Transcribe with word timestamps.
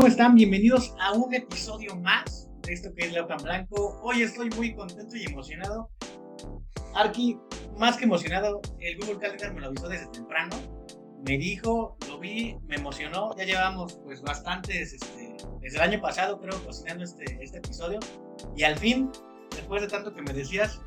¿Cómo 0.00 0.08
están? 0.08 0.34
Bienvenidos 0.34 0.94
a 0.98 1.12
un 1.12 1.34
episodio 1.34 1.94
más 1.94 2.48
de 2.62 2.72
esto 2.72 2.90
que 2.94 3.04
es 3.04 3.12
La 3.12 3.22
Hoja 3.22 3.34
en 3.34 3.44
Blanco. 3.44 4.00
Hoy 4.02 4.22
estoy 4.22 4.48
muy 4.48 4.74
contento 4.74 5.14
y 5.14 5.24
emocionado. 5.26 5.90
Arki, 6.94 7.36
más 7.76 7.98
que 7.98 8.04
emocionado, 8.04 8.62
el 8.78 8.96
Google 8.98 9.18
Calendar 9.18 9.52
me 9.52 9.60
lo 9.60 9.66
avisó 9.66 9.90
desde 9.90 10.06
temprano. 10.06 10.56
Me 11.28 11.36
dijo, 11.36 11.98
lo 12.08 12.18
vi, 12.18 12.56
me 12.66 12.76
emocionó. 12.76 13.36
Ya 13.36 13.44
llevamos 13.44 14.00
pues 14.02 14.22
bastantes, 14.22 14.94
este, 14.94 15.36
desde 15.60 15.76
el 15.76 15.82
año 15.82 16.00
pasado 16.00 16.40
creo, 16.40 16.64
cocinando 16.64 17.04
este, 17.04 17.36
este 17.38 17.58
episodio. 17.58 17.98
Y 18.56 18.62
al 18.62 18.78
fin, 18.78 19.12
después 19.50 19.82
de 19.82 19.88
tanto 19.88 20.14
que 20.14 20.22
me 20.22 20.32
decías, 20.32 20.80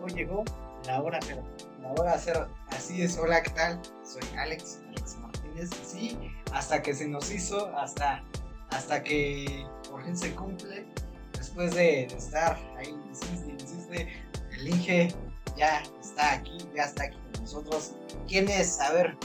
hoy 0.00 0.12
llegó 0.12 0.44
la 0.86 1.02
hora 1.02 1.18
cero. 1.26 1.42
La 1.82 1.90
hora 1.90 2.16
cero, 2.20 2.46
así 2.68 3.02
es, 3.02 3.18
hola, 3.18 3.42
¿qué 3.42 3.50
tal? 3.50 3.80
Soy 4.04 4.22
Alex, 4.38 4.80
Alex 4.90 5.16
Martínez, 5.16 5.70
sí, 5.82 6.16
hasta 6.52 6.80
que 6.80 6.94
se 6.94 7.08
nos 7.08 7.32
hizo, 7.32 7.66
hasta, 7.76 8.22
hasta 8.70 9.02
que 9.02 9.66
por 9.90 10.04
fin 10.04 10.16
se 10.16 10.34
cumple, 10.34 10.86
después 11.32 11.74
de, 11.74 12.06
de 12.08 12.16
estar 12.16 12.58
ahí, 12.76 12.94
insiste, 13.08 13.52
insiste, 13.52 14.22
el 14.52 14.68
Inge 14.68 15.14
ya 15.56 15.82
está 16.00 16.34
aquí, 16.34 16.58
ya 16.74 16.84
está 16.84 17.04
aquí 17.04 17.18
con 17.32 17.42
nosotros. 17.42 17.94
¿Quién 18.28 18.48
es? 18.48 18.80
A 18.80 18.92
ver, 18.92 19.16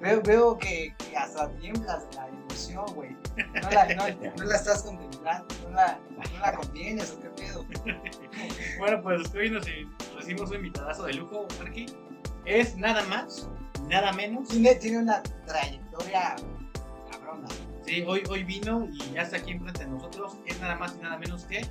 veo, 0.00 0.20
veo 0.22 0.58
que, 0.58 0.94
que 0.98 1.16
hasta 1.16 1.48
tiemblas 1.52 2.08
de 2.10 2.16
la 2.16 2.28
emoción, 2.28 2.86
güey. 2.94 3.16
No 3.62 3.70
la, 3.70 3.94
no, 3.94 4.32
no 4.36 4.44
la 4.44 4.56
estás 4.56 4.82
contemplando, 4.82 5.46
no 5.62 5.70
la, 5.70 5.98
no 6.10 6.38
la 6.40 6.54
contienes, 6.54 7.12
¿o 7.12 7.20
qué 7.20 7.28
pedo? 7.30 7.64
Bueno, 8.78 9.02
pues 9.02 9.32
hoy 9.34 9.50
nos 9.50 9.64
recibimos 10.16 10.50
un 10.50 10.56
invitadazo 10.56 11.04
de 11.04 11.14
lujo, 11.14 11.46
Arki. 11.60 11.86
Es 12.44 12.76
nada 12.76 13.04
más, 13.04 13.48
nada 13.88 14.12
menos. 14.12 14.48
Tiene, 14.48 14.74
tiene 14.74 14.98
una 14.98 15.22
trayectoria. 15.46 16.36
Sí, 17.88 18.04
hoy, 18.06 18.22
hoy 18.28 18.44
vino 18.44 18.86
y 18.92 19.14
ya 19.14 19.22
está 19.22 19.38
aquí 19.38 19.52
enfrente 19.52 19.86
de 19.86 19.90
nosotros. 19.90 20.36
Es 20.44 20.60
nada 20.60 20.76
más 20.76 20.94
y 20.94 21.02
nada 21.02 21.16
menos 21.16 21.46
que 21.46 21.62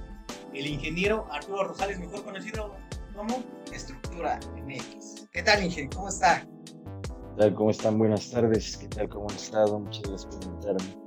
el 0.51 0.65
ingeniero 0.65 1.27
Arturo 1.31 1.65
Rosales, 1.65 1.99
mejor 1.99 2.23
conocido 2.23 2.73
como 3.15 3.43
Estructura 3.71 4.39
MX. 4.65 5.27
¿Qué 5.31 5.43
tal, 5.43 5.63
Inge? 5.63 5.87
¿Cómo 5.93 6.09
está? 6.09 6.41
¿Qué 6.41 7.37
tal? 7.37 7.53
¿Cómo 7.53 7.69
están? 7.69 7.99
Buenas 7.99 8.31
tardes. 8.31 8.77
¿Qué 8.77 8.87
tal? 8.87 9.09
¿Cómo 9.09 9.29
han 9.29 9.35
estado? 9.35 9.79
Muchas 9.79 10.01
gracias 10.01 10.25
por 10.25 10.43
invitarme. 10.43 10.97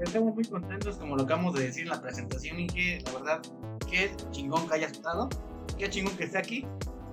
Estamos 0.00 0.34
muy 0.34 0.44
contentos, 0.44 0.96
como 0.96 1.14
lo 1.14 1.22
acabamos 1.22 1.54
de 1.54 1.66
decir 1.66 1.84
en 1.84 1.90
la 1.90 2.02
presentación, 2.02 2.66
que 2.66 3.00
la 3.06 3.12
verdad, 3.12 3.42
qué 3.88 4.10
chingón 4.32 4.66
que 4.66 4.74
hayas 4.74 4.90
estado, 4.90 5.28
qué 5.78 5.88
chingón 5.88 6.16
que 6.16 6.24
esté 6.24 6.38
aquí. 6.38 6.66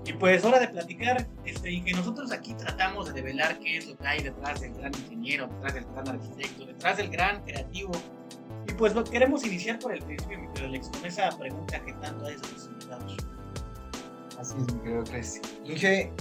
Y 0.05 0.13
pues 0.13 0.43
hora 0.43 0.59
de 0.59 0.67
platicar, 0.67 1.27
este, 1.45 1.71
y 1.71 1.81
que 1.81 1.93
nosotros 1.93 2.31
aquí 2.31 2.53
tratamos 2.55 3.07
de 3.07 3.13
develar 3.13 3.59
qué 3.59 3.77
es 3.77 3.87
lo 3.87 3.95
que 3.97 4.07
hay 4.07 4.23
detrás 4.23 4.59
del 4.61 4.73
gran 4.73 4.91
ingeniero, 4.95 5.47
detrás 5.47 5.73
del 5.75 5.85
gran 5.85 6.07
arquitecto, 6.07 6.65
detrás 6.65 6.97
del 6.97 7.09
gran 7.09 7.43
creativo. 7.43 7.91
Y 8.67 8.73
pues 8.73 8.95
lo 8.95 9.03
queremos 9.03 9.45
iniciar 9.45 9.77
por 9.77 9.93
el 9.93 10.01
principio, 10.01 10.39
mi 10.39 10.47
querido 10.47 10.69
Alex, 10.69 10.89
con 10.89 11.05
esa 11.05 11.29
pregunta 11.37 11.79
que 11.85 11.93
tanto 11.93 12.27
es 12.27 12.41
a 12.41 12.47
los 12.51 12.65
invitados. 12.65 13.17
Así 14.39 14.55
es, 14.57 14.73
mi 14.73 14.79
querido 14.81 15.03
Cres. 15.03 15.41
Inge, 15.65 16.11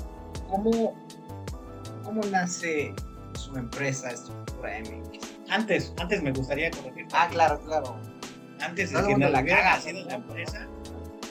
¿cómo, 0.50 0.94
¿cómo 2.04 2.20
nace 2.24 2.94
su 3.32 3.56
empresa 3.56 4.10
Estructura 4.10 4.78
MX? 4.80 5.26
Antes, 5.48 5.94
antes 5.98 6.22
me 6.22 6.32
gustaría 6.32 6.70
corregirte. 6.70 7.14
Ah, 7.16 7.28
claro, 7.30 7.58
claro. 7.64 7.96
Antes 8.60 8.90
de 8.90 8.96
Todo 8.96 9.06
que 9.06 9.12
mundo 9.12 9.30
la 9.30 9.42
caga, 9.42 9.76
nacido 9.76 10.00
todo 10.00 10.08
la 10.08 10.14
empresa, 10.16 10.68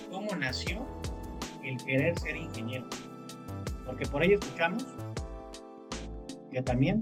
¿cómo 0.10 0.36
nació 0.36 0.99
el 1.64 1.78
querer 1.84 2.18
ser 2.20 2.36
ingeniero? 2.36 2.88
Porque 3.86 4.06
por 4.06 4.22
ahí 4.22 4.34
escuchamos 4.34 4.86
que 6.52 6.62
también 6.62 7.02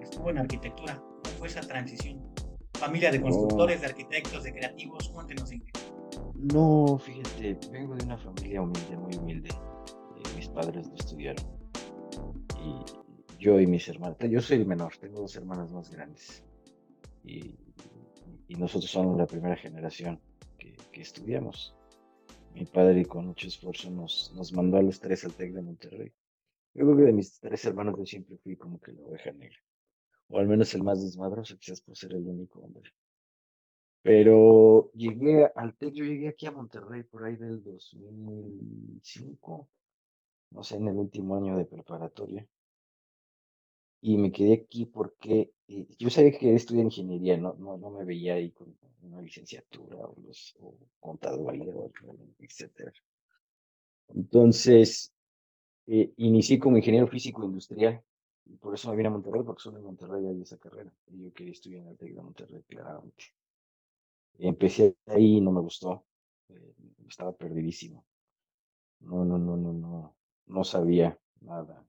estuvo 0.00 0.30
en 0.30 0.38
arquitectura. 0.38 0.96
¿Cómo 0.96 1.36
fue 1.38 1.48
esa 1.48 1.60
transición? 1.60 2.20
Familia 2.74 3.10
de 3.10 3.20
constructores, 3.20 3.80
de 3.80 3.86
arquitectos, 3.86 4.42
de 4.42 4.52
creativos, 4.52 5.08
cuéntenos 5.08 5.52
en 5.52 5.60
qué. 5.60 5.72
No, 6.34 6.98
fíjate, 6.98 7.58
vengo 7.70 7.94
de 7.94 8.04
una 8.04 8.18
familia 8.18 8.62
humilde, 8.62 8.96
muy 8.96 9.14
humilde. 9.16 9.50
Eh, 9.50 10.22
mis 10.36 10.48
padres 10.48 10.88
no 10.88 10.94
estudiaron. 10.96 11.44
Y 12.60 13.38
yo 13.38 13.60
y 13.60 13.66
mis 13.66 13.88
hermanos, 13.88 14.16
yo 14.20 14.40
soy 14.40 14.58
el 14.58 14.66
menor, 14.66 14.96
tengo 14.96 15.20
dos 15.20 15.36
hermanas 15.36 15.72
más 15.72 15.90
grandes. 15.90 16.42
Y, 17.24 17.56
y 18.48 18.54
nosotros 18.56 18.90
somos 18.90 19.16
la 19.16 19.26
primera 19.26 19.56
generación 19.56 20.20
que, 20.58 20.76
que 20.90 21.02
estudiamos. 21.02 21.76
Mi 22.54 22.66
padre 22.66 23.06
con 23.06 23.26
mucho 23.26 23.48
esfuerzo 23.48 23.90
nos, 23.90 24.32
nos 24.34 24.52
mandó 24.52 24.76
a 24.76 24.82
los 24.82 25.00
tres 25.00 25.24
al 25.24 25.32
TEC 25.32 25.52
de 25.52 25.62
Monterrey. 25.62 26.12
Yo 26.74 26.84
creo 26.84 26.96
que 26.96 27.02
de 27.02 27.12
mis 27.12 27.40
tres 27.40 27.64
hermanos 27.64 27.96
yo 27.98 28.06
siempre 28.06 28.36
fui 28.38 28.56
como 28.56 28.80
que 28.80 28.92
la 28.92 29.02
oveja 29.02 29.32
negra. 29.32 29.58
O 30.28 30.38
al 30.38 30.48
menos 30.48 30.74
el 30.74 30.82
más 30.82 31.02
desmadroso, 31.02 31.58
quizás 31.58 31.80
por 31.80 31.96
ser 31.96 32.12
el 32.12 32.26
único 32.26 32.60
hombre. 32.60 32.90
Pero 34.02 34.90
llegué 34.94 35.50
al 35.54 35.76
TEC, 35.76 35.94
yo 35.94 36.04
llegué 36.04 36.28
aquí 36.28 36.46
a 36.46 36.52
Monterrey 36.52 37.02
por 37.04 37.24
ahí 37.24 37.36
del 37.36 37.62
2005, 37.62 39.68
no 40.50 40.62
sé, 40.62 40.76
en 40.76 40.88
el 40.88 40.96
último 40.96 41.36
año 41.36 41.56
de 41.56 41.66
preparatoria. 41.66 42.46
Y 44.02 44.18
me 44.18 44.30
quedé 44.32 44.52
aquí 44.54 44.84
porque 44.86 45.52
eh, 45.68 45.86
yo 45.98 46.10
sabía 46.10 46.38
que 46.38 46.54
estudiar 46.54 46.84
ingeniería, 46.84 47.36
no, 47.38 47.54
no, 47.54 47.78
no 47.78 47.90
me 47.90 48.04
veía 48.04 48.34
ahí 48.34 48.50
con 48.52 48.76
una 49.02 49.22
licenciatura 49.22 49.96
o, 49.96 50.14
los, 50.26 50.54
o 50.60 50.74
contaduría, 51.00 51.72
etcétera. 52.38 52.92
Entonces, 54.14 55.12
eh, 55.88 56.12
inicié 56.18 56.58
como 56.60 56.78
ingeniero 56.78 57.08
físico 57.08 57.44
industrial. 57.44 58.02
Y 58.46 58.56
por 58.58 58.74
eso 58.74 58.90
me 58.90 58.96
vine 58.96 59.08
a 59.08 59.12
Monterrey, 59.12 59.42
porque 59.44 59.62
solo 59.62 59.78
en 59.78 59.84
Monterrey 59.84 60.26
hay 60.26 60.42
esa 60.42 60.58
carrera. 60.58 60.92
Y 61.08 61.24
yo 61.24 61.32
quería 61.34 61.52
estudiar 61.54 61.82
en 61.82 61.88
el 61.90 61.98
TEC 61.98 62.14
de 62.16 62.22
Monterrey, 62.22 62.62
claramente. 62.68 63.24
Empecé 64.38 64.96
ahí 65.06 65.36
y 65.38 65.40
no 65.40 65.52
me 65.52 65.60
gustó. 65.62 66.04
eh, 66.50 66.74
estaba 67.08 67.32
perdidísimo. 67.32 68.04
No, 69.00 69.24
no, 69.24 69.38
no, 69.38 69.56
no, 69.56 69.72
no. 69.72 70.16
No 70.46 70.64
sabía 70.64 71.18
nada. 71.42 71.86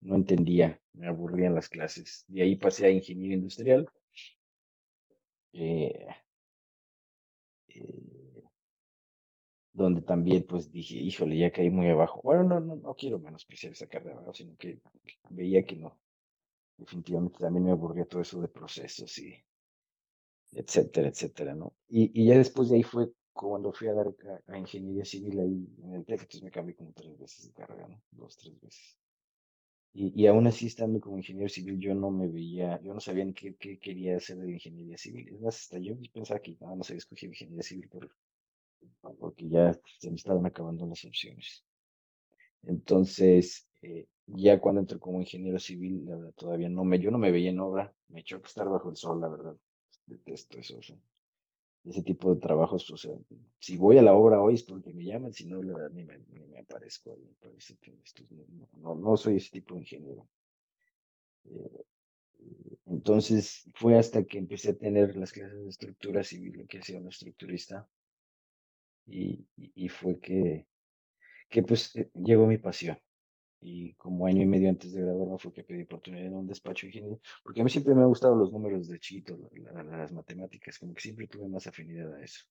No 0.00 0.16
entendía. 0.16 0.80
Me 0.94 1.06
aburrían 1.06 1.54
las 1.54 1.68
clases. 1.68 2.24
De 2.26 2.42
ahí 2.42 2.56
pasé 2.56 2.86
a 2.86 2.90
ingeniería 2.90 3.36
industrial. 3.36 3.88
eh, 5.52 6.08
eh, 7.68 8.48
donde 9.72 10.02
también 10.02 10.44
pues 10.46 10.70
dije, 10.70 10.96
híjole, 10.96 11.38
ya 11.38 11.50
caí 11.50 11.70
muy 11.70 11.88
abajo. 11.88 12.20
Bueno, 12.22 12.42
no, 12.44 12.60
no, 12.60 12.76
no 12.76 12.94
quiero 12.94 13.18
menospreciar 13.18 13.72
esa 13.72 13.86
carrera, 13.86 14.20
¿no? 14.20 14.32
sino 14.34 14.56
que 14.56 14.80
veía 15.30 15.64
que 15.64 15.76
no. 15.76 15.98
Definitivamente 16.78 17.38
también 17.40 17.64
me 17.66 17.72
aburría 17.72 18.06
todo 18.06 18.22
eso 18.22 18.40
de 18.42 18.48
procesos 18.48 19.18
y 19.18 19.34
etcétera, 20.52 21.08
etcétera, 21.08 21.54
¿no? 21.54 21.74
Y, 21.88 22.10
y 22.20 22.26
ya 22.26 22.36
después 22.38 22.68
de 22.68 22.76
ahí 22.76 22.82
fue 22.82 23.10
cuando 23.32 23.72
fui 23.72 23.88
a 23.88 23.94
dar 23.94 24.08
a, 24.08 24.52
a 24.52 24.58
ingeniería 24.58 25.04
civil 25.04 25.38
ahí 25.40 25.68
en 25.84 25.94
el 25.94 26.04
TEC, 26.04 26.20
entonces 26.22 26.42
me 26.42 26.50
cambié 26.50 26.74
como 26.74 26.92
tres 26.92 27.16
veces 27.18 27.46
de 27.46 27.52
carrera, 27.52 27.88
¿no? 27.88 28.00
Dos, 28.12 28.36
tres 28.36 28.58
veces. 28.60 28.98
Y, 29.92 30.12
y 30.22 30.26
aún 30.26 30.46
así, 30.46 30.66
estando 30.66 30.98
como 31.00 31.18
ingeniero 31.18 31.48
civil, 31.50 31.78
yo 31.78 31.94
no 31.94 32.10
me 32.10 32.28
veía, 32.28 32.80
yo 32.82 32.94
no 32.94 33.00
sabía 33.00 33.24
ni 33.26 33.34
qué, 33.34 33.54
qué 33.56 33.78
quería 33.78 34.16
hacer 34.16 34.38
de 34.38 34.52
ingeniería 34.52 34.96
civil. 34.96 35.28
Es 35.28 35.40
más, 35.40 35.56
hasta 35.56 35.78
yo 35.78 35.94
pensaba 36.12 36.40
que 36.40 36.56
nada 36.60 36.74
más 36.76 36.88
había 36.90 36.98
escogido 36.98 37.32
ingeniería 37.32 37.62
civil 37.62 37.88
por, 37.88 38.10
porque 39.20 39.48
ya 39.48 39.78
se 39.98 40.10
me 40.10 40.16
estaban 40.16 40.46
acabando 40.46 40.86
las 40.86 41.04
opciones. 41.04 41.64
Entonces, 42.62 43.66
eh, 43.82 44.06
ya 44.26 44.60
cuando 44.60 44.80
entré 44.80 44.98
como 44.98 45.20
ingeniero 45.20 45.58
civil, 45.58 46.04
la 46.06 46.16
verdad, 46.16 46.34
todavía 46.36 46.68
no 46.68 46.84
me, 46.84 46.98
yo 47.00 47.10
no 47.10 47.18
me 47.18 47.30
veía 47.32 47.50
en 47.50 47.60
obra, 47.60 47.92
me 48.08 48.22
choca 48.24 48.46
estar 48.46 48.68
bajo 48.68 48.90
el 48.90 48.96
sol, 48.96 49.20
la 49.20 49.28
verdad, 49.28 49.56
detesto 50.06 50.58
eso. 50.58 50.78
Ese 51.84 52.02
tipo 52.02 52.34
de 52.34 52.40
trabajos, 52.40 52.90
o 52.90 52.96
sea, 52.96 53.14
si 53.58 53.76
voy 53.76 53.98
a 53.98 54.02
la 54.02 54.14
obra 54.14 54.40
hoy 54.42 54.54
es 54.54 54.62
porque 54.62 54.92
me 54.92 55.04
llaman, 55.04 55.32
si 55.32 55.46
no, 55.46 55.62
la 55.62 55.74
verdad, 55.74 55.90
ni 55.90 56.04
me, 56.04 56.18
ni 56.30 56.46
me 56.46 56.58
aparezco 56.60 57.16
no, 58.76 58.94
no, 58.94 59.16
soy 59.16 59.36
ese 59.36 59.50
tipo 59.50 59.74
de 59.74 59.80
ingeniero. 59.80 60.28
Eh, 61.44 61.84
entonces 62.86 63.64
fue 63.74 63.98
hasta 63.98 64.24
que 64.24 64.38
empecé 64.38 64.70
a 64.70 64.76
tener 64.78 65.16
las 65.16 65.32
clases 65.32 65.78
de 65.78 66.38
vi 66.38 66.50
lo 66.52 66.66
que 66.66 66.78
hacía 66.78 66.98
un 66.98 67.08
estructurista 67.08 67.88
y, 69.06 69.46
y, 69.56 69.88
fue 69.88 70.20
que, 70.20 70.66
que 71.50 71.62
pues 71.62 71.94
eh, 71.96 72.10
llegó 72.14 72.46
mi 72.46 72.58
pasión. 72.58 72.98
Y 73.60 73.94
como 73.94 74.26
año 74.26 74.42
y 74.42 74.46
medio 74.46 74.68
antes 74.70 74.92
de 74.92 75.02
graduarme 75.02 75.38
fue 75.38 75.52
que 75.52 75.64
pedí 75.64 75.82
oportunidad 75.82 76.26
en 76.26 76.34
un 76.34 76.46
despacho 76.46 76.86
de 76.86 76.88
ingeniería, 76.90 77.18
porque 77.44 77.60
a 77.60 77.64
mí 77.64 77.70
siempre 77.70 77.94
me 77.94 78.02
han 78.02 78.08
gustado 78.08 78.34
los 78.36 78.52
números 78.52 78.88
de 78.88 78.98
chiquito, 79.00 79.38
las 79.54 80.12
matemáticas, 80.12 80.78
como 80.78 80.94
que 80.94 81.00
siempre 81.02 81.28
tuve 81.28 81.48
más 81.48 81.66
afinidad 81.66 82.12
a 82.14 82.22
eso. 82.22 82.44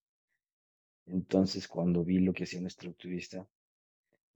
Entonces, 1.08 1.68
cuando 1.68 2.04
vi 2.04 2.20
lo 2.20 2.34
que 2.34 2.44
hacía 2.44 2.60
un 2.60 2.68
estructurista, 2.68 3.48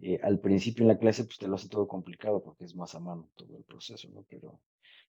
eh, 0.01 0.19
al 0.23 0.39
principio 0.39 0.83
en 0.83 0.89
la 0.89 0.99
clase, 0.99 1.25
pues 1.25 1.37
te 1.39 1.47
lo 1.47 1.55
hace 1.55 1.69
todo 1.69 1.87
complicado 1.87 2.43
porque 2.43 2.65
es 2.65 2.75
más 2.75 2.95
a 2.95 2.99
mano 3.01 3.29
todo 3.35 3.57
el 3.57 3.63
proceso, 3.65 4.09
¿no? 4.13 4.25
Pero 4.29 4.61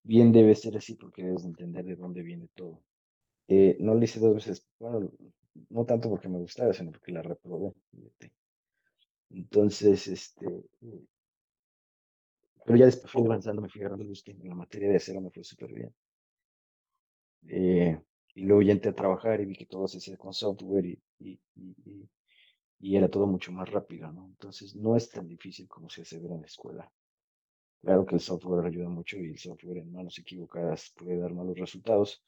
bien 0.05 0.33
debe 0.33 0.55
ser 0.57 0.77
así 0.79 0.95
porque 0.97 1.25
debes 1.25 1.45
entender 1.47 1.85
de 1.87 1.97
dónde 1.97 2.23
viene 2.23 2.49
todo. 2.55 2.83
Eh, 3.49 3.77
no 3.81 3.95
lo 3.95 4.05
hice 4.05 4.21
dos 4.21 4.35
veces, 4.37 4.69
bueno, 4.81 5.11
no 5.71 5.85
tanto 5.87 6.11
porque 6.11 6.29
me 6.29 6.41
gustaba, 6.41 6.73
sino 6.75 6.93
porque 6.93 7.13
la 7.13 7.23
reprobé. 7.23 7.73
Entonces, 9.31 10.07
este, 10.07 10.47
eh, 10.83 11.05
pero 12.65 12.79
ya 12.79 12.87
después 12.87 13.11
fui 13.13 13.25
avanzando, 13.25 13.63
me 13.63 13.69
fui 13.69 13.81
agarrando 13.83 14.05
el 14.05 14.23
en 14.27 14.49
la 14.49 14.55
materia 14.55 14.89
de 14.91 14.97
acero, 14.97 15.21
me 15.21 15.31
fue 15.31 15.45
súper 15.45 15.73
bien. 15.73 15.95
Eh, 17.49 18.01
y 18.35 18.43
luego 18.45 18.63
ya 18.63 18.73
entré 18.73 18.91
a 18.91 18.95
trabajar 18.95 19.41
y 19.41 19.45
vi 19.47 19.55
que 19.57 19.67
todo 19.67 19.87
se 19.89 19.99
hacía 19.99 20.17
con 20.17 20.33
software 20.33 20.87
y, 20.87 20.99
y, 21.21 21.39
y, 21.57 22.09
y, 22.81 22.97
era 22.97 23.09
todo 23.11 23.27
mucho 23.27 23.53
más 23.53 23.71
rápido, 23.71 24.13
¿no? 24.13 24.27
Entonces 24.27 24.75
no 24.77 24.97
es 24.97 25.11
tan 25.11 25.29
difícil 25.29 25.69
como 25.69 25.89
se 25.91 26.03
hace 26.03 26.19
ver 26.21 26.33
en 26.33 26.41
la 26.43 26.47
escuela. 26.47 26.91
Claro 27.83 28.07
que 28.07 28.17
el 28.17 28.21
software 28.23 28.67
ayuda 28.67 28.89
mucho 28.89 29.19
y 29.19 29.27
el 29.31 29.39
software 29.39 29.79
en 29.79 29.93
manos 29.93 30.19
equivocadas 30.19 30.93
puede 30.97 31.19
dar 31.19 31.33
malos 31.35 31.59
resultados, 31.59 32.23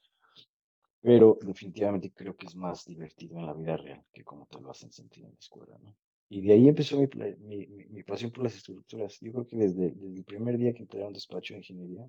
pero 1.01 1.39
definitivamente 1.41 2.13
creo 2.13 2.37
que 2.37 2.47
es 2.47 2.57
más 2.57 2.85
divertido 2.85 3.39
en 3.39 3.47
la 3.47 3.55
vida 3.55 3.77
real 3.77 4.05
que 4.13 4.25
como 4.25 4.47
te 4.47 4.61
lo 4.61 4.73
hacen 4.73 4.91
sentir 4.91 5.23
en 5.25 5.31
la 5.31 5.39
escuela, 5.39 5.79
¿no? 5.81 5.95
Y 6.29 6.41
de 6.41 6.53
ahí 6.55 6.69
empezó 6.69 6.99
mi, 6.99 7.09
mi, 7.41 7.67
mi, 7.67 8.03
pasión 8.03 8.31
por 8.31 8.45
las 8.45 8.57
estructuras. 8.57 9.19
Yo 9.21 9.33
creo 9.33 9.47
que 9.47 9.57
desde, 9.57 9.91
desde, 9.93 10.19
el 10.19 10.25
primer 10.25 10.59
día 10.59 10.73
que 10.73 10.83
entré 10.83 11.03
a 11.03 11.07
un 11.07 11.13
despacho 11.13 11.55
de 11.55 11.59
ingeniería, 11.59 12.09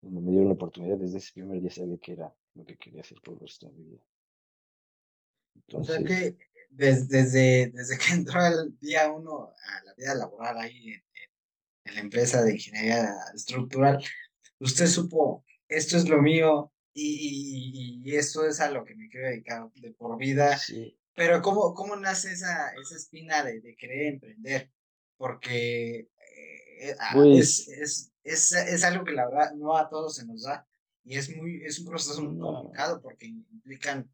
donde 0.00 0.20
me 0.20 0.30
dieron 0.30 0.48
la 0.48 0.54
oportunidad, 0.54 0.96
desde 0.96 1.18
ese 1.18 1.32
primer 1.32 1.60
día 1.60 1.70
sabía 1.70 1.98
que 1.98 2.12
era 2.12 2.34
lo 2.54 2.64
que 2.64 2.76
quería 2.76 3.00
hacer 3.00 3.18
por 3.22 3.34
el 3.34 3.40
resto 3.40 3.66
de 3.66 3.72
mi 3.72 3.84
vida. 3.84 4.02
o 5.74 5.84
sea 5.84 6.02
que 6.02 6.36
desde, 6.70 7.70
desde, 7.70 7.98
que 7.98 8.12
entró 8.14 8.44
el 8.46 8.78
día 8.78 9.10
uno 9.10 9.50
a 9.50 9.84
la 9.84 9.94
vida 9.94 10.14
laboral 10.14 10.58
ahí 10.58 10.92
en, 10.92 11.02
en 11.84 11.94
la 11.94 12.00
empresa 12.00 12.42
de 12.42 12.52
ingeniería 12.52 13.14
estructural, 13.34 14.02
usted 14.60 14.86
supo, 14.86 15.44
esto 15.68 15.96
es 15.96 16.08
lo 16.08 16.22
mío 16.22 16.72
y, 16.94 18.02
y, 18.04 18.16
esto 18.16 18.46
es 18.46 18.60
a 18.60 18.70
lo 18.70 18.84
que 18.84 18.94
me 18.94 19.08
quiero 19.08 19.28
dedicar 19.28 19.70
de 19.74 19.92
por 19.92 20.18
vida. 20.18 20.58
Sí. 20.58 20.98
Pero 21.14 21.42
¿cómo, 21.42 21.74
cómo 21.74 21.96
nace 21.96 22.32
esa, 22.32 22.72
esa 22.80 22.96
espina 22.96 23.44
de, 23.44 23.60
de 23.60 23.76
querer 23.76 24.14
emprender? 24.14 24.70
Porque 25.16 26.08
eh, 26.80 26.96
ah, 26.98 27.10
pues 27.14 27.68
es, 27.68 28.12
es, 28.24 28.52
es, 28.52 28.84
algo 28.84 29.04
que 29.04 29.12
la 29.12 29.28
verdad 29.28 29.52
no 29.54 29.76
a 29.76 29.88
todos 29.88 30.16
se 30.16 30.26
nos 30.26 30.42
da 30.42 30.66
y 31.04 31.16
es, 31.16 31.34
muy, 31.36 31.62
es 31.64 31.78
un 31.80 31.86
proceso 31.86 32.22
muy 32.22 32.38
complicado 32.38 33.00
porque 33.02 33.26
implican 33.26 34.10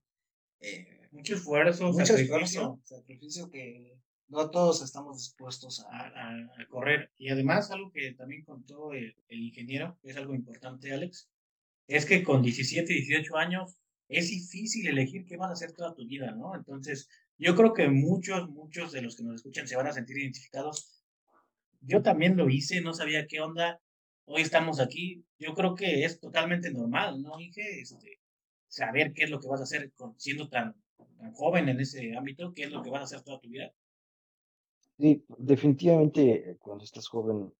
eh, 0.61 1.09
mucho 1.13 1.35
esfuerzo, 1.35 1.93
mucho 1.93 2.07
sacrificio. 2.07 2.81
sacrificio 2.85 3.51
que 3.51 3.99
no 4.29 4.51
todos 4.51 4.83
estamos 4.83 5.19
dispuestos 5.19 5.85
a, 5.91 6.07
a, 6.07 6.67
correr. 6.69 7.11
Y 7.17 7.31
además, 7.31 7.71
algo 7.71 7.91
que 7.93 8.13
también 8.13 8.45
contó 8.45 8.93
el, 8.93 9.17
el, 9.29 9.41
ingeniero, 9.41 9.99
que 10.03 10.11
es 10.11 10.17
algo 10.17 10.35
importante, 10.35 10.93
Alex, 10.93 11.31
es 11.87 12.05
que 12.05 12.23
con 12.23 12.43
17, 12.43 12.93
18 12.93 13.37
años 13.37 13.79
es 14.09 14.29
difícil 14.29 14.89
elegir 14.89 15.27
qué 15.27 15.37
vas 15.37 15.51
a 15.51 15.53
hacer 15.53 15.73
toda 15.73 15.95
tu 15.95 16.07
vida, 16.07 16.31
¿no? 16.33 16.55
Entonces, 16.55 17.09
yo 17.37 17.55
creo 17.55 17.73
que 17.73 17.89
muchos, 17.89 18.49
muchos 18.49 18.93
de 18.93 19.03
los 19.03 19.17
que 19.17 19.23
nos 19.23 19.37
escuchan 19.37 19.69
se 19.69 19.77
van 19.77 19.87
a 19.87 19.93
sentir 19.93 20.19
identificados. 20.19 21.05
Yo 21.81 22.03
también 22.03 22.37
lo 22.37 22.49
hice, 22.49 22.81
no 22.81 22.95
sabía 22.95 23.27
qué 23.27 23.41
onda. 23.41 23.81
Hoy 24.25 24.43
estamos 24.43 24.81
aquí. 24.81 25.25
Yo 25.39 25.55
creo 25.55 25.75
que 25.75 26.05
es 26.05 26.21
totalmente 26.21 26.71
normal, 26.73 27.23
¿no, 27.23 27.39
Inge? 27.39 27.81
Este, 27.81 28.21
saber 28.67 29.13
qué 29.13 29.25
es 29.25 29.31
lo 29.31 29.41
que 29.41 29.49
vas 29.49 29.61
a 29.61 29.65
hacer 29.65 29.93
siendo 30.17 30.49
tan, 30.49 30.75
tan 31.19 31.33
joven 31.33 31.69
en 31.69 31.81
ese 31.81 32.17
ámbito, 32.17 32.53
qué 32.55 32.65
es 32.65 32.71
lo 32.71 32.83
que 32.83 32.91
vas 32.91 33.01
a 33.01 33.05
hacer 33.05 33.23
toda 33.23 33.41
tu 33.41 33.49
vida. 33.49 33.73
Sí, 34.99 35.25
definitivamente 35.39 36.51
eh, 36.51 36.57
cuando 36.59 36.85
estás 36.85 37.07
joven 37.07 37.53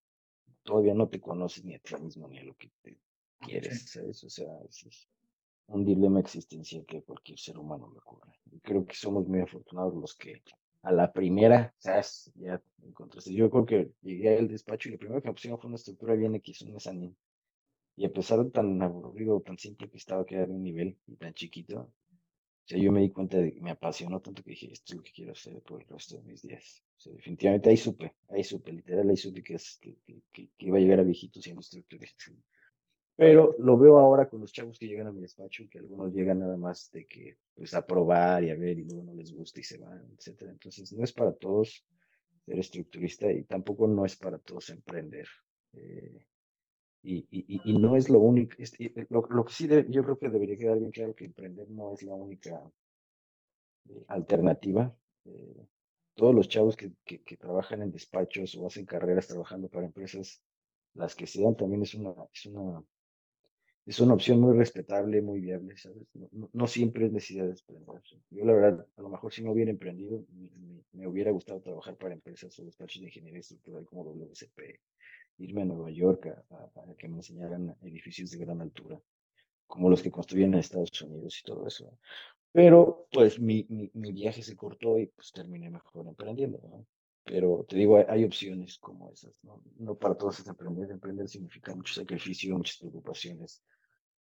todavía 0.63 0.93
no 0.93 1.07
te 1.07 1.21
conoces 1.21 1.63
ni 1.63 1.73
a 1.75 1.79
ti 1.79 1.95
mismo 1.95 2.27
ni 2.27 2.39
a 2.39 2.43
lo 2.43 2.55
que 2.55 2.69
te 2.81 2.99
quieres, 3.39 3.89
¿sabes? 3.89 4.23
O 4.23 4.29
sea, 4.29 4.47
es, 4.67 5.07
un 5.69 5.85
dilema 5.85 6.19
existencial 6.19 6.85
que 6.85 7.03
cualquier 7.03 7.39
ser 7.39 7.57
humano 7.57 7.89
le 7.93 7.99
ocurre. 7.99 8.33
Y 8.51 8.59
creo 8.59 8.85
que 8.85 8.95
somos 8.95 9.27
muy 9.27 9.41
afortunados 9.41 9.93
los 9.93 10.15
que 10.15 10.41
a 10.81 10.91
la 10.91 11.11
primera, 11.11 11.73
¿sabes? 11.77 12.31
Ya 12.35 12.61
encontraste. 12.83 13.33
Yo 13.33 13.49
creo 13.49 13.65
que 13.65 13.91
llegué 14.01 14.37
al 14.37 14.47
despacho 14.47 14.89
y 14.89 14.93
lo 14.93 14.97
primero 14.97 15.21
que 15.21 15.27
me 15.27 15.33
pusieron 15.33 15.59
fue 15.59 15.67
una 15.67 15.75
estructura 15.75 16.15
bien 16.15 16.35
X, 16.35 16.61
un 16.61 16.73
mezanín. 16.73 17.17
Y 17.95 18.05
a 18.05 18.13
pesar 18.13 18.43
de 18.43 18.49
tan 18.49 18.81
aburrido, 18.81 19.41
tan 19.41 19.57
simple 19.57 19.89
que 19.89 19.97
estaba, 19.97 20.25
que 20.25 20.35
era 20.35 20.45
de 20.45 20.53
un 20.53 20.63
nivel 20.63 20.97
y 21.05 21.17
tan 21.17 21.33
chiquito, 21.33 21.81
o 21.81 21.91
sea, 22.65 22.77
yo 22.77 22.91
me 22.91 23.01
di 23.01 23.09
cuenta 23.09 23.37
de 23.37 23.53
que 23.53 23.61
me 23.61 23.71
apasionó 23.71 24.21
tanto 24.21 24.43
que 24.43 24.51
dije, 24.51 24.71
esto 24.71 24.93
es 24.93 24.97
lo 24.97 25.03
que 25.03 25.11
quiero 25.11 25.31
hacer 25.33 25.61
por 25.63 25.81
el 25.81 25.87
resto 25.87 26.17
de 26.17 26.23
mis 26.23 26.41
días. 26.41 26.83
O 26.97 27.01
sea, 27.01 27.13
definitivamente 27.13 27.69
ahí 27.69 27.77
supe, 27.77 28.15
ahí 28.29 28.43
supe, 28.43 28.71
literal, 28.71 29.09
ahí 29.09 29.17
supe 29.17 29.43
que, 29.43 29.55
es, 29.55 29.79
que, 29.81 29.97
que, 30.31 30.49
iba 30.59 30.77
a 30.77 30.79
llegar 30.79 30.99
a 30.99 31.03
viejito 31.03 31.41
siendo 31.41 31.61
estructurista. 31.61 32.25
Pero 33.19 33.53
lo 33.59 33.77
veo 33.77 33.99
ahora 33.99 34.29
con 34.29 34.39
los 34.39 34.53
chavos 34.53 34.79
que 34.79 34.87
llegan 34.87 35.07
a 35.07 35.11
mi 35.11 35.19
despacho, 35.19 35.65
que 35.69 35.79
algunos 35.79 36.13
llegan 36.13 36.39
nada 36.39 36.55
más 36.55 36.89
de 36.93 37.05
que, 37.05 37.35
pues, 37.53 37.73
a 37.73 37.85
probar 37.85 38.45
y 38.45 38.49
a 38.49 38.55
ver 38.55 38.79
y 38.79 38.85
luego 38.85 39.03
no 39.03 39.13
les 39.13 39.33
gusta 39.33 39.59
y 39.59 39.63
se 39.63 39.77
van, 39.77 40.09
etcétera. 40.17 40.51
Entonces, 40.51 40.93
no 40.93 41.03
es 41.03 41.11
para 41.11 41.33
todos 41.33 41.85
ser 42.45 42.57
estructurista 42.57 43.29
y 43.29 43.43
tampoco 43.43 43.89
no 43.89 44.05
es 44.05 44.15
para 44.15 44.37
todos 44.39 44.69
emprender. 44.69 45.27
Eh, 45.73 46.25
y, 47.03 47.17
y, 47.29 47.61
y, 47.65 47.77
no 47.77 47.97
es 47.97 48.09
lo 48.09 48.19
único, 48.19 48.55
lo, 49.09 49.27
lo, 49.29 49.43
que 49.43 49.51
sí 49.51 49.67
yo 49.89 50.01
creo 50.01 50.17
que 50.17 50.29
debería 50.29 50.57
quedar 50.57 50.79
bien 50.79 50.91
claro 50.91 51.13
que 51.13 51.25
emprender 51.25 51.69
no 51.69 51.93
es 51.93 52.03
la 52.03 52.13
única 52.13 52.71
eh, 53.89 54.05
alternativa. 54.07 54.95
Eh, 55.25 55.67
todos 56.15 56.33
los 56.33 56.47
chavos 56.47 56.77
que, 56.77 56.93
que, 57.03 57.21
que, 57.21 57.35
trabajan 57.35 57.81
en 57.81 57.91
despachos 57.91 58.55
o 58.55 58.65
hacen 58.65 58.85
carreras 58.85 59.27
trabajando 59.27 59.67
para 59.67 59.87
empresas, 59.87 60.41
las 60.93 61.15
que 61.15 61.27
sean, 61.27 61.57
también 61.57 61.81
es 61.81 61.93
una, 61.95 62.13
es 62.33 62.45
una 62.45 62.81
es 63.85 63.99
una 63.99 64.13
opción 64.13 64.39
muy 64.39 64.55
respetable, 64.55 65.21
muy 65.21 65.39
viable, 65.39 65.75
¿sabes? 65.77 66.07
No, 66.53 66.67
siempre 66.67 67.05
es 67.05 67.11
necesidad 67.11 67.45
de 67.45 67.51
emprender. 67.51 68.01
Yo, 68.29 68.45
la 68.45 68.53
verdad, 68.53 68.87
a 68.97 69.01
lo 69.01 69.09
mejor 69.09 69.33
si 69.33 69.43
no 69.43 69.51
hubiera 69.51 69.71
emprendido, 69.71 70.23
me, 70.93 71.07
hubiera 71.07 71.31
gustado 71.31 71.59
trabajar 71.61 71.95
para 71.97 72.13
empresas 72.13 72.57
o 72.59 72.65
despachos 72.65 73.01
de 73.01 73.07
ingeniería 73.07 73.39
estructural 73.39 73.85
como 73.85 74.03
WCP, 74.03 74.79
irme 75.39 75.61
a 75.63 75.65
Nueva 75.65 75.89
York 75.89 76.27
a, 76.27 76.95
que 76.97 77.07
me 77.07 77.17
enseñaran 77.17 77.75
edificios 77.81 78.31
de 78.31 78.37
gran 78.37 78.61
altura, 78.61 79.01
como 79.65 79.89
los 79.89 80.01
que 80.01 80.11
construyen 80.11 80.53
en 80.53 80.59
Estados 80.59 81.01
Unidos 81.01 81.39
y 81.39 81.43
todo 81.43 81.65
eso. 81.65 81.97
Pero, 82.51 83.07
pues, 83.11 83.39
mi, 83.39 83.65
mi, 83.69 83.89
mi 83.93 84.11
viaje 84.11 84.41
se 84.41 84.55
cortó 84.55 84.97
y 84.97 85.07
pues 85.07 85.31
terminé 85.31 85.69
mejor 85.69 86.07
emprendiendo, 86.07 86.59
¿no? 86.67 86.85
Pero 87.29 87.63
te 87.69 87.75
digo, 87.75 88.03
hay, 88.09 88.23
opciones 88.23 88.79
como 88.79 89.11
esas, 89.11 89.31
¿no? 89.43 89.61
No 89.77 89.95
para 89.95 90.15
todos 90.15 90.39
es 90.39 90.47
emprender. 90.47 90.89
Emprender 90.89 91.29
significa 91.29 91.75
mucho 91.75 91.93
sacrificio, 91.93 92.57
muchas 92.57 92.77
preocupaciones, 92.77 93.63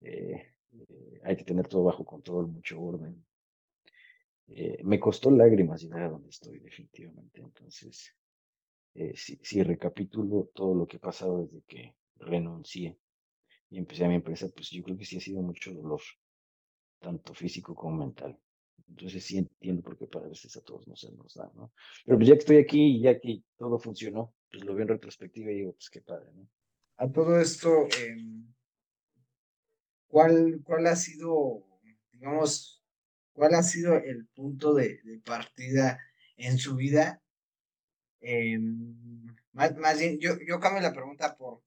eh, 0.03 0.53
eh, 0.73 1.21
hay 1.25 1.35
que 1.35 1.45
tener 1.45 1.67
todo 1.67 1.85
bajo 1.85 2.05
control, 2.05 2.49
mucho 2.49 2.79
orden. 2.79 3.25
Eh, 4.49 4.83
me 4.85 5.01
costó 5.01 5.31
lágrimas 5.31 5.81
llegar 5.81 6.03
a 6.03 6.11
donde 6.11 6.29
estoy, 6.29 6.59
definitivamente. 6.59 7.41
Entonces, 7.41 8.15
si, 9.15 9.41
si, 9.43 9.63
recapitulo 9.63 10.51
todo 10.53 10.75
lo 10.75 10.87
que 10.87 10.99
ha 10.99 11.01
pasado 11.01 11.47
desde 11.47 11.63
que 11.63 11.95
renuncié 12.17 12.99
y 13.71 13.79
empecé 13.79 14.05
a 14.05 14.09
mi 14.09 14.17
empresa, 14.17 14.47
pues 14.55 14.69
yo 14.69 14.83
creo 14.83 14.99
que 14.99 15.07
sí 15.07 15.17
ha 15.17 15.21
sido 15.21 15.41
mucho 15.41 15.73
dolor, 15.73 16.03
tanto 16.99 17.33
físico 17.33 17.75
como 17.75 18.05
mental. 18.05 18.39
Entonces 18.89 19.25
sí 19.25 19.39
entiendo 19.39 19.83
por 19.83 19.97
qué 19.97 20.07
para 20.07 20.29
veces 20.29 20.57
a 20.57 20.61
todos 20.63 20.87
no 20.87 20.97
se 20.97 21.13
nos 21.13 21.35
da, 21.35 21.51
¿no? 21.55 21.73
Pero 22.05 22.19
pues 22.19 22.29
ya 22.29 22.35
que 22.35 22.41
estoy 22.41 22.57
aquí 22.59 22.97
y 22.97 23.03
ya 23.03 23.19
que 23.19 23.43
todo 23.57 23.79
funcionó, 23.79 24.35
pues 24.51 24.65
lo 24.65 24.75
veo 24.75 24.83
en 24.83 24.89
retrospectiva 24.89 25.51
y 25.51 25.57
digo, 25.57 25.73
pues 25.73 25.91
qué 25.91 26.01
padre, 26.01 26.31
¿no? 26.35 26.49
A 26.97 27.11
todo 27.11 27.41
esto, 27.41 27.87
eh, 27.99 28.17
¿cuál, 30.07 30.61
cuál 30.65 30.87
ha 30.87 30.97
sido, 30.97 31.65
digamos, 32.13 32.83
cuál 33.33 33.55
ha 33.55 33.63
sido 33.63 33.95
el 33.97 34.27
punto 34.29 34.75
de, 34.75 35.01
partida 35.25 35.99
en 36.37 36.59
su 36.59 36.77
vida? 36.77 37.23
Em, 38.21 39.25
más, 39.53 39.75
más, 39.77 39.99
bien, 39.99 40.19
yo, 40.19 40.33
yo 40.47 40.61
cambio 40.61 40.83
la 40.83 40.93
pregunta 40.93 41.37
por 41.37 41.63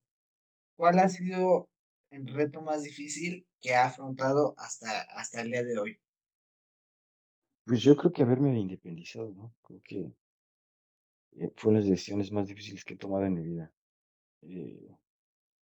¿cuál 0.75 1.00
ha 1.00 1.10
sido 1.10 1.70
el 2.12 2.27
reto 2.27 2.62
más 2.62 2.84
difícil 2.84 3.48
que 3.60 3.74
ha 3.74 3.86
afrontado 3.86 4.53
hasta, 4.58 5.01
hasta 5.17 5.41
el 5.41 5.51
día 5.51 5.63
de 5.63 5.79
hoy? 5.79 6.00
Pues 7.65 7.82
yo 7.82 7.98
creo 7.98 8.13
que 8.13 8.24
haberme 8.24 8.58
independizado, 8.58 9.34
¿no? 9.34 9.53
Creo 9.63 9.82
que 9.84 10.13
fue 11.55 11.74
las 11.74 11.86
decisiones 11.86 12.32
más 12.32 12.48
difíciles 12.48 12.84
que 12.86 12.93
he 12.93 12.98
tomado 12.98 13.25
en 13.25 13.34
mi 13.34 13.43
vida. 13.43 13.72
Eh, 14.43 14.89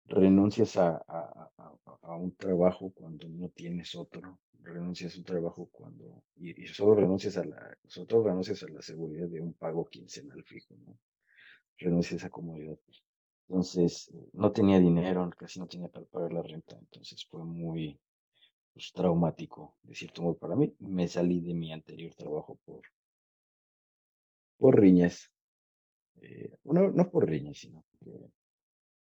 renuncias 0.08 0.78
a, 0.78 0.90
a- 1.08 1.52
a- 1.58 1.78
a- 2.04 2.16
un 2.18 2.36
trabajo 2.36 2.92
cuando 2.94 3.28
no 3.30 3.50
tienes 3.50 3.96
otro, 3.96 4.40
renuncias 4.64 5.16
a 5.16 5.20
un 5.20 5.26
trabajo 5.26 5.70
cuando, 5.72 6.24
y, 6.38 6.68
solo 6.68 6.96
renuncias 6.96 7.38
a 7.38 7.46
la, 7.46 7.78
sobre 7.88 8.08
todo 8.08 8.24
renuncias 8.26 8.64
a 8.64 8.70
la 8.70 8.82
seguridad 8.82 9.28
de 9.30 9.42
un 9.42 9.54
pago 9.54 9.86
quincenal 9.88 10.44
fijo, 10.46 10.76
¿no? 10.86 10.98
Renuncias 11.78 12.16
a 12.16 12.18
esa 12.28 12.32
comodidad. 12.32 12.78
Entonces, 13.50 14.12
no 14.34 14.52
tenía 14.54 14.80
dinero, 14.80 15.30
casi 15.38 15.60
no 15.60 15.68
tenía 15.68 15.90
para 15.90 16.06
pagar 16.08 16.34
la 16.34 16.44
renta, 16.44 16.78
entonces 16.80 17.26
fue 17.30 17.44
muy, 17.46 18.00
pues, 18.76 18.94
traumático, 18.94 19.76
de 19.84 19.96
cierto 19.96 20.22
modo, 20.24 20.38
para 20.38 20.56
mí. 20.56 20.76
Me 20.82 21.08
salí 21.10 21.42
de 21.42 21.56
mi 21.56 21.74
anterior 21.74 22.14
trabajo 22.16 22.60
por, 22.66 22.84
por 24.58 24.80
riñas. 24.80 25.32
Eh, 26.22 26.52
no, 26.66 26.92
no 26.92 27.10
por 27.12 27.28
riñas, 27.30 27.58
sino 27.60 27.86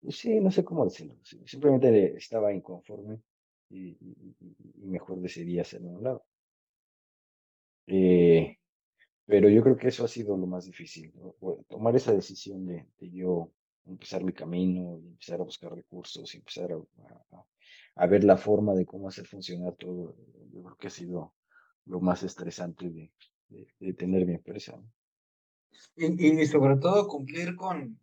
pues 0.01 0.17
sí, 0.17 0.39
no 0.39 0.51
sé 0.51 0.63
cómo 0.63 0.85
decirlo. 0.85 1.15
Simplemente 1.45 2.15
estaba 2.17 2.53
inconforme 2.53 3.21
y, 3.69 3.89
y- 3.89 4.35
y- 4.39 4.85
mejor 4.85 5.19
decidí 5.21 5.59
hacerlo 5.59 5.89
a 5.89 5.93
un 5.93 6.03
lado. 6.03 6.25
Eh, 7.87 8.57
pero 9.27 9.49
yo 9.49 9.63
creo 9.63 9.77
que 9.77 9.89
eso 9.89 10.05
ha 10.05 10.09
sido 10.09 10.37
lo 10.37 10.47
más 10.47 10.65
difícil, 10.65 11.13
¿no? 11.15 11.33
Fue 11.39 11.57
Tomar 11.69 11.95
esa 11.97 12.13
decisión 12.13 12.65
de, 12.67 12.87
de 12.99 13.11
yo 13.11 13.51
empezar 13.85 14.23
mi 14.23 14.33
camino 14.33 14.97
empezar 14.97 15.41
a 15.41 15.45
buscar 15.45 15.73
recursos 15.75 16.33
empezar 16.35 16.71
a, 16.73 16.77
a- 17.37 17.45
a 17.95 18.07
ver 18.07 18.23
la 18.23 18.37
forma 18.37 18.73
de 18.73 18.85
cómo 18.85 19.07
hacer 19.07 19.27
funcionar 19.27 19.75
todo. 19.75 20.15
Yo 20.51 20.63
creo 20.63 20.77
que 20.77 20.87
ha 20.87 20.89
sido 20.91 21.33
lo 21.85 21.99
más 22.01 22.23
estresante 22.23 22.89
de, 22.89 23.11
de- 23.49 23.67
de 23.79 23.93
tener 23.93 24.25
mi 24.25 24.33
empresa. 24.35 24.77
¿no? 24.77 24.91
Y, 25.95 26.41
y 26.41 26.45
sobre 26.47 26.77
todo 26.77 27.07
cumplir 27.07 27.55
con, 27.55 27.99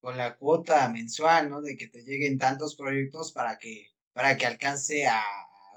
con 0.00 0.16
la 0.16 0.36
cuota 0.36 0.88
mensual, 0.88 1.50
¿no? 1.50 1.60
De 1.62 1.76
que 1.76 1.88
te 1.88 2.02
lleguen 2.02 2.38
tantos 2.38 2.76
proyectos 2.76 3.32
para 3.32 3.58
que, 3.58 3.88
para 4.12 4.36
que 4.36 4.46
alcance 4.46 5.06
a, 5.06 5.22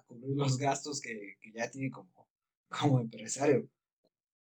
cubrir 0.07 0.35
los 0.37 0.57
gastos 0.57 1.01
que, 1.01 1.37
que 1.41 1.51
ya 1.51 1.69
tiene 1.71 1.89
como, 1.91 2.27
como 2.69 2.99
empresario. 2.99 3.67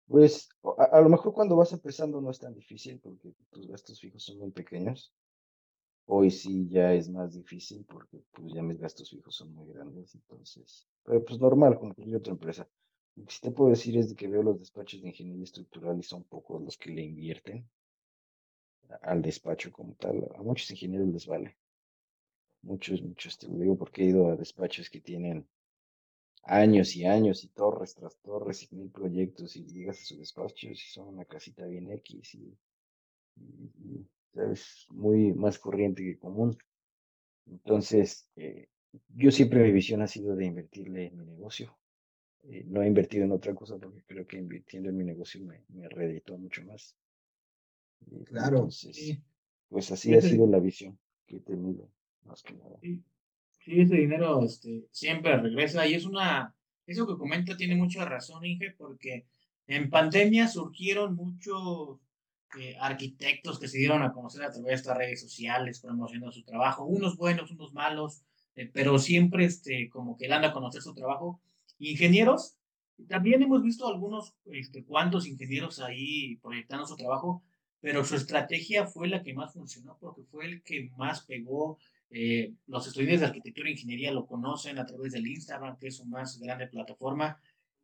Pues 0.06 0.48
a, 0.78 0.84
a 0.96 1.00
lo 1.00 1.08
mejor 1.08 1.32
cuando 1.32 1.56
vas 1.56 1.72
empezando 1.72 2.20
no 2.20 2.30
es 2.30 2.38
tan 2.38 2.54
difícil 2.54 2.98
porque 3.00 3.32
tus 3.50 3.66
gastos 3.68 4.00
fijos 4.00 4.24
son 4.24 4.38
muy 4.38 4.50
pequeños. 4.50 5.14
Hoy 6.10 6.30
sí 6.30 6.66
ya 6.68 6.92
es 6.94 7.08
más 7.08 7.34
difícil 7.34 7.84
porque 7.84 8.18
pues 8.32 8.52
ya 8.52 8.62
mis 8.62 8.80
gastos 8.80 9.10
fijos 9.10 9.36
son 9.36 9.54
muy 9.54 9.68
grandes, 9.72 10.14
entonces, 10.14 10.88
pero 11.04 11.24
pues 11.24 11.38
normal, 11.38 11.78
como 11.78 11.94
cualquier 11.94 12.16
otra 12.16 12.32
empresa. 12.32 12.68
Lo 13.14 13.24
que 13.26 13.32
sí 13.32 13.40
te 13.42 13.50
puedo 13.52 13.70
decir 13.70 13.96
es 13.96 14.14
que 14.14 14.26
veo 14.26 14.42
los 14.42 14.58
despachos 14.58 15.02
de 15.02 15.08
ingeniería 15.08 15.44
estructural 15.44 15.98
y 15.98 16.02
son 16.02 16.24
pocos 16.24 16.62
los 16.62 16.76
que 16.78 16.90
le 16.90 17.02
invierten 17.02 17.68
al 19.02 19.22
despacho 19.22 19.70
como 19.72 19.94
tal. 19.94 20.16
A 20.36 20.42
muchos 20.42 20.70
ingenieros 20.70 21.08
les 21.08 21.26
vale, 21.26 21.56
muchos, 22.62 23.02
muchos, 23.02 23.36
te 23.38 23.48
lo 23.48 23.58
digo 23.58 23.76
porque 23.76 24.02
he 24.02 24.06
ido 24.06 24.28
a 24.30 24.36
despachos 24.36 24.88
que 24.90 25.00
tienen 25.00 25.46
años 26.44 26.96
y 26.96 27.04
años 27.04 27.44
y 27.44 27.48
torres 27.48 27.94
tras 27.94 28.16
torres 28.18 28.62
y 28.64 28.74
mil 28.74 28.90
proyectos 28.90 29.56
y 29.56 29.64
llegas 29.66 30.00
a 30.00 30.04
sus 30.04 30.18
despachos 30.18 30.72
y 30.72 30.76
son 30.76 31.08
una 31.08 31.24
casita 31.24 31.66
bien 31.66 31.90
X 31.92 32.34
y, 32.34 32.56
¿sabes? 34.34 34.86
Muy 34.90 35.32
más 35.34 35.58
corriente 35.58 36.02
que 36.02 36.18
común. 36.18 36.56
Entonces, 37.46 38.30
eh, 38.36 38.68
yo 39.08 39.30
siempre 39.30 39.62
mi 39.64 39.72
visión 39.72 40.02
ha 40.02 40.06
sido 40.06 40.36
de 40.36 40.46
invertirle 40.46 41.06
en 41.06 41.18
mi 41.18 41.26
negocio. 41.26 41.78
Eh, 42.44 42.64
no 42.66 42.82
he 42.82 42.88
invertido 42.88 43.24
en 43.24 43.32
otra 43.32 43.54
cosa 43.54 43.78
porque 43.78 44.02
creo 44.06 44.26
que 44.26 44.38
invirtiendo 44.38 44.90
en 44.90 44.96
mi 44.98 45.04
negocio 45.04 45.44
me, 45.44 45.64
me 45.68 45.88
reditúa 45.88 46.38
mucho 46.38 46.64
más. 46.64 46.96
Eh, 48.10 48.24
Claro. 48.24 48.58
entonces, 48.58 48.96
Sí, 48.96 49.22
pues 49.68 49.90
así 49.92 50.10
y 50.10 50.14
ha 50.14 50.20
sido 50.20 50.46
la 50.46 50.58
visión 50.60 50.98
que 51.26 51.36
he 51.36 51.40
tenido, 51.40 51.90
más 52.24 52.42
que 52.42 52.54
nada. 52.54 52.78
sí, 52.80 53.02
sí, 53.58 53.80
ese 53.80 53.96
dinero 53.96 54.42
este, 54.44 54.86
siempre 54.90 55.36
regresa 55.36 55.86
y 55.86 55.94
es 55.94 56.04
una, 56.06 56.54
eso 56.86 57.06
que 57.06 57.16
comenta 57.18 57.56
tiene 57.56 57.76
mucha 57.76 58.04
razón, 58.04 58.44
Inge, 58.44 58.72
porque 58.76 59.26
en 59.66 59.90
pandemia 59.90 60.48
surgieron 60.48 61.14
muchos 61.14 62.00
eh, 62.58 62.76
arquitectos 62.80 63.58
que 63.58 63.68
se 63.68 63.78
dieron 63.78 64.02
a 64.02 64.12
conocer 64.12 64.42
a 64.42 64.50
través 64.50 64.66
de 64.66 64.74
estas 64.74 64.96
redes 64.96 65.20
sociales, 65.20 65.80
promocionando 65.80 66.32
su 66.32 66.44
trabajo, 66.44 66.84
unos 66.84 67.16
buenos, 67.16 67.50
unos 67.50 67.72
malos, 67.72 68.22
eh, 68.56 68.70
pero 68.72 68.98
siempre 68.98 69.44
este, 69.44 69.88
como 69.90 70.16
que 70.16 70.28
dan 70.28 70.44
a 70.44 70.52
conocer 70.52 70.80
su 70.82 70.94
trabajo. 70.94 71.40
Ingenieros, 71.78 72.56
también 73.06 73.42
hemos 73.42 73.62
visto 73.62 73.86
algunos 73.86 74.34
este, 74.46 74.84
cuantos 74.84 75.26
ingenieros 75.26 75.78
ahí 75.80 76.36
proyectando 76.36 76.86
su 76.86 76.96
trabajo, 76.96 77.42
pero 77.80 78.04
su 78.04 78.16
estrategia 78.16 78.86
fue 78.86 79.08
la 79.08 79.22
que 79.22 79.34
más 79.34 79.52
funcionó 79.52 79.96
porque 80.00 80.22
fue 80.24 80.46
el 80.46 80.62
que 80.62 80.90
más 80.96 81.24
pegó. 81.24 81.78
Eh, 82.10 82.54
los 82.66 82.86
estudiantes 82.86 83.20
de 83.20 83.26
arquitectura 83.26 83.68
e 83.68 83.72
ingeniería 83.72 84.10
lo 84.10 84.26
conocen 84.26 84.78
a 84.78 84.86
través 84.86 85.12
del 85.12 85.26
Instagram, 85.26 85.78
que 85.78 85.88
es 85.88 85.96
su 85.96 86.06
más 86.06 86.38
grande 86.40 86.66
plataforma. 86.66 87.38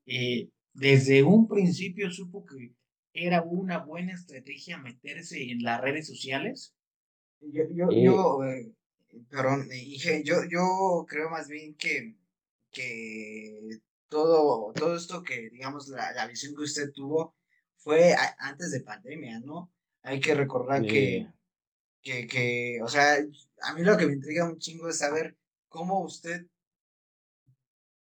Eh, 0.07 0.49
desde 0.73 1.23
un 1.23 1.47
principio 1.47 2.11
supo 2.11 2.45
que 2.45 2.73
era 3.15 3.43
una 3.43 3.79
buena 3.79 4.13
estrategia 4.15 4.79
meterse 4.79 5.51
en 5.51 5.63
las 5.63 5.81
redes 5.81 6.07
sociales. 6.07 6.75
Yo, 7.41 7.65
yo, 7.71 7.91
Eh, 7.91 8.03
yo, 8.05 8.45
eh, 8.45 8.73
perdón, 9.31 9.69
eh, 9.71 9.83
Inge, 9.85 10.23
yo, 10.25 10.37
yo 10.51 11.05
creo 11.09 11.31
más 11.31 11.49
bien 11.49 11.75
que, 11.77 12.17
que 12.73 13.61
todo, 14.09 14.73
todo 14.75 14.97
esto 14.97 15.23
que, 15.23 15.51
digamos, 15.51 15.89
la, 15.89 16.13
la 16.13 16.27
visión 16.27 16.55
que 16.57 16.63
usted 16.63 16.91
tuvo 16.93 17.37
fue 17.77 18.15
a- 18.15 18.37
antes 18.39 18.71
de 18.73 18.81
pandemia, 18.81 19.41
¿no? 19.41 19.73
Hay 20.03 20.21
que 20.21 20.35
recordar 20.35 20.83
que, 20.87 21.17
eh, 21.19 21.33
que, 22.03 22.27
que, 22.27 22.81
o 22.83 22.89
sea, 22.89 23.17
a 23.63 23.75
mí 23.75 23.83
lo 23.83 23.97
que 23.97 24.07
me 24.07 24.15
intriga 24.15 24.47
un 24.47 24.59
chingo 24.59 24.89
es 24.89 24.99
saber 24.99 25.37
cómo 25.69 26.03
usted 26.05 26.47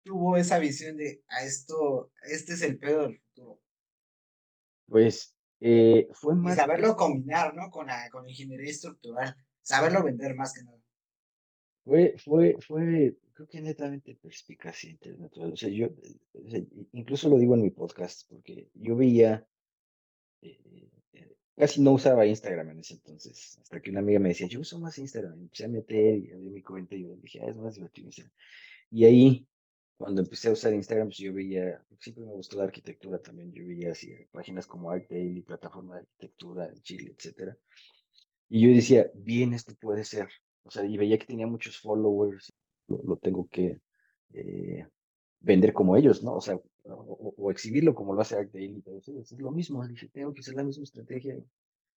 tuvo 0.03 0.37
esa 0.37 0.59
visión 0.59 0.97
de 0.97 1.23
a 1.29 1.43
esto, 1.43 2.11
este 2.23 2.53
es 2.53 2.61
el 2.61 2.77
pedo 2.77 3.03
del. 3.03 3.21
Pues 4.89 5.35
eh, 5.61 6.07
fue 6.13 6.35
más 6.35 6.55
saberlo 6.55 6.95
combinar, 6.95 7.53
¿no? 7.55 7.69
Con 7.69 7.87
la, 7.87 8.09
con 8.09 8.27
ingeniería 8.27 8.71
estructural, 8.71 9.35
saberlo 9.61 10.03
vender 10.03 10.35
más 10.35 10.53
que 10.53 10.63
nada. 10.63 10.77
Fue, 11.83 12.15
fue, 12.17 12.57
fue, 12.65 13.17
creo 13.33 13.47
que 13.47 13.61
netamente 13.61 14.15
perspicacia 14.21 14.89
intelectual. 14.89 15.53
O 15.53 15.55
sea, 15.57 15.69
yo, 15.69 15.87
o 15.87 16.49
sea, 16.49 16.59
i- 16.59 16.89
incluso 16.93 17.29
lo 17.29 17.37
digo 17.37 17.55
en 17.55 17.61
mi 17.61 17.71
podcast, 17.71 18.29
porque 18.29 18.69
yo 18.73 18.95
veía, 18.95 19.45
eh, 20.41 20.89
eh, 21.13 21.35
casi 21.55 21.81
no 21.81 21.93
usaba 21.93 22.25
Instagram 22.25 22.69
en 22.69 22.79
ese 22.79 22.95
entonces, 22.95 23.57
hasta 23.61 23.81
que 23.81 23.89
una 23.89 23.99
amiga 24.01 24.19
me 24.19 24.29
decía, 24.29 24.47
yo 24.47 24.59
uso 24.59 24.79
más 24.79 24.97
Instagram, 24.97 25.33
empecé 25.39 25.65
a 25.65 25.69
meter 25.69 26.17
y 26.17 26.31
abrí 26.31 26.49
mi 26.49 26.61
cuenta 26.61 26.95
y 26.95 27.03
yo 27.03 27.15
dije, 27.15 27.39
ah, 27.41 27.49
es 27.49 27.55
más 27.55 27.75
divertido. 27.75 28.09
Y 28.91 29.05
ahí, 29.05 29.47
cuando 29.99 30.21
empecé 30.21 30.47
a 30.47 30.53
usar 30.53 30.73
Instagram, 30.73 31.09
pues 31.09 31.17
yo 31.17 31.33
veía, 31.33 31.83
siempre 31.99 32.23
me 32.23 32.31
gustó 32.31 32.55
la 32.55 32.63
arquitectura 32.63 33.19
también, 33.19 33.51
yo 33.51 33.67
veía 33.67 33.91
así 33.91 34.15
páginas 34.31 34.65
como 34.65 34.89
ArtDaily, 34.89 35.41
plataforma 35.41 35.95
de 35.95 36.01
arquitectura 36.03 36.67
en 36.69 36.81
Chile, 36.81 37.13
etcétera. 37.17 37.57
Y 38.47 38.61
yo 38.61 38.73
decía, 38.73 39.11
bien, 39.13 39.53
esto 39.53 39.75
puede 39.75 40.05
ser. 40.05 40.29
O 40.63 40.71
sea, 40.71 40.85
y 40.85 40.95
veía 40.97 41.19
que 41.19 41.25
tenía 41.25 41.47
muchos 41.47 41.77
followers, 41.81 42.53
lo, 42.87 43.17
tengo 43.17 43.49
que 43.49 43.81
eh, 44.33 44.87
vender 45.41 45.73
como 45.73 45.97
ellos, 45.97 46.23
¿no? 46.23 46.35
O 46.35 46.41
sea, 46.41 46.57
o, 46.85 47.51
exhibirlo 47.51 47.93
como 47.93 48.13
lo 48.13 48.21
hace 48.21 48.37
Art 48.37 48.53
Daily, 48.53 48.81
sí, 49.01 49.17
es 49.17 49.33
lo 49.33 49.51
mismo, 49.51 49.85
dije, 49.85 50.07
tengo 50.07 50.33
que 50.33 50.39
hacer 50.39 50.55
la 50.55 50.63
misma 50.63 50.85
estrategia 50.85 51.37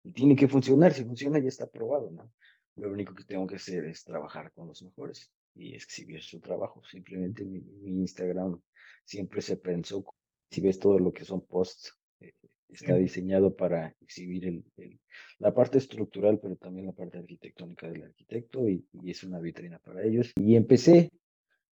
y 0.04 0.12
tiene 0.12 0.34
que 0.36 0.48
funcionar, 0.48 0.94
si 0.94 1.04
funciona 1.04 1.38
ya 1.38 1.48
está 1.48 1.66
probado, 1.66 2.10
¿no? 2.10 2.32
Lo 2.76 2.90
único 2.90 3.14
que 3.14 3.24
tengo 3.24 3.46
que 3.46 3.56
hacer 3.56 3.84
es 3.84 4.04
trabajar 4.04 4.52
con 4.52 4.68
los 4.68 4.82
mejores 4.82 5.30
y 5.54 5.74
exhibir 5.74 6.22
su 6.22 6.40
trabajo. 6.40 6.82
Simplemente 6.84 7.44
mi, 7.44 7.60
mi 7.60 8.00
Instagram 8.00 8.60
siempre 9.04 9.40
se 9.42 9.56
pensó, 9.56 10.04
si 10.50 10.60
ves 10.60 10.78
todo 10.78 10.98
lo 10.98 11.12
que 11.12 11.24
son 11.24 11.40
posts, 11.46 11.92
eh, 12.20 12.32
está 12.68 12.96
Sí. 12.96 13.02
diseñado 13.02 13.54
para 13.56 13.94
exhibir 14.00 14.46
el, 14.46 14.64
el- 14.76 15.00
la 15.38 15.52
parte 15.54 15.78
estructural, 15.78 16.38
pero 16.40 16.56
también 16.56 16.86
la 16.86 16.92
parte 16.92 17.18
arquitectónica 17.18 17.88
del 17.90 18.04
arquitecto 18.04 18.68
y, 18.68 18.86
y 18.92 19.10
es 19.10 19.22
una 19.24 19.40
vitrina 19.40 19.78
para 19.80 20.04
ellos. 20.04 20.32
Y 20.36 20.56
empecé, 20.56 21.10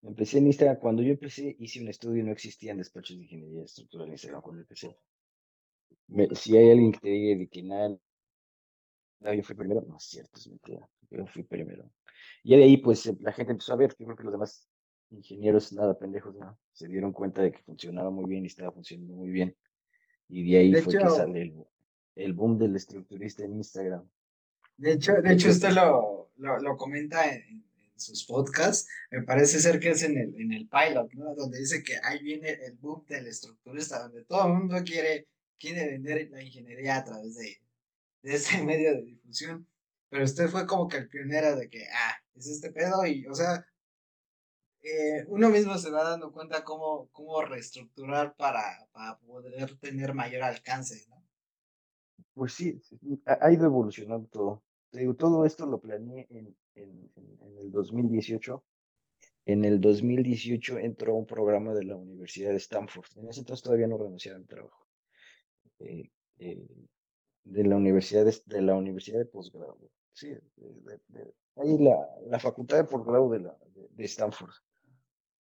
empecé 0.02 0.38
en 0.38 0.46
Instagram, 0.48 0.78
cuando 0.80 1.02
yo 1.02 1.12
empecé 1.12 1.56
hice 1.58 1.80
un 1.82 1.88
estudio, 1.88 2.24
no 2.24 2.32
existían 2.32 2.78
despachos 2.78 3.16
de 3.16 3.24
ingeniería 3.24 3.64
estructural 3.64 4.06
en 4.08 4.12
Instagram 4.14 4.42
cuando 4.42 4.62
empecé. 4.62 4.96
Me- 6.08 6.28
si 6.34 6.56
hay 6.56 6.70
alguien 6.70 6.92
que 6.92 7.00
te 7.00 7.08
diga 7.08 7.38
de 7.38 7.48
que 7.48 7.62
nada, 7.62 7.98
nada, 9.24 9.34
yo 9.36 9.42
fui 9.42 9.56
primero, 9.56 9.82
no 9.88 9.96
es 9.96 10.04
cierto, 10.04 10.38
es 10.38 10.46
mentira, 10.48 10.88
yo 11.10 11.26
fui 11.26 11.42
primero. 11.42 11.90
Y 12.42 12.56
de 12.56 12.64
ahí, 12.64 12.76
pues 12.76 13.06
la 13.20 13.32
gente 13.32 13.52
empezó 13.52 13.72
a 13.72 13.76
ver, 13.76 13.94
yo 13.98 14.04
creo 14.06 14.16
que 14.16 14.24
los 14.24 14.32
demás 14.32 14.68
ingenieros, 15.10 15.72
nada 15.72 15.98
pendejos, 15.98 16.34
¿no? 16.36 16.58
Se 16.72 16.88
dieron 16.88 17.12
cuenta 17.12 17.42
de 17.42 17.52
que 17.52 17.62
funcionaba 17.62 18.10
muy 18.10 18.26
bien 18.26 18.44
y 18.44 18.48
estaba 18.48 18.70
funcionando 18.72 19.14
muy 19.14 19.30
bien. 19.30 19.56
Y 20.28 20.50
de 20.50 20.58
ahí 20.58 20.72
De 20.72 20.82
fue 20.82 20.92
que 20.96 21.08
sale 21.08 21.42
el, 21.42 21.54
el 22.16 22.32
boom 22.32 22.58
del 22.58 22.76
estructurista 22.76 23.44
en 23.44 23.54
Instagram. 23.54 24.08
De 24.76 24.92
hecho, 24.92 25.12
de 25.14 25.32
hecho 25.32 25.50
usted 25.50 25.70
lo, 25.70 26.30
lo 26.36 26.76
comenta 26.76 27.28
en, 27.32 27.42
en- 27.42 27.64
sus 27.96 28.26
podcasts, 28.26 28.88
me 29.12 29.22
parece 29.22 29.60
ser 29.60 29.78
que 29.78 29.90
es 29.90 30.02
en 30.02 30.18
el, 30.18 30.34
en 30.34 30.52
el 30.52 30.68
pilot, 30.68 31.12
¿no? 31.14 31.32
Donde 31.36 31.60
dice 31.60 31.82
que 31.84 31.94
ahí 32.02 32.20
viene 32.24 32.50
el 32.50 32.72
boom 32.72 33.06
del 33.06 33.28
estructurista, 33.28 34.00
donde 34.02 34.24
todo 34.24 34.48
el 34.48 34.54
mundo 34.54 34.76
quiere, 34.84 35.28
quiere 35.60 35.86
vender 35.92 36.28
la 36.32 36.42
ingeniería 36.42 36.96
a 36.96 37.04
través 37.04 37.36
de, 37.36 37.56
de 38.24 38.34
ese 38.34 38.62
medio 38.64 38.92
de 38.94 39.02
difusión. 39.02 39.68
Pero 40.08 40.24
usted 40.24 40.48
fue 40.48 40.66
como 40.66 40.88
que 40.88 40.98
el 40.98 41.08
pionero 41.08 41.56
de 41.56 41.68
que, 41.68 41.84
ah, 41.92 42.16
es 42.34 42.46
este 42.48 42.72
pedo 42.72 43.06
y, 43.06 43.26
o 43.26 43.34
sea, 43.34 43.64
eh, 44.82 45.24
uno 45.28 45.48
mismo 45.50 45.76
se 45.78 45.90
va 45.90 46.04
dando 46.04 46.32
cuenta 46.32 46.62
cómo, 46.62 47.08
cómo 47.12 47.42
reestructurar 47.42 48.34
para, 48.36 48.86
para 48.92 49.18
poder 49.18 49.76
tener 49.78 50.14
mayor 50.14 50.42
alcance, 50.42 51.06
¿no? 51.08 51.24
Pues 52.34 52.52
sí, 52.52 52.80
ha 53.26 53.52
ido 53.52 53.64
evolucionando 53.64 54.28
todo. 54.28 54.62
todo 55.16 55.46
esto 55.46 55.66
lo 55.66 55.80
planeé 55.80 56.26
en, 56.30 56.56
en, 56.74 57.12
en, 57.14 57.58
el 57.58 57.70
2018. 57.70 58.64
En 59.46 59.64
el 59.64 59.80
2018 59.80 60.78
entró 60.78 61.14
un 61.14 61.26
programa 61.26 61.74
de 61.74 61.84
la 61.84 61.96
Universidad 61.96 62.50
de 62.50 62.56
Stanford. 62.56 63.06
En 63.16 63.28
ese 63.28 63.40
entonces 63.40 63.62
todavía 63.62 63.86
no 63.86 63.98
renunciaba 63.98 64.38
al 64.38 64.46
trabajo. 64.46 64.86
Eh, 65.78 66.10
eh, 66.38 66.66
de 67.44 67.64
la 67.64 67.76
Universidad 67.76 68.24
de, 68.24 68.36
de, 68.46 68.62
la 68.62 68.74
Universidad 68.74 69.18
de 69.18 69.26
Posgrado. 69.26 69.78
Sí, 70.12 70.32
ahí 71.56 71.78
la, 71.78 72.08
la 72.26 72.38
facultad 72.38 72.78
de 72.78 72.84
posgrado 72.84 73.30
de, 73.30 73.40
la, 73.40 73.56
de 73.90 74.04
Stanford 74.04 74.52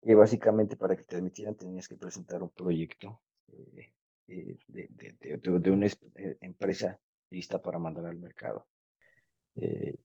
que 0.02 0.16
básicamente 0.16 0.76
para 0.76 0.96
que 0.96 1.04
te 1.04 1.16
admitieran 1.16 1.56
tenías 1.56 1.88
que 1.88 1.96
presentar 1.96 2.42
un 2.42 2.50
proyecto 2.50 3.22
eh, 3.50 3.92
eh, 4.28 4.58
de, 4.68 5.72
una 5.72 5.86
eh, 5.86 6.38
empresa 6.42 7.00
lista 7.30 7.62
para 7.62 7.78
mandar 7.78 8.06
al 8.06 8.18
mercado. 8.18 8.68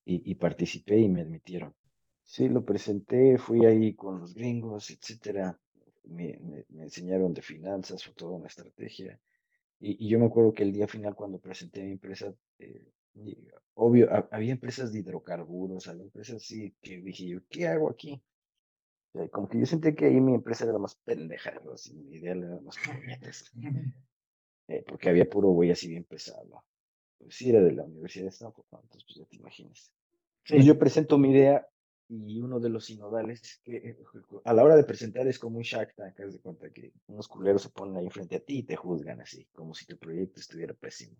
y, 0.04 0.34
participé 0.34 0.98
y 0.98 1.08
me 1.08 1.22
admitieron. 1.22 1.74
Sí, 2.22 2.48
lo 2.48 2.64
presenté, 2.64 3.38
fui 3.38 3.64
ahí 3.64 3.94
con 3.94 4.20
los 4.20 4.34
gringos, 4.34 4.90
etcétera. 4.90 5.58
Me, 6.04 6.38
me, 6.40 6.82
enseñaron 6.82 7.32
de 7.32 7.42
finanzas, 7.42 8.04
fue 8.04 8.14
toda 8.14 8.36
una 8.36 8.48
estrategia. 8.48 9.18
Y, 9.78 10.06
y, 10.06 10.08
yo 10.08 10.18
me 10.18 10.26
acuerdo 10.26 10.54
que 10.54 10.62
el 10.62 10.72
día 10.72 10.88
final, 10.88 11.14
cuando 11.14 11.38
presenté 11.38 11.82
mi 11.82 11.92
empresa, 11.92 12.34
obvio, 13.74 14.08
había 14.30 14.52
empresas 14.52 14.92
de 14.92 15.00
hidrocarburos, 15.00 15.86
había 15.88 16.04
empresas 16.04 16.36
así 16.36 16.74
que 16.80 16.98
dije 17.00 17.28
yo, 17.28 17.40
¿qué 17.48 17.68
hago 17.68 17.90
aquí? 17.90 18.22
como 19.30 19.48
que 19.48 19.58
yo 19.58 19.66
sentí 19.66 19.94
que 19.94 20.06
ahí 20.06 20.20
mi 20.20 20.34
empresa 20.34 20.64
era 20.64 20.74
la 20.74 20.78
más 20.78 20.94
pendeja, 20.96 21.50
así, 21.72 21.94
mi 21.94 22.16
idea 22.16 22.32
era 22.32 22.46
la 22.46 22.60
más 22.60 22.76
eh, 24.68 24.84
porque 24.86 25.08
había 25.08 25.28
puro 25.28 25.48
güey 25.48 25.70
así 25.70 25.88
bien 25.88 26.04
pesado. 26.04 26.64
Pues 27.18 27.36
sí, 27.36 27.50
era 27.50 27.62
de 27.62 27.72
la 27.72 27.84
Universidad 27.84 28.24
de 28.24 28.30
Stanford, 28.30 28.66
entonces 28.72 29.04
pues 29.06 29.18
ya 29.18 29.24
te 29.24 29.36
imaginas. 29.36 29.92
yo 30.44 30.78
presento 30.78 31.18
mi 31.18 31.30
idea 31.30 31.66
y 32.08 32.40
uno 32.40 32.60
de 32.60 32.68
los 32.68 32.84
sinodales, 32.86 33.60
que 33.64 33.96
a 34.44 34.52
la 34.52 34.64
hora 34.64 34.76
de 34.76 34.84
presentar 34.84 35.26
es 35.26 35.38
como 35.38 35.58
un 35.58 35.62
Shark 35.62 35.94
Tank, 35.94 36.20
haz 36.20 36.32
de 36.32 36.40
cuenta 36.40 36.70
que 36.70 36.92
unos 37.08 37.28
culeros 37.28 37.62
se 37.62 37.70
ponen 37.70 37.96
ahí 37.96 38.10
frente 38.10 38.36
a 38.36 38.40
ti 38.40 38.58
y 38.58 38.62
te 38.62 38.76
juzgan 38.76 39.20
así, 39.20 39.46
como 39.54 39.74
si 39.74 39.86
tu 39.86 39.98
proyecto 39.98 40.40
estuviera 40.40 40.74
pésimo. 40.74 41.16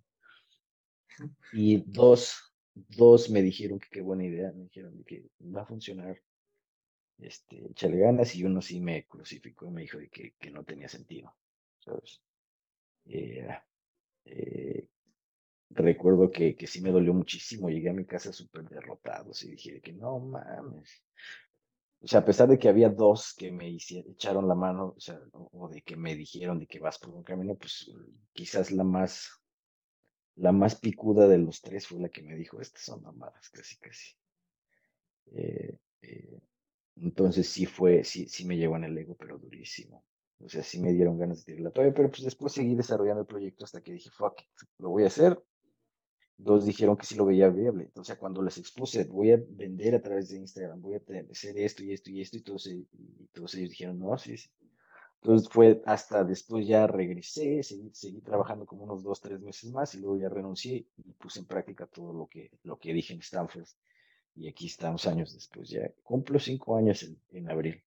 Y 1.53 1.83
dos, 1.87 2.53
dos 2.75 3.31
me 3.31 3.43
dijeron 3.43 3.79
que 3.79 3.89
qué 3.91 4.01
buena 4.01 4.25
idea, 4.25 4.53
me 4.53 4.65
dijeron 4.65 5.03
que 5.05 5.27
va 5.41 5.63
a 5.63 5.67
funcionar, 5.67 6.21
este, 7.19 7.71
échale 7.71 7.99
ganas 7.99 8.35
y 8.35 8.45
uno 8.45 8.61
sí 8.61 8.81
me 8.81 9.07
crucificó 9.07 9.67
y 9.67 9.71
me 9.71 9.81
dijo 9.83 9.99
que, 10.13 10.35
que 10.39 10.51
no 10.51 10.65
tenía 10.65 10.89
sentido, 10.89 11.35
¿sabes? 11.79 12.21
Eh, 13.07 13.49
eh, 14.27 14.66
recuerdo 15.77 16.31
que, 16.31 16.57
que 16.57 16.67
sí 16.67 16.81
me 16.83 16.91
dolió 16.91 17.15
muchísimo, 17.15 17.69
llegué 17.71 17.91
a 17.91 17.95
mi 17.95 18.05
casa 18.07 18.33
súper 18.33 18.65
derrotado 18.69 19.33
y 19.43 19.51
dije 19.51 19.81
que 19.81 19.93
no 19.93 20.19
mames. 20.21 21.03
O 22.05 22.07
sea, 22.09 22.21
a 22.21 22.25
pesar 22.29 22.49
de 22.49 22.59
que 22.59 22.69
había 22.71 22.89
dos 22.89 23.35
que 23.39 23.51
me 23.53 23.69
hicieron, 23.69 24.13
echaron 24.13 24.49
la 24.49 24.55
mano, 24.55 24.95
o 24.97 25.01
sea, 25.01 25.19
o 25.33 25.69
de 25.69 25.83
que 25.83 25.97
me 25.97 26.15
dijeron 26.15 26.59
de 26.59 26.67
que 26.67 26.79
vas 26.81 26.99
por 26.99 27.11
un 27.15 27.23
camino, 27.25 27.55
pues 27.57 27.91
quizás 28.33 28.71
la 28.71 28.85
más, 28.85 29.29
la 30.37 30.53
más 30.53 30.77
picuda 30.77 31.27
de 31.27 31.37
los 31.39 31.61
tres 31.61 31.89
fue 31.89 31.99
la 32.01 32.09
que 32.09 32.23
me 32.23 32.37
dijo, 32.37 32.61
estas 32.61 32.83
son 32.83 33.03
mamadas, 33.03 33.51
casi, 33.51 33.77
casi. 33.77 34.15
Eh, 35.33 35.77
eh, 36.03 36.41
entonces 36.97 37.49
sí 37.49 37.67
fue, 37.67 38.05
sí, 38.05 38.29
sí 38.29 38.45
me 38.47 38.57
llevó 38.57 38.77
en 38.77 38.85
el 38.85 38.99
ego, 38.99 39.17
pero 39.17 39.39
durísimo. 39.39 40.05
O 40.41 40.49
sea, 40.49 40.63
sí 40.63 40.81
me 40.81 40.93
dieron 40.93 41.19
ganas 41.19 41.39
de 41.41 41.45
tirar 41.55 41.63
la 41.63 41.71
toalla, 41.73 41.95
pero 41.95 42.11
pues 42.11 42.25
después 42.25 42.53
seguí 42.53 42.75
desarrollando 42.75 43.23
el 43.23 43.27
proyecto 43.29 43.65
hasta 43.65 43.83
que 43.83 43.93
dije, 43.93 44.11
fuck, 44.13 44.41
lo 44.79 44.91
voy 44.91 45.05
a 45.05 45.09
hacer. 45.09 45.43
Dos 46.39 46.67
dijeron 46.67 46.97
que 46.97 47.07
sí 47.07 47.15
lo 47.15 47.25
veía 47.25 47.49
viable. 47.49 47.85
Entonces, 47.85 48.17
cuando 48.19 48.43
les 48.43 48.59
expuse, 48.59 49.05
voy 49.05 49.33
a 49.33 49.39
vender 49.49 49.95
a 49.95 50.03
través 50.03 50.29
de 50.29 50.39
Instagram, 50.39 50.83
voy 50.83 50.95
a 50.95 51.03
hacer 51.31 51.59
esto 51.59 51.83
y 51.83 51.93
esto 51.93 52.11
y 52.11 52.21
esto, 52.21 52.37
y 52.37 52.41
todos, 52.43 52.67
y 52.67 52.87
todos 53.33 53.55
ellos 53.55 53.71
dijeron, 53.71 53.99
no, 53.99 54.17
sí, 54.19 54.37
sí. 54.37 54.51
Entonces 55.23 55.49
fue 55.49 55.83
hasta 55.87 56.23
después 56.23 56.67
ya 56.67 56.87
regresé, 56.87 57.63
seguí, 57.63 57.91
seguí 57.93 58.21
trabajando 58.21 58.65
como 58.65 58.85
unos 58.85 59.03
dos, 59.03 59.21
tres 59.21 59.41
meses 59.41 59.73
más 59.73 59.95
y 59.95 59.99
luego 59.99 60.19
ya 60.19 60.29
renuncié 60.29 60.87
y 60.97 61.13
puse 61.15 61.41
en 61.41 61.47
práctica 61.47 61.87
todo 61.87 62.13
lo 62.13 62.29
que, 62.29 62.51
lo 62.63 62.79
que 62.79 62.93
dije 62.93 63.13
en 63.13 63.21
Stanford. 63.21 63.67
Y 64.37 64.49
aquí 64.49 64.67
estamos 64.67 65.07
años 65.07 65.35
después, 65.35 65.69
ya 65.69 65.91
cumplo 66.05 66.39
cinco 66.39 66.77
años 66.77 67.05
en, 67.31 67.51
abril. 67.51 67.83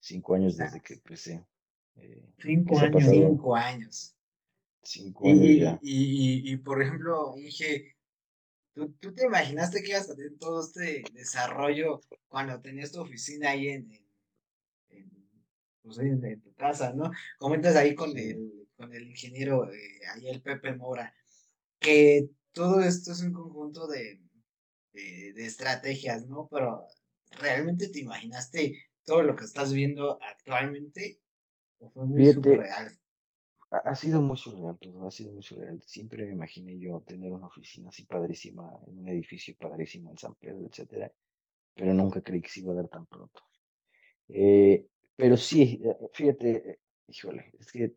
Cinco 0.00 0.34
años 0.34 0.56
desde 0.56 0.80
que 0.80 0.94
empecé. 0.94 1.46
Eh, 1.96 2.22
cinco 2.38 2.78
años. 2.78 3.04
Cinco 3.04 3.56
años. 3.56 4.16
Cinco 4.82 5.28
años 5.28 5.44
y, 5.44 5.60
ya. 5.60 5.78
Y, 5.82 6.52
y, 6.52 6.56
por 6.56 6.82
ejemplo, 6.82 7.34
dije, 7.36 7.96
¿tú, 8.74 8.92
¿tú, 9.00 9.14
te 9.14 9.26
imaginaste 9.26 9.82
que 9.82 9.90
ibas 9.90 10.10
a 10.10 10.16
tener 10.16 10.36
todo 10.38 10.64
este 10.64 11.04
desarrollo 11.12 12.00
cuando 12.28 12.60
tenías 12.60 12.90
tu 12.90 13.00
oficina 13.00 13.50
ahí 13.50 13.68
en, 13.68 13.92
en, 14.90 15.10
pues, 15.82 15.98
en, 15.98 16.40
tu 16.40 16.52
casa, 16.54 16.92
¿no? 16.92 17.10
Comentas 17.38 17.76
ahí 17.76 17.94
con 17.94 18.16
el, 18.16 18.68
con 18.76 18.92
el 18.92 19.08
ingeniero, 19.08 19.72
eh, 19.72 20.00
ahí 20.14 20.28
el 20.28 20.42
Pepe 20.42 20.74
Mora, 20.74 21.14
que 21.78 22.28
todo 22.52 22.80
esto 22.80 23.12
es 23.12 23.22
un 23.22 23.32
conjunto 23.32 23.86
de, 23.86 24.20
de, 24.92 25.46
estrategias, 25.46 26.26
¿no? 26.26 26.48
Pero 26.50 26.86
¿realmente 27.40 27.88
te 27.88 28.00
imaginaste 28.00 28.78
todo 29.04 29.22
lo 29.22 29.36
que 29.36 29.44
estás 29.44 29.72
viendo 29.72 30.18
actualmente? 30.22 31.20
¿O 31.78 31.90
fue 31.90 32.06
muy 32.06 32.32
surreal? 32.32 32.98
Ha 33.72 33.94
sido 33.94 34.20
muy 34.20 34.36
surreal 34.36 34.78
todo, 34.78 35.06
ha 35.06 35.10
sido 35.10 35.32
muy 35.32 35.42
surreal. 35.42 35.80
Siempre 35.86 36.26
me 36.26 36.32
imaginé 36.32 36.78
yo 36.78 37.00
tener 37.06 37.32
una 37.32 37.46
oficina 37.46 37.88
así 37.88 38.04
padrísima, 38.04 38.70
en 38.86 38.98
un 38.98 39.08
edificio 39.08 39.54
padrísimo 39.58 40.10
en 40.10 40.18
San 40.18 40.34
Pedro, 40.34 40.66
etcétera, 40.66 41.10
pero 41.74 41.94
nunca 41.94 42.20
creí 42.22 42.42
que 42.42 42.50
se 42.50 42.60
iba 42.60 42.72
a 42.72 42.76
dar 42.76 42.88
tan 42.88 43.06
pronto. 43.06 43.42
Eh, 44.28 44.86
pero 45.16 45.36
sí, 45.36 45.80
eh, 45.84 45.96
fíjate, 46.12 46.80
híjole, 47.08 47.52
es 47.58 47.72
que 47.72 47.94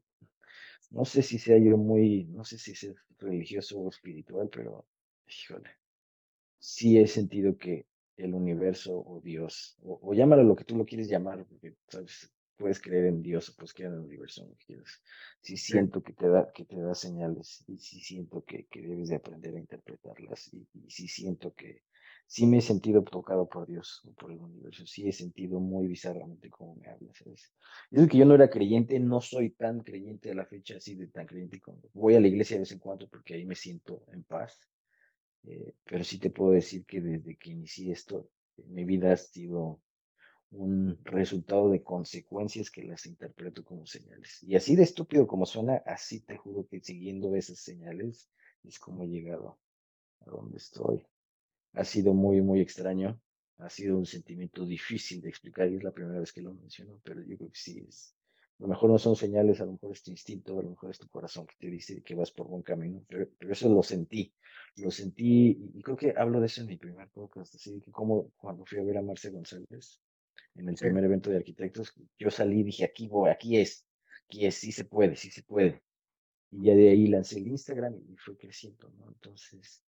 no 0.91 1.05
sé 1.05 1.21
si 1.21 1.39
sea 1.39 1.57
yo 1.57 1.77
muy, 1.77 2.25
no 2.25 2.43
sé 2.45 2.57
si 2.57 2.75
sea 2.75 2.93
religioso 3.19 3.79
o 3.79 3.89
espiritual, 3.89 4.49
pero 4.51 4.85
híjole, 5.27 5.69
sí 6.59 6.97
he 6.99 7.07
sentido 7.07 7.57
que 7.57 7.87
el 8.17 8.33
universo 8.33 8.97
o 9.05 9.21
Dios, 9.21 9.77
o, 9.83 10.13
llámalo 10.13 10.43
lo 10.43 10.55
que 10.55 10.63
tú 10.63 10.77
lo 10.77 10.85
quieres 10.85 11.09
llamar, 11.09 11.45
porque 11.45 11.75
sabes, 11.87 12.31
puedes 12.57 12.81
creer 12.81 13.05
en 13.05 13.21
Dios 13.21 13.49
o 13.49 13.55
puedes 13.55 13.73
creer 13.73 13.91
en 13.91 13.99
el 13.99 14.05
universo, 14.05 14.45
lo 14.45 14.55
que 14.55 14.65
quieras. 14.65 15.01
Sí 15.41 15.57
siento 15.57 16.01
que 16.01 16.13
te 16.13 16.27
da, 16.27 16.51
que 16.53 16.65
te 16.65 16.79
da 16.79 16.93
señales 16.95 17.63
y 17.67 17.77
sí 17.77 17.99
siento 17.99 18.43
que, 18.43 18.65
que 18.67 18.81
debes 18.81 19.09
de 19.09 19.15
aprender 19.15 19.55
a 19.55 19.59
interpretarlas 19.59 20.53
y, 20.53 20.67
sí 20.87 21.07
siento 21.07 21.53
que 21.53 21.83
sí 22.27 22.47
me 22.47 22.57
he 22.57 22.61
sentido 22.61 23.03
tocado 23.03 23.47
por 23.47 23.67
Dios 23.67 24.01
o 24.05 24.13
por 24.13 24.31
el 24.31 24.39
universo, 24.39 24.85
sí 24.85 25.07
he 25.07 25.11
sentido 25.11 25.59
muy 25.59 25.87
bizarramente 25.87 26.49
como 26.49 26.75
me 26.75 26.87
hablas, 26.87 27.17
¿sabes? 27.17 27.53
Es 27.91 28.07
que 28.07 28.17
yo 28.17 28.25
no 28.25 28.35
era 28.35 28.49
creyente, 28.49 28.99
no 28.99 29.21
soy 29.21 29.51
tan 29.51 29.81
creyente 29.81 30.31
a 30.31 30.35
la 30.35 30.45
fecha, 30.45 30.77
así 30.77 30.95
de 30.95 31.07
tan 31.07 31.27
creyente 31.27 31.59
como 31.61 31.81
voy 31.93 32.15
a 32.15 32.19
la 32.19 32.27
iglesia 32.27 32.55
de 32.55 32.61
vez 32.61 32.71
en 32.71 32.79
cuando 32.79 33.07
porque 33.07 33.35
ahí 33.35 33.45
me 33.45 33.55
siento 33.55 34.03
en 34.11 34.23
paz 34.23 34.59
eh, 35.47 35.73
pero 35.83 36.03
sí 36.03 36.17
te 36.19 36.29
puedo 36.29 36.51
decir 36.51 36.85
que 36.85 37.01
desde 37.01 37.35
que 37.35 37.51
inicié 37.51 37.91
esto, 37.91 38.29
mi 38.67 38.83
vida 38.83 39.13
ha 39.13 39.17
sido 39.17 39.79
un 40.57 40.97
resultado 41.03 41.69
de 41.69 41.83
consecuencias 41.83 42.71
que 42.71 42.83
las 42.83 43.05
interpreto 43.05 43.63
como 43.63 43.85
señales. 43.85 44.41
Y 44.43 44.55
así 44.55 44.75
de 44.75 44.83
estúpido 44.83 45.27
como 45.27 45.45
suena, 45.45 45.81
así 45.85 46.21
te 46.21 46.37
juro 46.37 46.67
que 46.67 46.81
siguiendo 46.81 47.35
esas 47.35 47.59
señales 47.59 48.29
es 48.63 48.79
como 48.79 49.03
he 49.03 49.07
llegado 49.07 49.59
a 50.21 50.31
donde 50.31 50.57
estoy. 50.57 51.05
Ha 51.73 51.83
sido 51.83 52.13
muy, 52.13 52.41
muy 52.41 52.61
extraño. 52.61 53.19
Ha 53.57 53.69
sido 53.69 53.97
un 53.97 54.05
sentimiento 54.05 54.65
difícil 54.65 55.21
de 55.21 55.29
explicar 55.29 55.69
y 55.69 55.75
es 55.75 55.83
la 55.83 55.91
primera 55.91 56.19
vez 56.19 56.33
que 56.33 56.41
lo 56.41 56.53
menciono, 56.53 56.99
pero 57.03 57.21
yo 57.21 57.37
creo 57.37 57.49
que 57.49 57.59
sí 57.59 57.85
es, 57.87 58.15
a 58.59 58.63
lo 58.63 58.67
mejor 58.67 58.89
no 58.89 58.97
son 58.97 59.15
señales, 59.15 59.61
a 59.61 59.65
lo 59.65 59.73
mejor 59.73 59.91
es 59.93 60.03
tu 60.03 60.11
instinto, 60.11 60.59
a 60.59 60.63
lo 60.63 60.71
mejor 60.71 60.91
es 60.91 60.99
tu 60.99 61.07
corazón 61.07 61.45
que 61.45 61.55
te 61.57 61.67
dice 61.67 62.01
que 62.03 62.15
vas 62.15 62.31
por 62.31 62.47
buen 62.47 62.63
camino, 62.63 63.05
pero, 63.07 63.29
eso 63.49 63.69
lo 63.69 63.81
sentí, 63.81 64.33
lo 64.77 64.91
sentí, 64.91 65.71
y 65.73 65.81
creo 65.81 65.95
que 65.95 66.13
hablo 66.17 66.41
de 66.41 66.47
eso 66.47 66.61
en 66.61 66.67
mi 66.67 66.77
primer 66.77 67.09
podcast, 67.09 67.55
así 67.55 67.79
que 67.79 67.91
como 67.91 68.31
cuando 68.37 68.65
fui 68.65 68.79
a 68.79 68.83
ver 68.83 68.97
a 68.97 69.01
Marce 69.01 69.29
González 69.29 70.01
en 70.55 70.69
el 70.69 70.75
primer 70.75 71.03
evento 71.03 71.29
de 71.29 71.37
arquitectos, 71.37 71.93
yo 72.17 72.31
salí 72.31 72.61
y 72.61 72.63
dije, 72.63 72.85
aquí 72.85 73.07
voy, 73.07 73.29
aquí 73.29 73.57
es, 73.57 73.85
aquí 74.25 74.45
es, 74.45 74.55
sí 74.55 74.71
se 74.71 74.85
puede, 74.85 75.15
sí 75.15 75.29
se 75.29 75.43
puede. 75.43 75.81
Y 76.51 76.65
ya 76.65 76.75
de 76.75 76.89
ahí 76.89 77.07
lancé 77.07 77.39
el 77.39 77.47
Instagram 77.47 77.95
y 78.09 78.15
fue 78.17 78.37
creciendo, 78.37 78.89
¿no? 78.97 79.07
Entonces, 79.09 79.83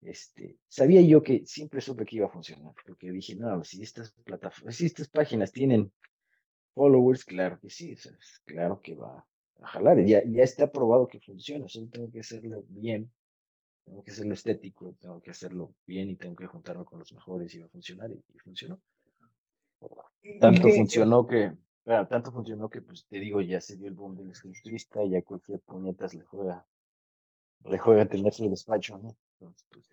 este, 0.00 0.58
sabía 0.68 1.00
yo 1.02 1.22
que 1.22 1.44
siempre 1.46 1.80
supe 1.80 2.04
que 2.04 2.16
iba 2.16 2.26
a 2.26 2.30
funcionar, 2.30 2.72
porque 2.86 3.10
dije, 3.10 3.34
no, 3.34 3.62
si 3.64 3.82
estas 3.82 4.12
plataformas, 4.24 4.76
si 4.76 4.86
estas 4.86 5.08
páginas 5.08 5.52
tienen 5.52 5.92
followers, 6.74 7.24
claro 7.24 7.58
que 7.60 7.70
sí, 7.70 7.96
claro 8.44 8.80
que 8.80 8.94
va 8.94 9.26
a 9.60 9.66
jalar, 9.66 10.04
ya, 10.04 10.22
ya 10.24 10.42
está 10.42 10.70
probado 10.70 11.08
que 11.08 11.20
funciona, 11.20 11.68
solo 11.68 11.88
tengo 11.88 12.10
que 12.10 12.20
hacerlo 12.20 12.64
bien, 12.68 13.10
tengo 13.84 14.02
que 14.02 14.10
hacerlo 14.10 14.34
estético, 14.34 14.94
tengo 15.00 15.20
que 15.20 15.30
hacerlo 15.30 15.74
bien 15.86 16.10
y 16.10 16.16
tengo 16.16 16.36
que 16.36 16.46
juntarme 16.46 16.84
con 16.84 16.98
los 16.98 17.12
mejores 17.12 17.54
y 17.54 17.60
va 17.60 17.66
a 17.66 17.70
funcionar, 17.70 18.10
y, 18.10 18.38
funcionó. 18.38 18.80
Tanto 20.40 20.68
funcionó 20.68 21.26
que, 21.26 21.52
tanto 21.84 22.32
funcionó 22.32 22.68
que, 22.68 22.82
pues 22.82 23.06
te 23.06 23.18
digo, 23.18 23.40
ya 23.40 23.60
se 23.60 23.76
dio 23.76 23.88
el 23.88 23.94
boom 23.94 24.16
del 24.16 24.30
escriturista, 24.30 25.00
ya 25.04 25.22
cualquier 25.22 25.60
puñetas 25.60 26.14
le 26.14 26.24
juega, 26.24 26.66
le 27.64 27.78
juega 27.78 28.06
tener 28.06 28.32
su 28.32 28.50
despacho, 28.50 28.98
¿no? 28.98 29.16
Entonces, 29.38 29.66
pues, 29.70 29.88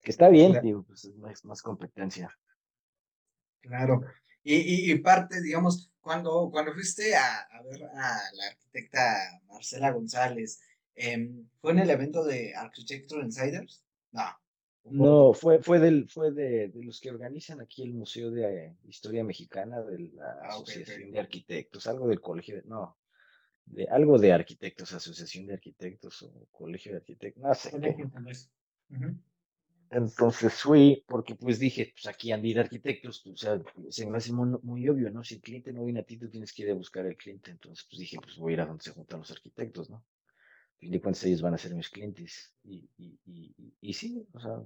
que 0.00 0.10
está 0.10 0.28
bien, 0.28 0.60
digo, 0.62 0.82
pues 0.84 1.04
es 1.04 1.16
más, 1.16 1.44
más 1.44 1.62
competencia. 1.62 2.30
Claro. 3.60 4.02
Y, 4.42 4.90
y, 4.90 4.98
parte, 4.98 5.42
digamos, 5.42 5.90
cuando, 6.00 6.48
cuando 6.50 6.72
fuiste 6.72 7.14
a, 7.16 7.40
a, 7.40 7.62
ver 7.62 7.84
a 7.84 8.18
la 8.32 8.46
arquitecta 8.50 9.40
Marcela 9.46 9.90
González, 9.90 10.60
em, 10.94 11.46
¿fue 11.60 11.72
en 11.72 11.80
el 11.80 11.90
evento 11.90 12.24
de 12.24 12.54
Architecture 12.54 13.22
Insiders? 13.22 13.84
No. 14.12 14.24
No, 14.84 15.32
fue, 15.34 15.62
fue, 15.62 15.78
del, 15.78 16.08
fue 16.08 16.30
de, 16.30 16.68
de, 16.68 16.82
los 16.82 17.00
que 17.00 17.10
organizan 17.10 17.60
aquí 17.60 17.82
el 17.82 17.92
Museo 17.92 18.30
de 18.30 18.74
Historia 18.86 19.22
Mexicana 19.22 19.82
de 19.82 19.98
la 20.14 20.38
ah, 20.42 20.48
Asociación 20.48 21.10
de 21.10 21.20
Arquitectos, 21.20 21.86
algo 21.86 22.08
del 22.08 22.20
colegio, 22.20 22.62
no, 22.64 22.96
de 23.66 23.86
algo 23.88 24.18
de 24.18 24.32
arquitectos, 24.32 24.92
Asociación 24.92 25.46
de 25.46 25.54
Arquitectos 25.54 26.22
o 26.22 26.46
Colegio 26.50 26.92
de 26.92 26.98
Arquitectos, 26.98 27.42
no 27.42 27.54
sé. 27.54 28.48
Entonces 29.90 30.52
fui 30.52 31.04
porque 31.06 31.34
pues 31.34 31.58
dije, 31.58 31.92
pues 31.94 32.06
aquí 32.06 32.30
han 32.30 32.42
de 32.42 32.48
ir 32.48 32.60
arquitectos, 32.60 33.26
o 33.26 33.36
sea, 33.36 33.60
se 33.88 34.06
me 34.06 34.18
hace 34.18 34.32
muy, 34.32 34.88
obvio, 34.88 35.10
¿no? 35.10 35.24
Si 35.24 35.36
el 35.36 35.40
cliente 35.40 35.72
no 35.72 35.84
viene 35.84 36.00
a 36.00 36.02
ti, 36.02 36.18
tú 36.18 36.28
tienes 36.28 36.52
que 36.52 36.64
ir 36.64 36.70
a 36.70 36.74
buscar 36.74 37.06
al 37.06 37.16
cliente. 37.16 37.50
Entonces 37.50 37.86
pues 37.88 38.00
dije, 38.00 38.18
pues 38.22 38.36
voy 38.36 38.52
a 38.52 38.54
ir 38.54 38.60
a 38.60 38.66
donde 38.66 38.84
se 38.84 38.90
juntan 38.90 39.20
los 39.20 39.30
arquitectos, 39.30 39.88
¿no? 39.88 40.04
Fin 40.78 40.92
de 40.92 41.00
cuentas 41.00 41.24
ellos 41.24 41.42
van 41.42 41.54
a 41.54 41.58
ser 41.58 41.74
mis 41.74 41.90
clientes. 41.90 42.54
Y, 42.64 42.88
y, 42.96 43.18
y, 43.26 43.74
y 43.80 43.92
sí, 43.92 44.26
o 44.32 44.40
sea, 44.40 44.62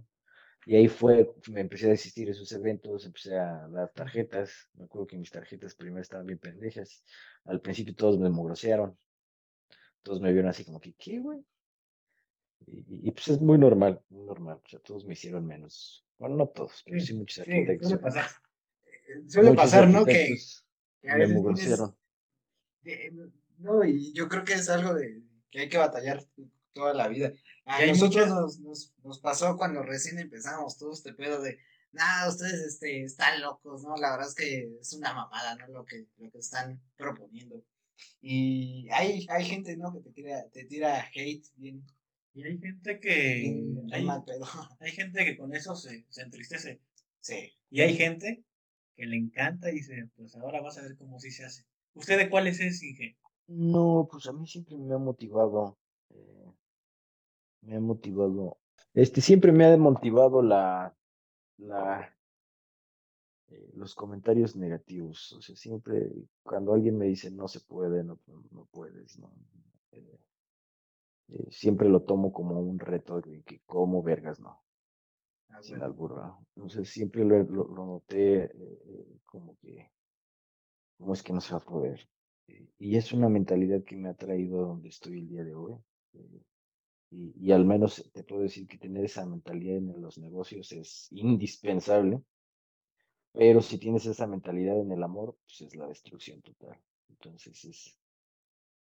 y 0.64 0.76
ahí 0.76 0.88
fue, 0.88 1.34
me 1.48 1.60
empecé 1.60 1.90
a 1.90 1.94
asistir 1.94 2.28
a 2.28 2.32
esos 2.32 2.52
eventos, 2.52 3.04
empecé 3.04 3.36
a 3.36 3.66
dar 3.68 3.90
tarjetas. 3.92 4.70
Me 4.74 4.84
acuerdo 4.84 5.08
que 5.08 5.16
mis 5.16 5.30
tarjetas 5.30 5.74
primero 5.74 6.02
estaban 6.02 6.26
bien 6.26 6.38
pendejas. 6.38 7.02
Al 7.44 7.60
principio 7.60 7.94
todos 7.94 8.18
me 8.18 8.30
mogrosearon. 8.30 8.96
Todos 10.02 10.20
me 10.20 10.32
vieron 10.32 10.50
así 10.50 10.64
como 10.64 10.80
que, 10.80 10.94
¿qué, 10.94 11.18
güey? 11.18 11.44
Y, 12.66 13.10
pues 13.10 13.26
es 13.28 13.40
muy 13.40 13.58
normal, 13.58 14.00
muy 14.08 14.24
normal. 14.24 14.60
O 14.64 14.68
sea, 14.68 14.78
todos 14.78 15.04
me 15.04 15.14
hicieron 15.14 15.44
menos. 15.44 16.06
Bueno, 16.16 16.36
no 16.36 16.48
todos, 16.48 16.82
pero 16.86 17.00
sí, 17.00 17.14
muchos 17.14 17.40
arquitectos. 17.40 17.88
suele 17.88 18.02
pasar, 18.02 18.30
suele 19.26 19.54
pasar 19.54 19.88
¿no? 19.88 20.04
Que, 20.04 20.36
me 21.02 21.26
mugrosearon. 21.26 21.96
No, 23.58 23.84
y 23.84 24.12
yo 24.12 24.28
creo 24.28 24.44
que 24.44 24.54
es 24.54 24.68
algo 24.68 24.94
de 24.94 25.22
que 25.52 25.60
hay 25.60 25.68
que 25.68 25.78
batallar 25.78 26.24
toda 26.72 26.94
la 26.94 27.06
vida. 27.06 27.32
A 27.64 27.86
nosotros 27.86 28.28
nos, 28.28 28.58
nos, 28.58 28.92
nos, 29.04 29.20
pasó 29.20 29.56
cuando 29.56 29.82
recién 29.84 30.18
empezamos 30.18 30.76
todo 30.76 30.92
este 30.92 31.12
pedo 31.12 31.40
de, 31.40 31.60
nada, 31.92 32.28
ustedes 32.28 32.60
este, 32.62 33.04
están 33.04 33.40
locos, 33.40 33.84
¿no? 33.84 33.96
La 33.96 34.10
verdad 34.10 34.28
es 34.28 34.34
que 34.34 34.78
es 34.80 34.92
una 34.94 35.12
mamada, 35.12 35.54
¿no? 35.56 35.68
Lo 35.68 35.84
que, 35.84 36.06
lo 36.18 36.30
que 36.30 36.38
están 36.38 36.82
proponiendo. 36.96 37.64
Y 38.20 38.88
hay, 38.90 39.26
hay 39.28 39.44
gente, 39.44 39.76
¿no? 39.76 39.92
Que 39.92 40.00
te 40.00 40.10
tira, 40.10 40.48
te 40.50 40.64
tira 40.64 41.08
hate 41.14 41.46
bien. 41.56 41.84
Y 42.34 42.44
hay 42.44 42.58
gente 42.58 42.98
que. 42.98 43.62
hay, 43.92 44.08
hay, 44.80 44.90
gente 44.90 45.24
que 45.24 45.36
con 45.36 45.54
eso 45.54 45.76
se, 45.76 46.04
se 46.08 46.22
entristece. 46.22 46.80
Sí. 47.20 47.52
Y 47.70 47.82
hay 47.82 47.94
gente 47.94 48.42
que 48.96 49.06
le 49.06 49.16
encanta 49.16 49.70
y 49.70 49.74
dice, 49.74 50.08
pues 50.16 50.34
ahora 50.36 50.60
vas 50.60 50.78
a 50.78 50.82
ver 50.82 50.96
cómo 50.96 51.20
sí 51.20 51.30
se 51.30 51.44
hace. 51.44 51.64
¿Usted 51.94 52.18
de 52.18 52.30
cuál 52.30 52.46
es 52.46 52.60
Inge? 52.60 53.16
No, 53.48 54.08
pues 54.10 54.26
a 54.26 54.32
mí 54.32 54.46
siempre 54.46 54.76
me 54.76 54.94
ha 54.94 54.98
motivado 54.98 55.76
me 57.62 57.76
ha 57.76 57.80
motivado, 57.80 58.58
este, 58.92 59.20
siempre 59.20 59.52
me 59.52 59.64
ha 59.64 59.76
motivado 59.76 60.42
la, 60.42 60.94
la, 61.58 62.14
eh, 63.48 63.70
los 63.74 63.94
comentarios 63.94 64.56
negativos, 64.56 65.32
o 65.32 65.40
sea, 65.40 65.56
siempre 65.56 66.10
cuando 66.42 66.74
alguien 66.74 66.98
me 66.98 67.06
dice 67.06 67.30
no 67.30 67.48
se 67.48 67.60
puede, 67.60 68.04
no, 68.04 68.18
no 68.50 68.68
puedes, 68.70 69.18
no, 69.18 69.32
eh, 69.92 70.18
eh, 71.28 71.46
siempre 71.50 71.88
lo 71.88 72.02
tomo 72.02 72.32
como 72.32 72.60
un 72.60 72.78
reto 72.78 73.20
de 73.20 73.42
que 73.42 73.60
como 73.64 74.02
vergas 74.02 74.40
no, 74.40 74.60
ah, 75.50 75.62
sin 75.62 75.82
albur, 75.82 76.20
entonces 76.56 76.88
siempre 76.90 77.24
lo, 77.24 77.42
lo, 77.44 77.68
noté 77.68 78.52
como 79.24 79.56
que, 79.58 79.92
¿cómo 80.98 81.14
es 81.14 81.22
que 81.22 81.32
no 81.32 81.40
se 81.40 81.52
va 81.52 81.58
a 81.58 81.64
poder? 81.64 82.11
Y 82.78 82.96
es 82.96 83.12
una 83.12 83.28
mentalidad 83.28 83.84
que 83.84 83.96
me 83.96 84.08
ha 84.08 84.14
traído 84.14 84.64
a 84.64 84.68
donde 84.68 84.88
estoy 84.88 85.20
el 85.20 85.28
día 85.28 85.44
de 85.44 85.54
hoy. 85.54 85.76
Y, 87.10 87.52
al 87.52 87.64
menos 87.66 88.10
te 88.14 88.24
puedo 88.24 88.42
decir 88.42 88.66
que 88.66 88.78
tener 88.78 89.04
esa 89.04 89.26
mentalidad 89.26 89.76
en 89.76 90.00
los 90.00 90.16
negocios 90.16 90.72
es 90.72 91.08
indispensable, 91.10 92.22
pero 93.32 93.60
si 93.60 93.78
tienes 93.78 94.06
esa 94.06 94.26
mentalidad 94.26 94.80
en 94.80 94.92
el 94.92 95.02
amor, 95.02 95.36
pues 95.44 95.60
es 95.60 95.76
la 95.76 95.86
destrucción 95.86 96.40
total. 96.40 96.78
Entonces 97.10 97.64
es, 97.64 97.98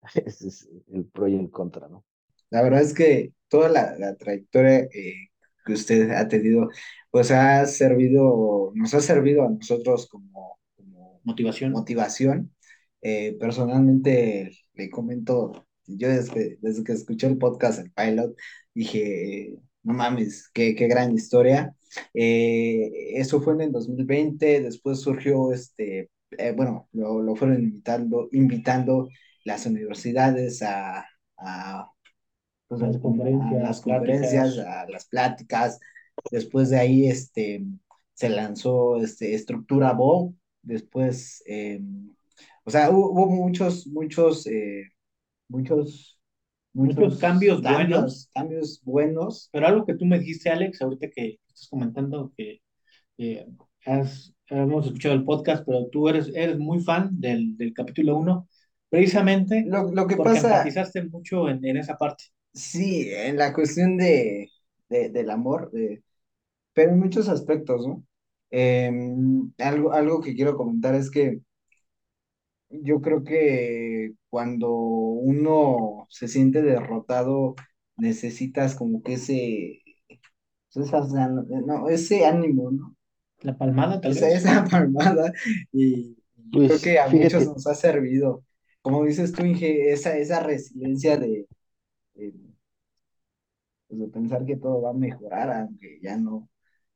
ese 0.27 0.49
es 0.49 0.69
el 0.93 1.07
pro 1.07 1.29
y 1.29 1.35
el 1.35 1.51
contra, 1.51 1.89
¿no? 1.89 2.05
La 2.51 2.63
verdad 2.63 2.83
es 2.83 2.95
que 2.95 3.33
toda 3.49 3.69
la, 3.69 4.17
trayectoria 4.17 4.81
eh, 4.93 5.29
que 5.65 5.73
usted 5.73 6.11
ha 6.11 6.27
tenido, 6.29 6.69
pues 7.11 7.31
ha 7.31 7.67
servido, 7.67 8.73
nos 8.75 8.95
ha 8.95 9.01
servido 9.01 9.45
a 9.45 9.51
nosotros 9.51 10.09
como, 10.09 10.59
motivación. 11.23 11.73
motivación. 11.73 12.55
Eh, 13.03 13.37
personalmente 13.41 14.51
le 14.75 14.91
comento 14.91 15.67
yo 15.87 16.09
desde, 16.09 16.59
desde 16.61 16.85
que 16.85 16.93
escuché 16.93 17.27
el 17.27 17.39
podcast, 17.39 17.81
el 17.81 17.93
pilot, 17.93 18.37
dije, 18.75 19.55
no 19.83 19.95
mames, 19.95 20.49
qué, 20.53 20.75
qué 20.75 20.87
gran 20.89 21.13
historia. 21.13 21.75
Eh, 22.15 23.13
eso 23.15 23.41
fue 23.41 23.55
en 23.55 23.63
el 23.63 23.73
2020, 23.73 24.61
después 24.61 25.01
surgió 25.01 25.53
este, 25.53 26.11
eh, 26.39 26.53
bueno, 26.57 26.89
lo, 26.93 27.21
lo, 27.23 27.35
fueron 27.37 27.61
invitando, 27.63 28.29
invitando 28.33 29.09
las 29.45 29.67
universidades 29.67 30.63
a, 30.63 31.05
a, 31.39 31.91
pues, 32.69 32.81
las, 32.81 32.99
conferencias, 32.99 33.53
a 33.53 33.63
las 33.63 33.81
conferencias, 33.81 34.59
a 34.59 34.89
las 34.89 35.07
pláticas. 35.07 35.81
Después 36.31 36.71
de 36.71 36.79
ahí 36.79 37.09
este, 37.09 37.65
se 38.13 38.29
lanzó 38.29 39.03
este, 39.03 39.35
Estructura 39.35 39.93
Bo, 39.93 40.35
después, 40.63 41.43
eh, 41.47 41.81
o 42.65 42.71
sea, 42.71 42.91
hubo, 42.91 43.27
muchos, 43.27 43.87
muchos 43.87 44.47
muchos, 45.51 46.19
muchos, 46.73 47.19
cambios, 47.19 47.63
buenos. 47.63 48.31
Cambios 48.33 48.81
buenos. 48.85 49.49
Pero 49.53 49.67
algo 49.67 49.85
que 49.85 49.95
tú 49.95 50.07
me 50.07 50.19
dijiste, 50.19 50.51
Alex, 50.51 50.81
ahorita 50.81 51.11
que 51.11 51.39
estás 51.47 51.69
comentando 51.69 52.33
que 52.37 52.63
has, 53.85 54.33
hemos 54.49 54.87
escuchado 54.87 55.15
el 55.15 55.25
podcast, 55.25 55.65
pero 55.67 55.89
tú 55.89 56.09
eres, 56.09 56.31
eres 56.35 56.59
muy 56.59 56.81
fan 56.81 57.11
del, 57.21 57.57
del 57.57 57.75
capítulo 57.75 58.17
1, 58.17 58.49
precisamente 58.89 59.65
lo, 59.67 59.93
lo 59.93 60.07
que 60.07 60.17
porque 60.17 60.35
pasa, 60.35 60.49
enfatizaste 60.49 61.05
mucho 61.05 61.49
en, 61.49 61.65
en, 61.65 61.77
esa 61.77 61.97
parte. 61.97 62.25
Sí, 62.53 63.09
en 63.11 63.37
la 63.37 63.53
cuestión 63.53 63.97
de, 63.97 64.49
de 64.89 65.11
del 65.11 65.31
amor, 65.31 65.71
de, 65.71 66.03
pero 66.73 66.93
en 66.93 67.01
muchos 67.01 67.29
aspectos, 67.29 67.87
¿no? 67.87 68.05
Em, 68.51 69.53
algo, 69.59 69.93
algo 69.93 70.21
que 70.21 70.35
quiero 70.35 70.57
comentar 70.57 70.95
es 70.95 71.11
que 71.11 71.41
yo 72.71 73.01
creo 73.01 73.25
que 73.25 74.13
cuando 74.29 74.71
uno 74.73 76.07
se 76.09 76.29
siente 76.29 76.63
derrotado, 76.63 77.57
necesitas 77.97 78.75
como 78.75 79.03
que 79.03 79.15
ese, 79.15 79.83
no, 81.67 81.89
ese 81.89 82.25
ánimo, 82.25 82.71
¿no? 82.71 82.97
La 83.43 83.57
palmada, 83.57 84.01
tal 84.01 84.13
esa, 84.13 84.27
vez. 84.27 84.37
Esa 84.37 84.65
palmada, 84.71 85.33
y 85.73 86.15
creo 86.53 86.69
pues, 86.69 86.83
que 86.83 86.99
a 86.99 87.09
muchos 87.09 87.47
nos 87.47 87.67
ha 87.67 87.75
servido. 87.75 88.45
Como 88.83 89.05
dices 89.05 89.33
tú, 89.33 89.45
Inge, 89.45 89.93
esa, 89.93 90.17
esa 90.17 90.41
resiliencia 90.41 91.19
de, 91.19 91.47
pues, 92.15 92.33
de, 93.89 94.09
pensar 94.09 94.47
que 94.47 94.57
todo 94.57 94.83
va 94.83 94.91
a 94.91 94.95
mejorar, 94.95 95.51
aunque 95.51 95.99
ya 96.01 96.17
no 96.17 96.49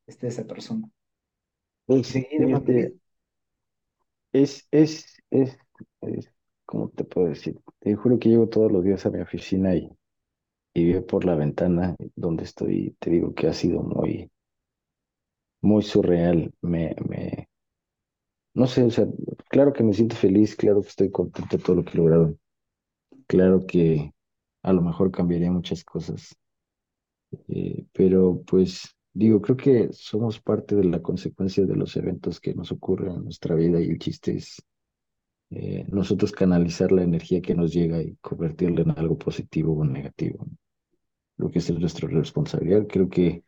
esté 0.06 0.28
esa 0.28 0.46
persona. 0.46 0.88
Pues, 1.87 2.06
sí, 2.06 2.26
es, 4.32 4.66
es, 4.70 5.06
es 5.30 5.58
¿cómo 6.66 6.88
te 6.90 7.04
puedo 7.04 7.28
decir? 7.28 7.60
Te 7.80 7.94
juro 7.94 8.18
que 8.18 8.28
llego 8.28 8.48
todos 8.48 8.70
los 8.72 8.84
días 8.84 9.04
a 9.06 9.10
mi 9.10 9.20
oficina 9.20 9.74
y, 9.74 9.90
y 10.74 10.92
veo 10.92 11.06
por 11.06 11.24
la 11.24 11.34
ventana 11.37 11.96
donde 12.16 12.44
estoy, 12.44 12.96
te 13.00 13.10
digo 13.10 13.34
que 13.34 13.48
ha 13.48 13.54
sido 13.54 13.82
muy, 13.82 14.30
muy 15.62 15.82
surreal. 15.82 16.54
Me, 16.62 16.94
me, 17.08 17.48
no 18.54 18.66
sé, 18.66 18.82
o 18.84 18.90
sea, 18.90 19.06
claro 19.48 19.72
que 19.72 19.82
me 19.82 19.92
siento 19.94 20.16
feliz, 20.16 20.54
claro 20.56 20.80
que 20.82 20.88
estoy 20.88 21.10
contento 21.10 21.56
de 21.56 21.62
todo 21.62 21.76
lo 21.76 21.84
que 21.84 21.92
he 21.92 21.96
logrado. 21.96 22.37
Claro 23.26 23.66
que 23.66 24.12
a 24.62 24.72
lo 24.72 24.82
mejor 24.82 25.10
cambiaría 25.10 25.50
muchas 25.52 25.84
cosas. 25.84 26.37
Eh, 27.48 27.87
pero 27.92 28.42
pues 28.46 28.94
digo, 29.12 29.40
creo 29.40 29.56
que 29.56 29.88
somos 29.92 30.40
parte 30.40 30.74
de 30.76 30.84
la 30.84 31.02
consecuencia 31.02 31.64
de 31.66 31.76
los 31.76 31.96
eventos 31.96 32.40
que 32.40 32.54
nos 32.54 32.70
ocurren 32.72 33.16
en 33.16 33.24
nuestra 33.24 33.54
vida 33.54 33.80
y 33.80 33.88
el 33.90 33.98
chiste 33.98 34.37
es 34.37 34.62
eh, 35.54 35.86
nosotros 35.88 36.32
canalizar 36.32 36.92
la 36.92 37.02
energía 37.04 37.40
que 37.42 37.54
nos 37.54 37.72
llega 37.72 38.02
y 38.02 38.16
convertirla 38.20 38.82
en 38.82 38.90
algo 38.98 39.18
positivo 39.18 39.76
o 39.78 39.84
negativo. 39.84 40.46
Creo 41.36 41.50
que 41.50 41.60
es 41.60 41.70
nuestra 41.72 42.08
responsabilidad. 42.08 42.86
Creo 42.88 43.08
que 43.10 43.44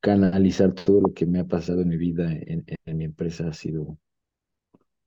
canalizar 0.00 0.74
todo 0.74 1.00
lo 1.02 1.14
que 1.14 1.26
me 1.26 1.40
ha 1.40 1.44
pasado 1.46 1.82
en 1.82 1.88
mi 1.90 1.96
vida, 1.98 2.32
en, 2.32 2.64
en 2.86 2.98
mi 2.98 3.04
empresa, 3.04 3.48
ha 3.48 3.52
sido 3.54 3.98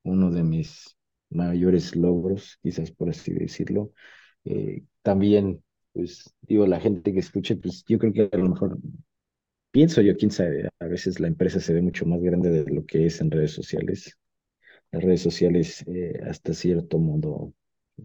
uno 0.04 0.32
de 0.32 0.44
mis 0.44 0.98
mayores 1.30 1.96
logros, 1.96 2.60
quizás 2.62 2.92
por 2.92 3.10
así 3.10 3.34
decirlo. 3.34 3.92
Eh, 4.46 4.84
también, 5.02 5.64
pues 5.94 6.34
digo, 6.42 6.68
la 6.68 6.80
gente 6.80 7.14
que 7.14 7.20
escuche, 7.20 7.56
pues 7.58 7.84
yo 7.88 8.00
creo 8.00 8.14
que 8.14 8.30
a 8.32 8.38
lo 8.38 8.50
mejor, 8.50 8.78
pienso 9.72 10.02
yo, 10.02 10.16
quién 10.18 10.32
sabe, 10.32 10.70
a 10.80 10.86
veces 10.88 11.20
la 11.20 11.28
empresa 11.28 11.60
se 11.60 11.74
ve 11.74 11.82
mucho 11.82 12.06
más 12.06 12.22
grande 12.22 12.50
de 12.52 12.72
lo 12.74 12.86
que 12.86 13.06
es 13.08 13.22
en 13.22 13.32
redes 13.32 13.52
sociales. 13.54 14.18
Las 14.94 15.04
redes 15.04 15.22
sociales, 15.24 15.84
eh, 15.88 16.22
hasta 16.30 16.54
cierto 16.56 17.00
modo, 17.00 17.54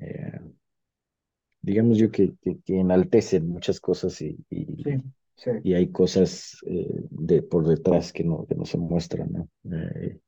eh, 0.01 0.41
digamos 1.63 1.99
yo 1.99 2.11
que, 2.11 2.35
que, 2.43 2.61
que, 2.63 2.81
enaltecen 2.81 3.49
muchas 3.49 3.81
cosas 3.81 4.21
y, 4.23 4.39
y, 4.51 4.85
Sí, 4.85 4.91
sí. 5.37 5.51
y 5.63 5.75
hay 5.75 5.91
cosas 5.91 6.59
eh, 6.67 6.89
de, 7.11 7.43
por 7.43 7.67
detrás 7.67 8.13
que 8.13 8.25
no, 8.25 8.47
que 8.47 8.55
no 8.55 8.65
se 8.65 8.79
muestran, 8.79 9.33
¿no? 9.33 9.49
Eh, 9.77 10.21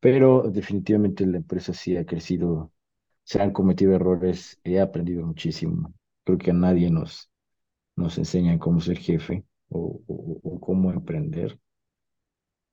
pero 0.00 0.44
definitivamente 0.50 1.26
la 1.26 1.38
empresa 1.38 1.72
sí 1.74 1.96
ha 1.96 2.06
crecido, 2.06 2.72
se 3.24 3.42
han 3.42 3.52
cometido 3.52 3.94
errores, 3.94 4.60
he 4.64 4.80
aprendido 4.80 5.26
muchísimo. 5.26 5.94
Creo 6.24 6.38
que 6.38 6.52
a 6.52 6.54
nadie 6.54 6.90
nos, 6.90 7.30
nos 7.96 8.18
enseñan 8.18 8.58
cómo 8.58 8.80
ser 8.80 8.98
jefe 8.98 9.44
o, 9.70 10.00
o, 10.08 10.40
o 10.42 10.60
cómo 10.60 10.92
emprender. 10.92 11.58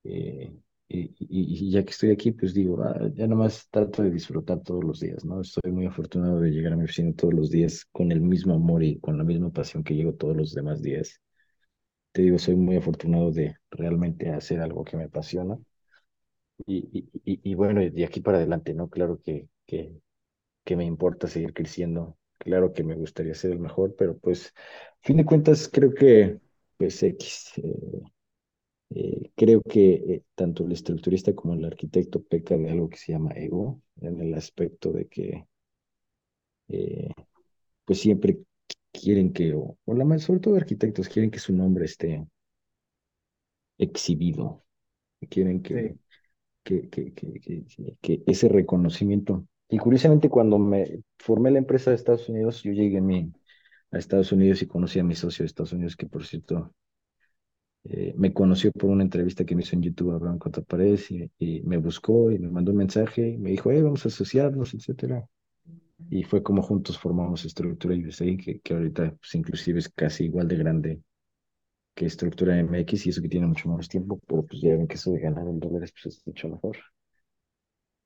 Eh, 0.04 0.52
y, 0.88 1.14
y, 1.20 1.70
ya 1.70 1.84
que 1.84 1.90
estoy 1.90 2.10
aquí, 2.10 2.32
pues 2.32 2.54
digo, 2.54 2.82
ah, 2.82 3.10
ya 3.14 3.26
nomás 3.26 3.68
trato 3.70 4.02
de 4.02 4.10
disfrutar 4.10 4.60
todos 4.62 4.84
los 4.84 5.00
días, 5.00 5.24
¿no? 5.24 5.40
Estoy 5.42 5.70
muy 5.72 5.86
afortunado 5.86 6.40
de 6.40 6.50
llegar 6.50 6.72
a 6.72 6.76
mi 6.76 6.84
oficina 6.84 7.12
todos 7.14 7.34
los 7.34 7.50
días 7.50 7.84
con 7.92 8.10
el 8.12 8.20
mismo 8.20 8.54
amor 8.54 8.82
y 8.84 8.98
con 9.00 9.18
la 9.18 9.24
misma 9.24 9.50
pasión 9.50 9.84
que 9.84 9.94
llego 9.94 10.14
todos 10.14 10.36
los 10.36 10.54
demás 10.54 10.82
días. 10.82 11.20
Te 12.12 12.22
digo, 12.22 12.38
soy 12.38 12.56
muy 12.56 12.76
afortunado 12.76 13.32
de 13.32 13.56
realmente 13.70 14.30
hacer 14.30 14.60
algo 14.60 14.84
que 14.84 14.96
me 14.98 15.04
apasiona. 15.04 15.58
Y, 16.66 17.08
y 17.24 17.54
bueno, 17.54 17.80
de 17.80 18.04
aquí 18.04 18.20
para 18.20 18.38
adelante, 18.38 18.74
¿no? 18.74 18.88
Claro 18.90 19.20
que, 19.22 19.48
que, 19.66 19.92
que 20.64 20.76
me 20.76 20.84
importa 20.86 21.28
seguir 21.28 21.54
creciendo, 21.54 22.18
claro 22.38 22.72
que 22.74 22.84
me 22.84 22.94
gustaría 22.96 23.34
ser 23.34 23.52
el 23.52 23.60
mejor, 23.60 23.96
pero 23.96 24.18
pues, 24.18 24.54
a 25.02 25.06
fin 25.06 25.18
de 25.18 25.24
cuentas, 25.26 25.68
creo 25.72 25.94
que, 25.94 26.40
pues, 26.78 27.02
X, 27.02 27.52
eh, 27.58 28.02
eh, 28.90 29.30
creo 29.36 29.62
que 29.62 29.94
eh, 29.94 30.22
tanto 30.34 30.64
el 30.64 30.72
estructurista 30.72 31.34
como 31.34 31.54
el 31.54 31.64
arquitecto 31.64 32.22
peca 32.22 32.56
de 32.56 32.70
algo 32.70 32.88
que 32.88 32.96
se 32.98 33.12
llama 33.12 33.32
ego, 33.32 33.82
en 34.00 34.20
el 34.20 34.34
aspecto 34.34 34.92
de 34.92 35.08
que, 35.08 35.46
eh, 36.68 37.10
pues, 37.84 38.00
siempre 38.00 38.40
quieren 38.92 39.32
que, 39.32 39.54
o, 39.54 39.78
o 39.84 39.94
la 39.94 40.04
más, 40.04 40.22
sobre 40.24 40.40
todo 40.40 40.56
arquitectos, 40.56 41.08
quieren 41.08 41.30
que 41.30 41.38
su 41.40 41.54
nombre 41.54 41.84
esté 41.86 42.26
exhibido, 43.78 44.64
quieren 45.30 45.62
que 45.62 45.74
Sí. 45.92 46.00
que, 46.64 46.90
que, 46.90 47.14
que, 47.14 47.64
que, 48.02 48.22
ese 48.26 48.48
reconocimiento. 48.48 49.46
Y 49.68 49.78
curiosamente, 49.78 50.30
cuando 50.30 50.58
me 50.58 51.02
formé 51.18 51.50
la 51.50 51.58
empresa 51.58 51.90
de 51.90 51.96
Estados 51.96 52.28
Unidos, 52.28 52.62
yo 52.62 52.72
llegué 52.72 52.98
a, 52.98 53.02
mi, 53.02 53.32
a 53.92 53.98
Estados 53.98 54.32
Unidos 54.32 54.62
y 54.62 54.68
conocí 54.68 54.98
a 55.00 55.04
mi 55.04 55.14
socio 55.16 55.44
de 55.44 55.48
Estados 55.48 55.72
Unidos, 55.74 55.96
que 55.96 56.06
por 56.06 56.26
cierto 56.26 56.74
eh, 57.90 58.14
me 58.16 58.32
conoció 58.32 58.72
por 58.72 58.90
una 58.90 59.02
entrevista 59.04 59.44
que 59.44 59.54
me 59.56 59.62
hizo 59.62 59.76
en 59.76 59.82
YouTube, 59.82 60.12
Abraham 60.12 60.38
Contaparedes, 60.38 61.10
y, 61.10 61.30
y 61.38 61.62
me 61.62 61.78
buscó 61.78 62.30
y 62.30 62.38
me 62.38 62.48
mandó 62.50 62.72
un 62.72 62.78
mensaje 62.78 63.28
y 63.30 63.38
me 63.38 63.50
dijo, 63.50 63.70
hey, 63.72 63.82
vamos 63.82 64.04
a 64.04 64.08
asociarnos, 64.08 64.74
etcétera. 64.74 65.26
Y 66.10 66.24
fue 66.24 66.42
como 66.42 66.62
juntos 66.62 66.98
formamos 66.98 67.44
Estructura 67.44 67.94
USA, 67.96 68.26
que, 68.36 68.60
que 68.60 68.74
ahorita 68.74 69.12
pues, 69.20 69.34
inclusive 69.36 69.80
es 69.80 69.88
casi 69.90 70.24
igual 70.26 70.48
de 70.48 70.56
grande 70.56 71.02
que 71.94 72.06
Estructura 72.06 72.58
MX 72.58 73.06
y 73.06 73.10
eso 73.10 73.22
que 73.22 73.28
tiene 73.28 73.46
mucho 73.46 73.68
menos 73.68 73.88
tiempo, 73.88 74.20
pero 74.26 74.44
pues 74.46 74.60
ya 74.62 74.70
ven 74.76 74.88
que 74.88 74.96
eso 74.96 75.12
de 75.12 75.20
ganar 75.20 75.46
en 75.48 75.60
dólares 75.60 75.92
pues 75.92 76.16
es 76.16 76.26
mucho 76.26 76.48
mejor. 76.48 76.78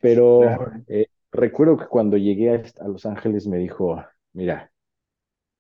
Pero 0.01 0.57
Claro. 0.57 0.85
eh, 0.87 1.07
recuerdo 1.33 1.77
que 1.77 1.87
cuando 1.87 2.17
llegué 2.17 2.51
a, 2.55 2.63
a 2.85 2.89
Los 2.89 3.07
Ángeles 3.07 3.47
me 3.47 3.59
dijo, 3.59 4.03
mira, 4.33 4.73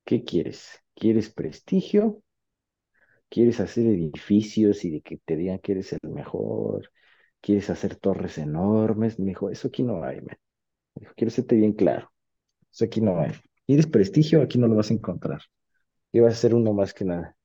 ¿qué 0.06 0.24
quieres? 0.24 0.82
¿Quieres 0.96 1.30
prestigio? 1.30 2.22
¿Quieres 3.32 3.60
hacer 3.60 3.86
edificios 3.88 4.84
y 4.86 4.90
de 4.92 5.02
que 5.02 5.18
te 5.18 5.36
digan 5.36 5.60
que 5.60 5.72
eres 5.74 5.92
el 5.94 6.00
mejor? 6.10 6.90
¿Quieres 7.42 7.70
hacer 7.70 7.96
torres 7.96 8.38
enormes? 8.38 9.18
Me 9.20 9.26
dijo, 9.28 9.50
eso 9.50 9.68
aquí 9.68 9.82
no 9.84 10.04
hay, 10.04 10.18
man. 10.22 10.36
Me 10.96 11.02
dijo, 11.02 11.14
quiero 11.16 11.30
serte 11.32 11.56
bien 11.56 11.74
claro, 11.74 12.12
eso 12.72 12.84
aquí 12.86 13.00
no 13.02 13.20
hay. 13.20 13.32
¿Quieres 13.66 13.86
prestigio? 13.88 14.42
Aquí 14.42 14.58
no 14.58 14.68
lo 14.68 14.76
vas 14.76 14.90
a 14.92 14.94
encontrar. 14.94 15.42
Y 16.12 16.20
vas 16.20 16.34
a 16.34 16.36
ser 16.38 16.54
uno 16.56 16.72
más 16.74 16.94
que 16.94 17.04
nada. 17.06 17.36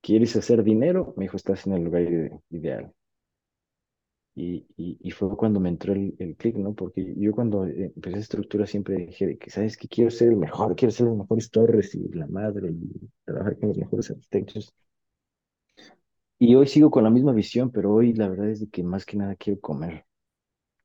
¿Quieres 0.00 0.34
hacer 0.36 0.62
dinero? 0.62 1.12
Me 1.18 1.24
dijo, 1.26 1.36
estás 1.36 1.66
en 1.66 1.74
el 1.74 1.84
lugar 1.84 2.00
ide- 2.02 2.40
ideal. 2.50 2.94
Y, 4.36 4.66
y, 4.76 4.98
y 5.00 5.12
fue 5.12 5.36
cuando 5.36 5.60
me 5.60 5.70
entró 5.70 5.94
el, 5.94 6.14
el 6.20 6.36
clic, 6.36 6.56
¿no? 6.56 6.74
Porque 6.74 7.14
yo 7.18 7.32
cuando 7.32 7.66
eh, 7.66 7.92
empecé 7.96 8.18
estructura 8.20 8.66
siempre 8.66 8.96
dije 8.98 9.26
de 9.26 9.38
que, 9.38 9.50
¿sabes 9.50 9.76
qué? 9.78 9.88
Quiero 9.88 10.10
ser 10.12 10.28
el 10.30 10.36
mejor, 10.36 10.76
quiero 10.76 10.92
ser 10.92 11.06
las 11.08 11.16
mejores 11.16 11.50
torres 11.50 11.94
y 11.96 12.08
la 12.10 12.26
madre 12.28 12.70
y 12.72 13.10
trabajar 13.24 13.58
con 13.58 13.70
los 13.70 13.78
mejores 13.78 14.10
arquitectos. 14.10 14.74
Y 16.38 16.54
hoy 16.54 16.66
sigo 16.68 16.90
con 16.90 17.04
la 17.04 17.10
misma 17.10 17.32
visión, 17.32 17.70
pero 17.72 17.92
hoy 17.94 18.12
la 18.12 18.28
verdad 18.28 18.50
es 18.50 18.60
de 18.60 18.68
que 18.68 18.82
más 18.82 19.06
que 19.06 19.16
nada 19.16 19.36
quiero 19.36 19.60
comer, 19.60 20.04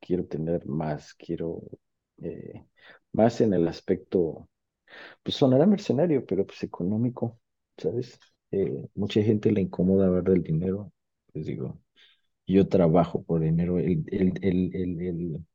quiero 0.01 0.25
tener 0.27 0.65
más, 0.67 1.13
quiero 1.15 1.61
eh, 2.21 2.65
más 3.13 3.41
en 3.41 3.53
el 3.53 3.67
aspecto, 3.67 4.49
pues 5.23 5.35
sonará 5.37 5.65
mercenario, 5.67 6.25
pero 6.25 6.45
pues 6.47 6.63
económico, 6.63 7.39
¿sabes? 7.77 8.19
Eh, 8.51 8.89
mucha 8.95 9.21
gente 9.23 9.51
le 9.51 9.61
incomoda 9.61 10.09
ver 10.09 10.29
el 10.35 10.43
dinero, 10.43 10.93
les 11.33 11.45
digo, 11.47 11.79
yo 12.51 12.67
trabajo 12.67 13.23
por 13.23 13.41
dinero, 13.41 13.79
el, 13.79 14.03
el, 14.11 14.33
el, 14.43 15.45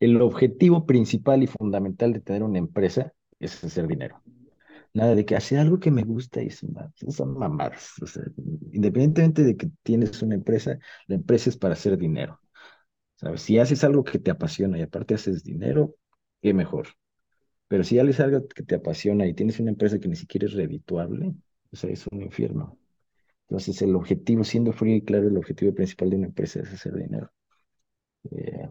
el, 0.00 0.20
objetivo 0.22 0.86
principal 0.86 1.42
y 1.42 1.46
fundamental 1.46 2.12
de 2.12 2.20
tener 2.20 2.42
una 2.42 2.58
empresa 2.58 3.12
es 3.40 3.62
hacer 3.64 3.86
dinero. 3.88 4.22
Nada 4.94 5.14
de 5.14 5.24
que 5.26 5.36
hacer 5.36 5.58
algo 5.60 5.80
que 5.80 5.90
me 5.92 6.04
gusta 6.04 6.42
y 6.42 6.50
son, 6.50 6.72
ma- 6.74 6.92
son 7.10 7.38
mamadas. 7.38 7.92
O 8.02 8.06
sea, 8.06 8.24
independientemente 8.72 9.42
de 9.44 9.56
que 9.56 9.70
tienes 9.82 10.22
una 10.22 10.34
empresa, 10.36 10.78
la 11.08 11.16
empresa 11.16 11.50
es 11.50 11.56
para 11.58 11.74
hacer 11.74 11.98
dinero. 11.98 12.40
¿Sabes? 13.16 13.42
Si 13.42 13.58
haces 13.58 13.84
algo 13.84 14.04
que 14.04 14.18
te 14.18 14.30
apasiona 14.30 14.78
y 14.78 14.82
aparte 14.82 15.14
haces 15.14 15.44
dinero, 15.44 15.96
qué 16.42 16.54
mejor. 16.54 16.88
Pero 17.68 17.84
si 17.84 17.98
haces 17.98 18.20
algo 18.20 18.46
que 18.48 18.62
te 18.64 18.76
apasiona 18.76 19.26
y 19.26 19.34
tienes 19.34 19.60
una 19.60 19.70
empresa 19.70 19.98
que 19.98 20.08
ni 20.08 20.16
siquiera 20.16 20.46
es 20.46 20.52
redituable, 20.54 21.34
o 21.72 21.86
es 21.88 22.06
un 22.12 22.22
infierno. 22.22 22.78
Entonces, 23.52 23.82
el 23.82 23.94
objetivo, 23.96 24.44
siendo 24.44 24.72
frío 24.72 24.96
y 24.96 25.02
claro, 25.04 25.28
el 25.28 25.36
objetivo 25.36 25.74
principal 25.74 26.10
de 26.10 26.16
una 26.16 26.26
empresa 26.28 26.60
es 26.60 26.72
hacer 26.72 26.94
dinero. 26.96 27.30
Eh, 28.30 28.68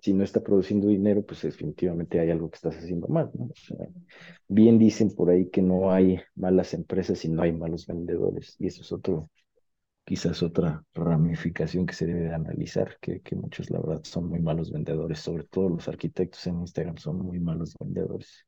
si 0.00 0.14
no 0.14 0.24
está 0.24 0.42
produciendo 0.42 0.88
dinero, 0.88 1.24
pues 1.26 1.42
definitivamente 1.42 2.20
hay 2.20 2.30
algo 2.30 2.50
que 2.50 2.56
estás 2.56 2.76
haciendo 2.78 3.08
mal, 3.08 3.30
¿no? 3.34 3.46
O 3.46 3.54
sea, 3.56 3.86
bien 4.48 4.78
dicen 4.78 5.10
por 5.14 5.30
ahí 5.30 5.50
que 5.50 5.62
no 5.62 5.92
hay 5.92 6.20
malas 6.36 6.74
empresas 6.74 7.24
y 7.24 7.30
no 7.30 7.42
hay 7.42 7.52
malos 7.52 7.86
vendedores, 7.86 8.56
y 8.60 8.68
eso 8.68 8.82
es 8.82 8.92
otro, 8.92 9.30
quizás 10.04 10.42
otra 10.42 10.84
ramificación 10.94 11.86
que 11.86 11.94
se 11.94 12.06
debe 12.06 12.22
de 12.22 12.34
analizar, 12.34 12.98
que, 13.00 13.20
que 13.22 13.36
muchos, 13.36 13.70
la 13.70 13.80
verdad, 13.80 14.02
son 14.04 14.28
muy 14.28 14.40
malos 14.40 14.72
vendedores, 14.72 15.20
sobre 15.20 15.44
todo 15.44 15.68
los 15.70 15.88
arquitectos 15.88 16.46
en 16.46 16.60
Instagram 16.60 16.98
son 16.98 17.18
muy 17.18 17.40
malos 17.40 17.76
vendedores, 17.80 18.46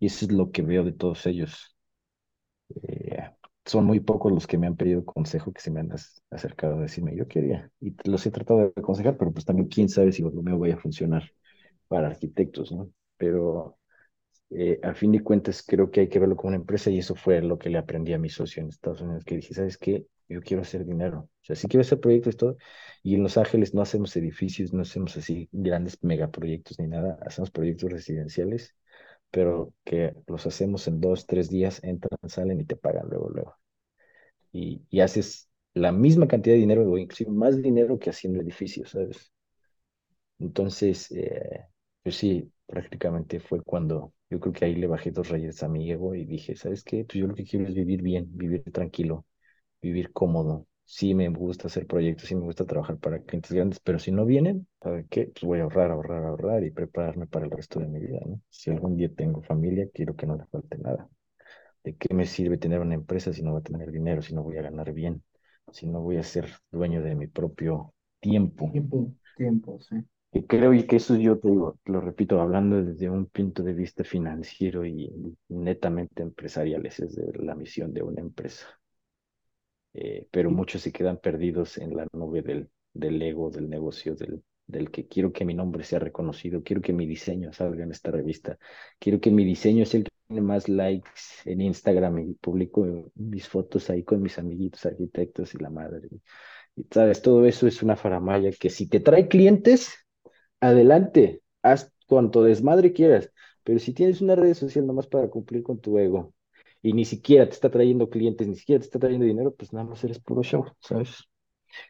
y 0.00 0.06
eso 0.06 0.26
es 0.26 0.32
lo 0.32 0.50
que 0.52 0.62
veo 0.62 0.84
de 0.84 0.92
todos 0.92 1.26
ellos. 1.26 1.76
Eh, 2.82 3.30
son 3.66 3.84
muy 3.84 4.00
pocos 4.00 4.32
los 4.32 4.46
que 4.46 4.58
me 4.58 4.66
han 4.68 4.76
pedido 4.76 5.04
consejo, 5.04 5.52
que 5.52 5.60
se 5.60 5.70
me 5.70 5.80
han 5.80 5.90
acercado 6.30 6.76
a 6.78 6.82
decirme, 6.82 7.16
yo 7.16 7.28
quería, 7.28 7.70
y 7.80 7.94
los 8.08 8.24
he 8.26 8.30
tratado 8.30 8.60
de 8.60 8.72
aconsejar, 8.76 9.16
pero 9.18 9.32
pues 9.32 9.44
también 9.44 9.68
quién 9.68 9.88
sabe 9.88 10.12
si 10.12 10.22
lo 10.22 10.30
mío 10.30 10.58
vaya 10.58 10.74
a 10.76 10.78
funcionar 10.78 11.30
para 11.88 12.08
arquitectos, 12.08 12.72
¿no? 12.72 12.90
Pero 13.16 13.78
eh, 14.50 14.78
a 14.82 14.94
fin 14.94 15.12
de 15.12 15.22
cuentas 15.22 15.62
creo 15.66 15.90
que 15.90 16.00
hay 16.02 16.08
que 16.08 16.18
verlo 16.18 16.36
como 16.36 16.48
una 16.48 16.56
empresa 16.58 16.90
y 16.90 16.98
eso 16.98 17.14
fue 17.14 17.40
lo 17.42 17.58
que 17.58 17.70
le 17.70 17.78
aprendí 17.78 18.12
a 18.12 18.18
mi 18.18 18.28
socio 18.30 18.62
en 18.62 18.68
Estados 18.68 19.00
Unidos, 19.00 19.24
que 19.24 19.36
dije, 19.36 19.54
¿sabes 19.54 19.76
qué? 19.78 20.06
Yo 20.28 20.40
quiero 20.42 20.62
hacer 20.62 20.84
dinero, 20.84 21.20
o 21.20 21.44
sea, 21.44 21.56
sí 21.56 21.68
quiero 21.68 21.82
hacer 21.82 22.00
proyectos 22.00 22.36
todo, 22.36 22.56
y 23.02 23.14
en 23.14 23.22
Los 23.22 23.36
Ángeles 23.38 23.74
no 23.74 23.82
hacemos 23.82 24.16
edificios, 24.16 24.72
no 24.72 24.82
hacemos 24.82 25.16
así 25.16 25.48
grandes 25.52 26.02
megaproyectos 26.02 26.78
ni 26.80 26.88
nada, 26.88 27.18
hacemos 27.26 27.50
proyectos 27.50 27.90
residenciales, 27.92 28.74
pero 29.30 29.74
que 29.84 30.14
los 30.26 30.46
hacemos 30.46 30.88
en 30.88 31.00
dos, 31.00 31.26
tres 31.26 31.50
días, 31.50 31.82
entran, 31.84 32.18
salen 32.28 32.60
y 32.60 32.64
te 32.64 32.76
pagan 32.76 33.08
luego, 33.08 33.30
luego. 33.30 33.56
Y, 34.52 34.82
y 34.90 35.00
haces 35.00 35.50
la 35.74 35.92
misma 35.92 36.28
cantidad 36.28 36.54
de 36.56 36.60
dinero 36.60 36.90
o 36.90 36.98
inclusive 36.98 37.30
más 37.32 37.62
dinero 37.62 37.98
que 37.98 38.10
haciendo 38.10 38.40
edificios, 38.42 38.90
¿sabes? 38.90 39.32
Entonces, 40.38 41.10
eh, 41.12 41.66
pues 42.02 42.16
sí, 42.16 42.52
prácticamente 42.66 43.40
fue 43.40 43.62
cuando 43.62 44.12
Yo 44.30 44.40
creo 44.40 44.52
que 44.52 44.64
ahí 44.64 44.74
le 44.74 44.86
bajé 44.86 45.10
dos 45.10 45.28
rayas 45.28 45.62
a 45.62 45.68
mi 45.68 45.90
ego 45.90 46.14
y 46.14 46.24
dije, 46.26 46.56
¿sabes 46.56 46.82
qué? 46.84 47.04
Pues 47.04 47.18
yo 47.20 47.26
lo 47.28 47.34
que 47.34 47.44
quiero 47.44 47.66
es 47.66 47.74
vivir 47.74 48.02
bien, 48.02 48.26
vivir 48.36 48.62
tranquilo, 48.72 49.24
vivir 49.82 50.12
cómodo. 50.12 50.66
Sí 50.86 51.14
me 51.14 51.28
gusta 51.28 51.66
hacer 51.68 51.86
proyectos, 51.86 52.28
sí 52.28 52.34
me 52.34 52.42
gusta 52.42 52.64
trabajar 52.64 52.96
para 52.98 53.20
clientes 53.22 53.52
grandes, 53.52 53.80
pero 53.80 53.98
si 53.98 54.12
no 54.12 54.24
vienen, 54.24 54.66
¿sabe 54.82 55.06
qué? 55.10 55.26
Pues 55.26 55.42
voy 55.44 55.58
a 55.60 55.64
ahorrar, 55.64 55.90
ahorrar, 55.90 56.24
ahorrar 56.24 56.64
y 56.64 56.70
prepararme 56.70 57.26
para 57.26 57.44
el 57.46 57.50
resto 57.50 57.80
de 57.80 57.88
mi 57.88 57.98
vida, 58.00 58.20
¿no? 58.24 58.40
Si 58.50 58.70
algún 58.70 58.96
día 58.96 59.10
tengo 59.14 59.42
familia, 59.42 59.88
quiero 59.92 60.14
que 60.16 60.26
no 60.26 60.36
le 60.36 60.46
falte 60.46 60.78
nada. 60.78 61.08
¿De 61.84 61.96
qué 61.96 62.14
me 62.14 62.26
sirve 62.26 62.58
tener 62.58 62.80
una 62.80 62.94
empresa 62.94 63.32
si 63.32 63.42
no 63.42 63.52
voy 63.52 63.60
a 63.60 63.64
tener 63.64 63.92
dinero, 63.92 64.22
si 64.22 64.34
no 64.34 64.42
voy 64.44 64.58
a 64.58 64.62
ganar 64.62 64.92
bien, 64.92 65.22
si 65.72 65.86
no 65.86 66.00
voy 66.02 66.18
a 66.18 66.22
ser 66.24 66.48
dueño 66.72 67.02
de 67.02 67.14
mi 67.16 67.26
propio 67.28 67.94
tiempo? 68.20 68.70
Tiempo, 68.70 69.12
tiempo, 69.34 69.80
sí. 69.80 69.96
Y 70.32 70.44
creo 70.46 70.72
y 70.74 70.86
que 70.86 70.96
eso 70.96 71.16
yo 71.16 71.38
te 71.40 71.48
digo, 71.48 71.78
lo 71.86 72.00
repito, 72.00 72.40
hablando 72.40 72.82
desde 72.82 73.08
un 73.10 73.26
punto 73.26 73.62
de 73.62 73.72
vista 73.72 74.04
financiero 74.04 74.84
y 74.84 75.10
netamente 75.48 76.22
empresarial, 76.22 76.84
esa 76.86 77.06
es 77.06 77.16
de 77.16 77.32
la 77.42 77.54
misión 77.56 77.92
de 77.92 78.02
una 78.02 78.20
empresa. 78.20 78.66
Eh, 79.98 80.28
pero 80.30 80.50
muchos 80.50 80.82
se 80.82 80.92
quedan 80.92 81.16
perdidos 81.18 81.78
en 81.78 81.96
la 81.96 82.06
nube 82.12 82.42
del, 82.42 82.68
del 82.92 83.20
ego, 83.22 83.50
del 83.50 83.68
negocio, 83.70 84.14
del, 84.14 84.42
del 84.66 84.90
que 84.90 85.06
quiero 85.08 85.32
que 85.32 85.44
mi 85.46 85.54
nombre 85.54 85.84
sea 85.84 85.98
reconocido, 85.98 86.62
quiero 86.62 86.82
que 86.82 86.92
mi 86.92 87.06
diseño 87.06 87.50
salga 87.54 87.82
en 87.84 87.92
esta 87.92 88.10
revista, 88.10 88.58
quiero 88.98 89.20
que 89.20 89.30
mi 89.30 89.44
diseño 89.44 89.84
es 89.84 89.94
el 89.94 90.04
que 90.04 90.10
tiene 90.28 90.42
más 90.42 90.68
likes 90.68 91.10
en 91.46 91.62
Instagram 91.62 92.18
y 92.18 92.34
publico 92.34 93.10
mis 93.14 93.48
fotos 93.48 93.88
ahí 93.88 94.04
con 94.04 94.20
mis 94.20 94.38
amiguitos 94.38 94.84
arquitectos 94.84 95.54
y 95.54 95.58
la 95.58 95.70
madre. 95.70 96.08
Y 96.76 96.84
sabes, 96.92 97.22
todo 97.22 97.46
eso 97.46 97.66
es 97.66 97.82
una 97.82 97.96
faramaya 97.96 98.50
que 98.52 98.70
si 98.70 98.88
te 98.88 99.00
trae 99.00 99.28
clientes, 99.28 99.94
adelante, 100.60 101.42
haz 101.62 101.92
cuanto 102.08 102.44
desmadre 102.44 102.92
quieras, 102.94 103.32
pero 103.64 103.78
si 103.80 103.94
tienes 103.94 104.20
una 104.22 104.36
red 104.36 104.54
social 104.54 104.86
nomás 104.86 105.08
para 105.08 105.30
cumplir 105.30 105.62
con 105.64 105.80
tu 105.80 105.98
ego 105.98 106.34
y 106.88 106.92
ni 106.92 107.04
siquiera 107.04 107.46
te 107.48 107.54
está 107.54 107.70
trayendo 107.70 108.08
clientes, 108.10 108.46
ni 108.48 108.56
siquiera 108.56 108.80
te 108.80 108.86
está 108.86 108.98
trayendo 108.98 109.26
dinero, 109.26 109.54
pues 109.54 109.72
nada 109.72 109.86
más 109.86 110.02
eres 110.04 110.20
puro 110.20 110.42
show, 110.42 110.64
¿sabes? 110.80 111.24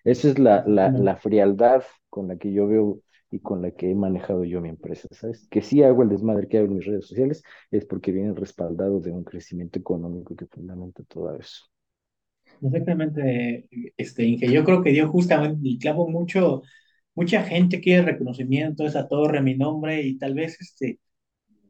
Esa 0.05 0.29
es 0.29 0.39
la, 0.39 0.65
la, 0.67 0.91
la 0.91 1.17
frialdad 1.17 1.83
con 2.11 2.29
la 2.29 2.37
que 2.37 2.53
yo 2.53 2.67
veo 2.67 3.01
y 3.31 3.41
con 3.41 3.63
la 3.63 3.73
que 3.73 3.91
he 3.91 3.95
manejado 3.95 4.45
yo 4.45 4.61
mi 4.61 4.69
empresa, 4.71 5.09
¿sabes? 5.13 5.49
Que 5.51 5.63
si 5.63 5.83
hago 5.83 6.03
el 6.03 6.09
desmadre 6.11 6.49
que 6.49 6.59
hago 6.59 6.67
en 6.69 6.77
mis 6.77 6.87
redes 6.87 7.07
sociales 7.07 7.43
es 7.71 7.85
porque 7.87 8.13
vienen 8.13 8.37
respaldados 8.37 9.05
de 9.05 9.13
un 9.13 9.25
crecimiento 9.25 9.79
económico 9.79 10.37
que 10.37 10.47
fundamenta 10.47 11.03
todo 11.05 11.35
eso. 11.37 11.67
Exactamente, 12.63 13.69
este, 13.97 14.25
Inge. 14.25 14.51
Yo 14.53 14.65
creo 14.65 14.83
que 14.83 14.91
dio 14.91 15.09
justamente 15.09 15.69
el 15.69 15.79
clavo 15.79 16.09
mucho 16.09 16.63
mucha 17.17 17.43
gente 17.45 17.81
quiere 17.83 18.05
reconocimiento, 18.05 18.87
esa 18.87 19.09
torre, 19.09 19.43
mi 19.43 19.57
nombre, 19.57 20.03
y 20.05 20.19
tal 20.19 20.35
vez, 20.37 20.61
este, 20.63 21.01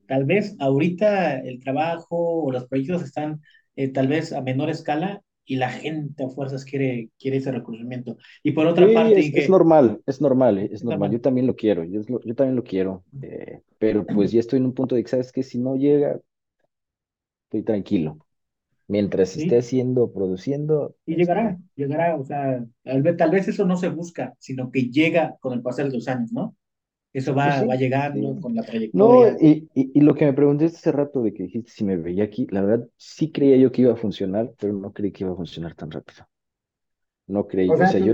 tal 0.07 0.25
vez 0.25 0.57
ahorita 0.59 1.41
el 1.41 1.61
trabajo 1.61 2.45
o 2.45 2.53
los 2.53 2.67
proyectos 2.67 3.03
están 3.03 3.41
eh, 3.77 3.89
tal 3.89 4.09
vez 4.09 4.33
a 4.33 4.41
menor 4.41 4.71
escala 4.71 5.23
y 5.45 5.57
la 5.57 5.71
gente 5.71 6.25
a 6.25 6.29
fuerzas 6.29 6.65
quiere, 6.65 7.11
quiere 7.19 7.37
ese 7.37 7.53
reconocimiento. 7.53 8.17
Y 8.43 8.53
por 8.53 8.67
otra 8.67 8.87
parte... 8.93 9.21
Es, 9.21 9.35
es, 9.35 9.49
normal, 9.49 10.01
es 10.05 10.21
normal, 10.21 10.59
es 10.59 10.83
normal. 10.83 11.11
Yo 11.13 11.21
también 11.21 11.47
lo 11.47 11.55
quiero, 11.55 11.85
yo, 11.85 12.01
yo 12.03 12.35
también 12.35 12.57
lo 12.57 12.65
quiero, 12.65 13.05
eh, 13.23 13.61
pero 13.79 14.05
pues 14.05 14.33
ya 14.33 14.41
estoy 14.41 14.59
en 14.59 14.67
un 14.67 14.75
punto 14.75 14.97
de 14.97 15.05
que, 15.05 15.09
¿sabes 15.09 15.31
que 15.31 15.43
Si 15.45 15.59
no 15.59 15.77
llega, 15.77 16.21
estoy 17.45 17.63
tranquilo 17.63 18.19
mientras 18.89 19.37
esté 19.37 19.59
haciendo, 19.59 20.13
produciendo. 20.13 20.95
Y 21.07 21.17
llegará, 21.17 21.59
llegará, 21.75 22.17
o 22.17 22.25
sea, 22.25 22.65
tal 22.83 23.03
vez, 23.03 23.17
tal 23.17 23.31
vez, 23.31 23.49
eso 23.49 23.67
no 23.67 23.77
se 23.77 23.89
busca, 23.89 24.35
sino 24.39 24.71
que 24.71 24.91
llega 24.91 25.37
con 25.41 25.53
el 25.53 25.63
pasar 25.63 25.89
de 25.89 25.95
los 25.95 26.09
años, 26.09 26.33
¿no? 26.33 26.55
Eso 27.17 27.35
va, 27.35 27.47
pues 27.47 27.71
va 27.71 27.77
llegando 27.77 28.39
con 28.43 28.55
la 28.55 28.63
trayectoria. 28.63 29.33
No, 29.33 29.39
y, 29.41 29.67
y, 29.73 30.01
lo 30.03 30.15
que 30.15 30.27
me 30.27 30.35
pregunté 30.35 30.67
hace 30.67 30.93
rato 30.93 31.23
de 31.23 31.33
que 31.33 31.45
dijiste 31.45 31.71
si 31.71 31.83
me 31.83 31.97
veía 31.97 32.25
aquí, 32.25 32.47
la 32.51 32.61
verdad 32.61 32.87
sí 32.99 33.33
creía 33.33 33.57
yo 33.57 33.73
que 33.73 33.81
iba 33.81 33.95
a 33.95 33.97
funcionar, 33.97 34.53
pero 34.59 34.75
no 34.75 34.93
creí 34.93 35.13
que 35.13 35.25
iba 35.25 35.33
a 35.33 35.37
funcionar 35.37 35.75
tan 35.75 35.91
rápido. 35.91 36.29
No 37.27 37.47
creí, 37.47 37.71
o 37.71 37.77
sea, 37.79 37.99
yo, 37.99 38.13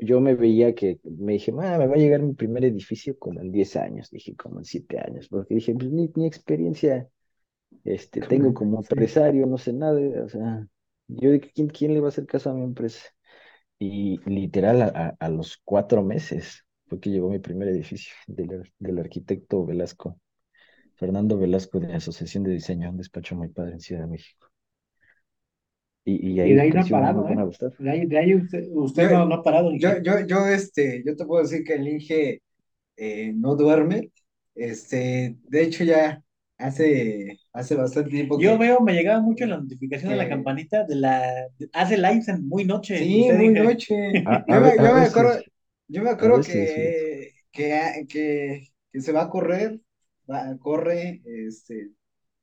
yo, 0.00 0.20
me 0.20 0.36
veía 0.36 0.72
que, 0.72 1.00
me 1.02 1.32
dije, 1.32 1.50
ah, 1.58 1.78
me 1.78 1.88
va 1.88 1.94
a 1.94 1.98
llegar 1.98 2.22
mi 2.22 2.32
primer 2.34 2.64
edificio 2.64 3.18
como 3.18 3.40
en 3.40 3.50
10 3.50 3.74
años, 3.74 4.08
dije 4.08 4.36
como 4.36 4.60
en 4.60 4.64
7 4.64 5.00
años, 5.00 5.26
porque 5.28 5.56
dije, 5.56 5.74
pues 5.74 5.90
ni, 5.90 6.08
ni 6.14 6.24
experiencia 6.24 7.08
este, 7.82 8.20
tengo 8.20 8.54
como 8.54 8.78
empresario, 8.78 9.46
no 9.46 9.58
sé 9.58 9.72
nada, 9.72 9.98
o 10.24 10.28
sea, 10.28 10.64
yo 11.08 11.32
de 11.32 11.40
¿quién, 11.40 11.66
quién 11.66 11.92
le 11.92 11.98
va 11.98 12.06
a 12.06 12.10
hacer 12.10 12.24
caso 12.24 12.50
a 12.50 12.54
mi 12.54 12.62
empresa? 12.62 13.02
Y 13.80 14.18
literal, 14.30 14.80
a, 14.80 15.16
a 15.18 15.28
los 15.28 15.60
cuatro 15.64 16.04
meses 16.04 16.63
fue 16.86 17.00
que 17.00 17.10
llegó 17.10 17.30
mi 17.30 17.38
primer 17.38 17.68
edificio 17.68 18.14
del, 18.26 18.72
del 18.78 18.98
arquitecto 18.98 19.64
Velasco, 19.64 20.18
Fernando 20.96 21.38
Velasco 21.38 21.80
de 21.80 21.88
la 21.88 21.96
Asociación 21.96 22.44
de 22.44 22.52
Diseño, 22.52 22.90
un 22.90 22.96
despacho 22.96 23.34
muy 23.36 23.48
padre 23.48 23.72
en 23.72 23.80
Ciudad 23.80 24.02
de 24.02 24.08
México. 24.08 24.48
Y, 26.06 26.34
y, 26.34 26.40
ahí, 26.40 26.50
y 26.50 26.54
de 26.54 26.60
ahí 26.60 26.70
no 26.70 26.80
ha 26.82 26.84
parado, 26.84 27.28
¿eh? 27.28 27.36
De 27.78 27.90
ahí, 27.90 28.06
de 28.06 28.18
ahí 28.18 28.34
usted, 28.34 28.64
usted 28.72 29.10
yo, 29.10 29.24
no, 29.24 29.34
ha 29.34 29.42
parado. 29.42 29.72
Yo, 29.74 30.02
yo, 30.02 30.26
yo, 30.26 30.46
este, 30.46 31.02
yo 31.04 31.16
te 31.16 31.24
puedo 31.24 31.42
decir 31.42 31.64
que 31.64 31.74
el 31.74 31.88
Inge 31.88 32.42
eh, 32.96 33.32
no 33.34 33.56
duerme. 33.56 34.10
Este, 34.54 35.36
de 35.48 35.62
hecho, 35.62 35.82
ya 35.82 36.22
hace, 36.58 37.38
hace 37.54 37.74
bastante 37.74 38.10
tiempo. 38.10 38.38
Yo 38.38 38.58
veo, 38.58 38.80
me 38.80 38.92
llegaba 38.92 39.22
mucho 39.22 39.46
la 39.46 39.56
notificación 39.56 40.10
de 40.10 40.16
la 40.16 40.28
campanita 40.28 40.84
de 40.84 40.96
la. 40.96 41.46
Hace 41.72 41.96
lives 41.96 42.28
en 42.28 42.46
muy 42.46 42.66
noche. 42.66 42.98
Sí, 42.98 43.30
muy 43.32 43.48
noche. 43.48 43.96
yo, 44.46 44.60
me, 44.60 45.06
acuerdo, 45.06 45.40
yo 45.88 46.02
me 46.02 46.10
acuerdo 46.10 46.40
que, 46.42 47.32
que, 47.52 48.06
que, 48.08 48.68
que, 48.92 49.00
se 49.00 49.12
va 49.12 49.22
a 49.22 49.30
correr, 49.30 49.80
va, 50.30 50.56
corre, 50.58 51.22
este, 51.24 51.90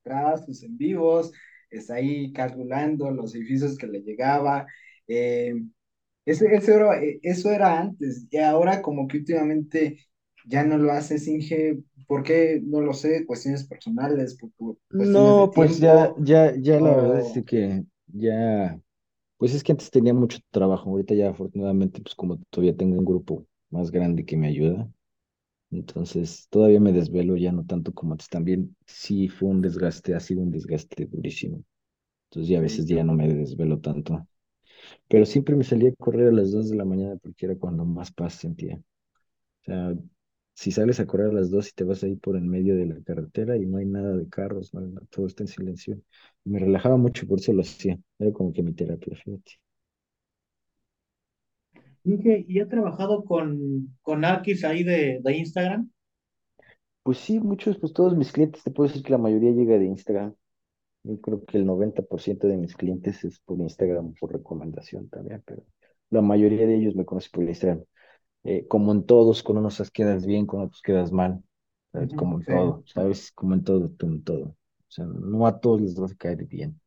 tras 0.04 0.46
sus 0.46 0.64
en 0.64 0.78
vivos, 0.78 1.32
está 1.70 1.96
ahí 1.96 2.32
calculando 2.34 3.12
los 3.12 3.36
edificios 3.36 3.78
que 3.78 3.88
le 3.88 4.02
llegaba. 4.02 4.66
Eh, 5.08 5.54
eso, 6.26 6.46
eso, 6.46 6.72
era, 6.72 7.02
eso 7.22 7.52
era 7.52 7.80
antes, 7.80 8.28
y 8.30 8.38
ahora 8.38 8.82
como 8.82 9.08
que 9.08 9.18
últimamente 9.18 10.06
ya 10.46 10.64
no 10.64 10.78
lo 10.78 10.92
hace 10.92 11.18
Inge 11.32 11.78
¿Por 12.12 12.24
qué? 12.24 12.60
No 12.62 12.82
lo 12.82 12.94
sé, 12.94 13.26
cuestiones 13.26 13.64
personales. 13.64 14.38
no, 14.90 15.50
pues 15.56 15.80
ya, 15.80 16.14
ya, 16.18 16.54
ya 16.58 16.78
la 16.82 16.94
verdad 16.94 17.20
es 17.22 17.46
que 17.46 17.86
ya, 18.08 18.78
pues 19.42 19.56
es 19.56 19.64
que 19.66 19.74
antes 19.74 19.92
tenía 19.92 20.16
mucho 20.16 20.40
trabajo, 20.52 20.92
ahorita 20.92 21.16
ya 21.16 21.32
afortunadamente, 21.32 22.02
pues 22.04 22.16
como 22.16 22.38
todavía 22.52 22.78
tengo 22.78 23.00
un 23.00 23.06
grupo 23.06 23.48
más 23.72 23.92
grande 23.92 24.26
que 24.26 24.38
me 24.38 24.50
ayuda, 24.50 24.90
entonces 25.72 26.48
todavía 26.50 26.80
me 26.82 26.94
desvelo 26.94 27.38
ya 27.38 27.52
no 27.54 27.66
tanto 27.66 27.94
como 27.94 28.14
antes, 28.14 28.30
también 28.30 28.76
sí 28.88 29.30
fue 29.30 29.50
un 29.50 29.62
desgaste, 29.62 30.16
ha 30.16 30.22
sido 30.22 30.42
un 30.44 30.52
desgaste 30.52 31.08
durísimo, 31.08 31.64
entonces 32.30 32.50
ya 32.50 32.60
a 32.60 32.62
veces 32.62 32.86
ya 32.88 33.04
no 33.04 33.14
me 33.14 33.28
desvelo 33.34 33.80
tanto, 33.80 34.28
pero 35.10 35.26
siempre 35.26 35.56
me 35.56 35.64
salía 35.64 35.90
a 35.92 35.96
correr 36.04 36.30
a 36.30 36.34
las 36.34 36.52
2 36.52 36.70
de 36.70 36.78
la 36.78 36.86
mañana 36.86 37.18
porque 37.24 37.48
era 37.48 37.58
cuando 37.58 37.86
más 37.86 38.12
paz 38.12 38.36
sentía. 38.36 38.78
O 38.78 39.64
sea, 39.66 39.96
si 40.54 40.72
sales 40.72 41.00
a 41.00 41.06
correr 41.08 41.30
a 41.30 41.34
las 41.34 41.50
dos 41.50 41.70
y 41.70 41.74
te 41.74 41.84
vas 41.84 42.04
ahí 42.04 42.16
por 42.16 42.36
en 42.38 42.48
medio 42.48 42.76
de 42.76 42.86
la 42.86 43.02
carretera 43.04 43.58
y 43.58 43.66
no 43.66 43.78
hay 43.78 43.86
nada 43.86 44.16
de 44.16 44.30
carros, 44.30 44.72
todo 45.10 45.28
está 45.28 45.44
en 45.44 45.48
silencio. 45.48 46.00
me 46.44 46.60
relajaba 46.60 46.98
mucho, 46.98 47.28
por 47.28 47.40
eso 47.40 47.54
lo 47.54 47.62
hacía. 47.62 47.98
Era 48.20 48.32
como 48.32 48.54
que 48.54 48.64
mi 48.64 48.74
terapia, 48.74 49.16
fíjate. 49.16 49.54
¿y 52.04 52.60
ha 52.60 52.68
trabajado 52.68 53.24
con, 53.24 53.96
con 54.02 54.26
Arkis 54.26 54.64
ahí 54.64 54.84
de, 54.84 55.20
de 55.24 55.38
Instagram? 55.38 55.90
Pues 57.04 57.18
sí, 57.20 57.40
muchos, 57.40 57.78
pues 57.80 57.94
todos 57.94 58.16
mis 58.16 58.32
clientes, 58.32 58.64
te 58.64 58.72
puedo 58.72 58.88
decir 58.88 59.04
que 59.04 59.12
la 59.12 59.18
mayoría 59.18 59.52
llega 59.52 59.78
de 59.78 59.86
Instagram. 59.86 60.36
Yo 61.04 61.20
creo 61.22 61.46
que 61.46 61.58
el 61.58 61.66
90% 61.66 62.48
de 62.48 62.58
mis 62.58 62.76
clientes 62.76 63.24
es 63.24 63.40
por 63.40 63.60
Instagram, 63.60 64.14
por 64.20 64.34
recomendación 64.34 65.10
también, 65.10 65.42
pero 65.46 65.64
la 66.12 66.22
mayoría 66.22 66.68
de 66.68 66.76
ellos 66.76 66.96
me 66.96 67.06
conocen 67.06 67.32
por 67.34 67.44
Instagram. 67.44 67.84
Eh, 68.44 68.66
como 68.68 68.92
en 68.92 69.06
todos, 69.06 69.44
con 69.44 69.58
unos 69.58 69.92
quedas 69.92 70.26
bien, 70.26 70.46
con 70.46 70.62
otros 70.62 70.82
quedas 70.82 71.12
mal, 71.12 71.44
como 72.18 72.38
en 72.40 72.46
todo, 72.46 72.84
¿sabes? 72.88 73.32
Como 73.34 73.54
en 73.54 73.64
todo, 73.64 73.92
en 74.00 74.24
todo. 74.24 74.46
O 74.46 74.94
sea, 74.94 75.06
no 75.06 75.46
a 75.48 75.60
todos 75.60 75.82
les 75.82 75.96
vas 75.96 76.12
a 76.14 76.16
caer 76.16 76.46
bien. 76.46 76.82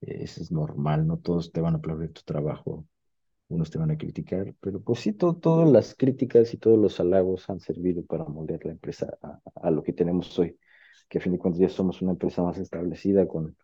Eh, 0.00 0.24
eso 0.24 0.42
es 0.42 0.50
normal, 0.50 1.06
no 1.06 1.18
todos 1.18 1.52
te 1.52 1.60
van 1.60 1.74
a 1.74 1.78
aplaudir 1.78 2.12
tu 2.12 2.22
trabajo, 2.22 2.86
unos 3.48 3.70
te 3.70 3.78
van 3.78 3.90
a 3.90 3.98
criticar, 3.98 4.54
pero 4.60 4.80
pues 4.80 5.00
sí, 5.00 5.12
todas 5.12 5.70
las 5.70 5.94
críticas 5.94 6.54
y 6.54 6.58
todos 6.58 6.78
los 6.78 7.00
halagos 7.00 7.48
han 7.50 7.60
servido 7.60 8.04
para 8.04 8.24
moldear 8.24 8.64
la 8.64 8.72
empresa 8.72 9.18
a, 9.22 9.40
a, 9.54 9.70
lo 9.70 9.82
que 9.82 9.92
tenemos 9.92 10.38
hoy, 10.38 10.58
que 11.08 11.18
a 11.18 11.20
fin 11.20 11.32
de 11.32 11.38
cuentas 11.38 11.60
ya 11.60 11.68
somos 11.68 12.02
una 12.02 12.12
empresa 12.12 12.42
más 12.42 12.58
establecida 12.58 13.28
con 13.28 13.56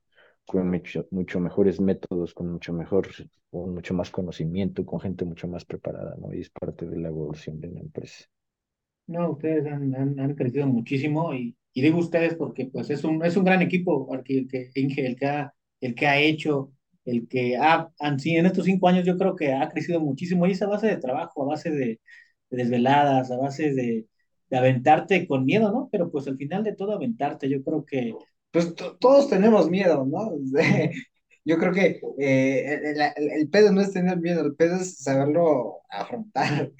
con 0.49 0.71
mucho, 0.71 1.07
mucho 1.11 1.41
mejores 1.41 1.79
métodos, 1.79 2.33
con 2.33 2.51
mucho 2.51 2.73
mejor, 2.73 3.07
con 3.51 3.75
mucho 3.75 3.93
más 3.93 4.11
conocimiento, 4.11 4.87
con 4.87 4.99
gente 4.99 5.27
mucho 5.27 5.47
más 5.47 5.67
preparada, 5.67 6.17
¿no? 6.19 6.33
Y 6.33 6.41
es 6.41 6.49
parte 6.49 6.87
de 6.87 6.99
la 6.99 7.09
evolución 7.09 7.61
de 7.61 7.69
la 7.69 7.81
empresa. 7.81 8.25
No, 9.07 9.33
ustedes 9.33 9.67
han, 9.67 9.95
han, 9.95 10.35
crecido 10.35 10.67
muchísimo 10.67 11.35
y, 11.35 11.55
y, 11.75 11.83
digo 11.83 11.99
ustedes 11.99 12.35
porque 12.35 12.65
pues 12.65 12.89
es 12.89 13.05
un, 13.05 13.23
es 13.23 13.37
un 13.37 13.45
gran 13.45 13.61
equipo 13.61 14.09
el 14.15 14.23
que, 14.23 14.49
que, 14.49 14.71
el 14.75 15.17
que, 15.17 15.27
ha, 15.27 15.53
el 15.83 15.95
que 15.95 16.07
ha 16.07 16.19
hecho, 16.19 16.73
el 17.05 17.29
que 17.29 17.59
ha, 17.59 17.91
en 18.01 18.47
estos 18.47 18.65
cinco 18.65 18.89
años 18.89 19.05
yo 19.05 19.19
creo 19.19 19.37
que 19.37 19.53
ha 19.53 19.69
crecido 19.69 20.01
muchísimo 20.01 20.47
y 20.47 20.53
es 20.53 20.63
a 20.63 20.67
base 20.67 20.87
de 20.87 20.97
trabajo, 20.97 21.43
a 21.43 21.49
base 21.49 21.71
de, 21.71 22.01
de 22.49 22.57
desveladas, 22.57 23.31
a 23.31 23.37
base 23.37 23.75
de, 23.75 24.07
de 24.49 24.57
aventarte 24.57 25.27
con 25.27 25.45
miedo, 25.45 25.71
¿no? 25.71 25.91
Pero 25.93 26.11
pues 26.11 26.27
al 26.27 26.39
final 26.39 26.65
de 26.65 26.75
todo 26.75 26.93
aventarte, 26.95 27.51
yo 27.51 27.63
creo 27.63 27.85
que... 27.85 28.15
Pues 28.51 28.75
todos 28.75 29.29
tenemos 29.29 29.71
miedo, 29.71 30.07
¿no? 30.07 30.33
yo 31.45 31.59
creo 31.59 31.73
que 31.73 32.01
eh, 32.19 32.81
el, 33.17 33.33
el, 33.33 33.49
pedo 33.49 33.73
no 33.73 33.81
es 33.81 33.93
tener 33.93 34.19
miedo, 34.19 34.45
el 34.45 34.55
pedo 34.55 34.77
es 34.77 34.99
saberlo 34.99 35.83
afrontar. 35.91 36.73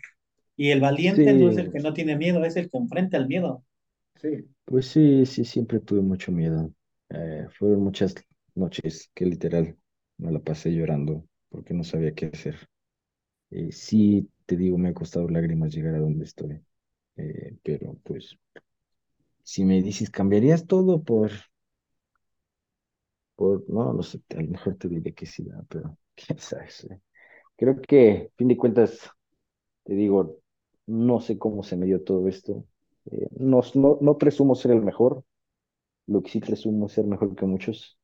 Y 0.57 0.71
el 0.71 0.81
valiente 0.81 1.33
no 1.35 1.51
es 1.51 1.57
el 1.57 1.71
que 1.71 1.79
no 1.79 1.95
tiene 1.95 2.17
miedo, 2.17 2.45
es 2.45 2.57
el 2.57 2.69
que 2.69 2.79
enfrenta 2.79 3.17
el 3.17 3.29
miedo. 3.29 3.65
Sí. 4.21 4.45
Pues 4.65 4.87
sí, 4.87 5.25
sí, 5.25 5.45
siempre 5.45 5.79
tuve 5.79 6.01
mucho 6.01 6.33
miedo. 6.33 6.73
Eh, 7.11 7.47
fueron 7.57 7.81
muchas 7.85 8.15
noches 8.55 9.11
que 9.15 9.25
literal 9.25 9.77
me 10.19 10.33
la 10.33 10.41
pasé 10.41 10.71
llorando 10.71 11.25
porque 11.49 11.75
no 11.75 11.85
sabía 11.85 12.13
qué 12.13 12.27
hacer. 12.27 12.57
Eh, 13.51 13.73
sí, 13.73 14.29
te 14.47 14.57
digo, 14.57 14.77
me 14.77 14.91
ha 14.91 14.95
costado 14.95 15.29
lágrimas 15.29 15.73
llegar 15.73 15.95
a 15.95 16.01
donde 16.01 16.25
estoy. 16.25 16.61
Eh, 17.17 17.57
pero 17.63 17.97
pues, 18.03 18.37
si 19.43 19.65
me 19.65 19.81
dices, 19.83 20.11
¿cambiarías 20.11 20.67
todo 20.67 21.03
por, 21.03 21.31
por, 23.39 23.65
no, 23.71 23.93
no 23.93 24.03
sé, 24.03 24.21
a 24.37 24.43
lo 24.43 24.49
mejor 24.49 24.75
te 24.77 24.89
diré 24.89 25.15
que 25.15 25.25
sí, 25.25 25.47
pero 25.69 25.97
quién 26.17 26.39
sabe. 26.41 26.67
Creo 27.57 27.81
que, 27.81 28.31
a 28.35 28.37
fin 28.37 28.49
de 28.49 28.57
cuentas, 28.57 29.09
te 29.85 29.95
digo, 29.95 30.41
no 30.87 31.21
sé 31.21 31.39
cómo 31.39 31.63
se 31.63 31.77
me 31.77 31.87
dio 31.87 32.03
todo 32.03 32.27
esto. 32.29 32.65
Eh, 33.13 33.29
no, 33.39 33.61
no, 33.75 33.99
no 34.01 34.19
presumo 34.19 34.57
ser 34.57 34.73
el 34.73 34.83
mejor, 34.83 35.25
lo 36.09 36.23
que 36.23 36.31
sí 36.31 36.41
presumo 36.41 36.87
es 36.87 36.93
ser 36.93 37.07
mejor 37.07 37.37
que 37.37 37.47
muchos. 37.47 37.99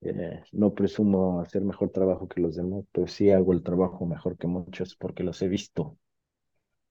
Eh, 0.00 0.42
no 0.52 0.74
presumo 0.74 1.40
hacer 1.40 1.62
mejor 1.62 1.90
trabajo 1.90 2.28
que 2.28 2.40
los 2.40 2.56
demás, 2.56 2.84
pero 2.92 3.06
sí 3.08 3.30
hago 3.30 3.52
el 3.52 3.62
trabajo 3.62 4.06
mejor 4.06 4.38
que 4.38 4.46
muchos 4.46 4.96
porque 4.96 5.24
los 5.24 5.42
he 5.42 5.48
visto, 5.48 5.98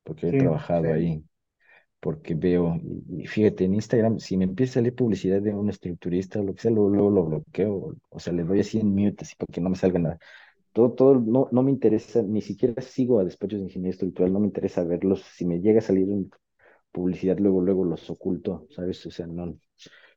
porque 0.03 0.29
he 0.29 0.33
trabajado 0.33 0.93
ahí, 0.93 1.23
porque 1.99 2.35
veo, 2.35 2.79
y, 3.09 3.27
fíjate, 3.27 3.65
en 3.65 3.73
Instagram, 3.75 4.19
si 4.19 4.37
me 4.37 4.45
empieza 4.45 4.73
a 4.73 4.73
salir 4.75 4.95
publicidad 4.95 5.41
de 5.41 5.53
un 5.53 5.69
estructurista 5.69 6.39
o 6.39 6.43
lo 6.43 6.53
que 6.53 6.61
sea, 6.61 6.71
luego, 6.71 7.09
lo 7.09 7.25
bloqueo, 7.25 7.95
o 8.09 8.19
sea, 8.19 8.33
le 8.33 8.43
doy 8.43 8.59
así 8.61 8.79
en 8.79 8.93
mute, 8.93 9.23
así 9.23 9.35
para 9.35 9.51
que 9.51 9.61
no 9.61 9.69
me 9.69 9.75
salga 9.75 9.99
nada. 9.99 10.19
Todo, 10.73 10.93
todo, 10.93 11.15
no, 11.19 11.49
no 11.51 11.63
me 11.63 11.71
interesa, 11.71 12.21
ni 12.21 12.41
siquiera 12.41 12.81
sigo 12.81 13.19
a 13.19 13.23
despachos 13.25 13.59
de 13.59 13.65
ingeniería 13.65 13.91
estructural, 13.93 14.33
no 14.33 14.39
me 14.39 14.47
interesa 14.47 14.83
verlos. 14.83 15.21
Si 15.35 15.45
me 15.45 15.59
llega 15.59 15.79
a 15.79 15.81
salir 15.81 16.07
un 16.09 16.29
publicidad, 16.91 17.37
luego, 17.39 17.61
luego 17.61 17.85
los 17.85 18.09
oculto, 18.09 18.67
¿sabes? 18.71 19.05
O 19.05 19.11
sea, 19.11 19.27
no, 19.27 19.57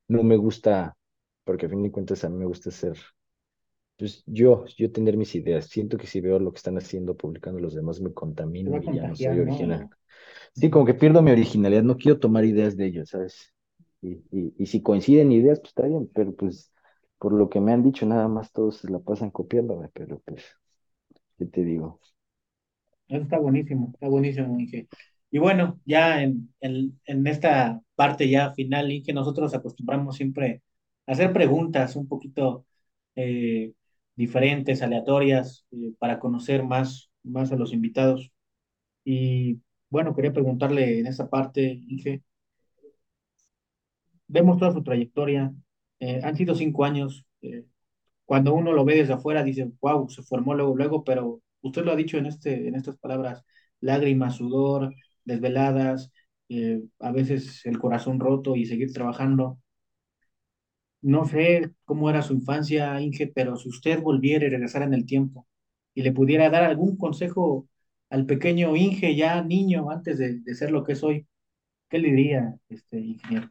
no 0.08 0.22
me 0.22 0.36
gusta, 0.36 0.96
porque 1.44 1.66
a 1.66 1.68
fin 1.68 1.82
de 1.82 1.90
cuentas 1.90 2.24
a 2.24 2.28
mí 2.28 2.36
me 2.36 2.46
gusta 2.46 2.70
ser, 2.70 2.96
pues 4.00 4.24
yo, 4.26 4.64
yo 4.76 4.90
tener 4.90 5.16
mis 5.16 5.34
ideas. 5.34 5.66
Siento 5.66 5.98
que 5.98 6.06
si 6.06 6.20
veo 6.20 6.38
lo 6.38 6.50
que 6.50 6.56
están 6.56 6.76
haciendo, 6.78 7.16
publicando 7.16 7.60
los 7.60 7.74
demás, 7.74 8.00
me 8.00 8.12
contamino 8.12 8.76
y 8.82 8.96
ya 8.96 9.06
no 9.06 9.14
soy 9.14 9.38
original. 9.38 9.88
Sí, 10.54 10.70
como 10.70 10.84
que 10.86 10.94
pierdo 10.94 11.22
mi 11.22 11.30
originalidad, 11.30 11.82
no 11.82 11.96
quiero 11.96 12.18
tomar 12.18 12.44
ideas 12.44 12.76
de 12.76 12.86
ellos, 12.86 13.10
¿sabes? 13.10 13.54
Y, 14.02 14.14
y, 14.32 14.54
y 14.58 14.66
si 14.66 14.82
coinciden 14.82 15.30
ideas, 15.30 15.60
pues 15.60 15.70
está 15.70 15.86
bien, 15.86 16.10
pero 16.12 16.34
pues 16.34 16.72
por 17.18 17.34
lo 17.34 17.50
que 17.50 17.60
me 17.60 17.72
han 17.72 17.82
dicho, 17.82 18.06
nada 18.06 18.26
más 18.28 18.50
todos 18.50 18.78
se 18.78 18.90
la 18.90 18.98
pasan 18.98 19.30
copiándome, 19.30 19.90
pero 19.92 20.20
pues, 20.24 20.42
¿qué 21.38 21.46
te 21.46 21.62
digo? 21.62 22.00
está 23.08 23.38
buenísimo, 23.38 23.90
está 23.92 24.08
buenísimo, 24.08 24.58
Inge. 24.58 24.88
Y 25.30 25.38
bueno, 25.38 25.80
ya 25.84 26.22
en, 26.22 26.50
en, 26.60 27.26
esta 27.26 27.80
parte 27.94 28.28
ya 28.28 28.52
final, 28.52 29.02
que 29.04 29.12
nosotros 29.12 29.54
acostumbramos 29.54 30.16
siempre 30.16 30.62
a 31.06 31.12
hacer 31.12 31.32
preguntas 31.32 31.96
un 31.96 32.08
poquito 32.08 32.66
eh, 33.14 33.72
diferentes, 34.16 34.82
aleatorias, 34.82 35.66
eh, 35.72 35.92
para 35.98 36.20
conocer 36.20 36.64
más, 36.64 37.10
más 37.22 37.52
a 37.52 37.56
los 37.56 37.72
invitados. 37.72 38.32
Y 39.04 39.60
bueno, 39.90 40.14
quería 40.14 40.32
preguntarle 40.32 41.00
en 41.00 41.06
esta 41.06 41.28
parte, 41.30 41.62
Inge, 41.88 42.22
vemos 44.28 44.58
toda 44.58 44.72
su 44.72 44.82
trayectoria, 44.82 45.52
eh, 46.00 46.20
han 46.22 46.36
sido 46.36 46.54
cinco 46.54 46.84
años, 46.84 47.26
cuando 48.30 48.54
uno 48.54 48.72
lo 48.72 48.84
ve 48.84 48.94
desde 48.94 49.14
afuera 49.14 49.42
dice, 49.42 49.72
wow, 49.80 50.08
se 50.08 50.22
formó 50.22 50.54
luego, 50.54 50.76
luego, 50.76 51.02
pero 51.02 51.42
usted 51.62 51.84
lo 51.84 51.92
ha 51.92 51.96
dicho 51.96 52.16
en, 52.16 52.26
este, 52.26 52.68
en 52.68 52.76
estas 52.76 52.96
palabras, 52.96 53.44
lágrimas, 53.80 54.36
sudor, 54.36 54.94
desveladas, 55.24 56.12
eh, 56.48 56.80
a 57.00 57.10
veces 57.12 57.66
el 57.66 57.78
corazón 57.78 58.20
roto 58.20 58.54
y 58.54 58.66
seguir 58.66 58.92
trabajando. 58.92 59.58
No 61.02 61.24
sé 61.24 61.70
cómo 61.84 62.10
era 62.10 62.22
su 62.22 62.34
infancia, 62.34 63.00
Inge, 63.00 63.28
pero 63.34 63.56
si 63.56 63.68
usted 63.68 64.02
volviera 64.02 64.46
y 64.46 64.50
regresara 64.50 64.84
en 64.84 64.94
el 64.94 65.06
tiempo 65.06 65.46
y 65.94 66.02
le 66.02 66.12
pudiera 66.12 66.50
dar 66.50 66.64
algún 66.64 66.96
consejo 66.96 67.68
al 68.10 68.26
pequeño 68.26 68.76
Inge, 68.76 69.16
ya 69.16 69.42
niño, 69.42 69.90
antes 69.90 70.18
de, 70.18 70.42
ser 70.54 70.70
lo 70.70 70.84
que 70.84 70.92
es 70.92 71.02
hoy, 71.02 71.26
¿qué 71.88 71.98
le 71.98 72.10
diría, 72.10 72.56
este 72.68 72.98
ingeniero? 72.98 73.50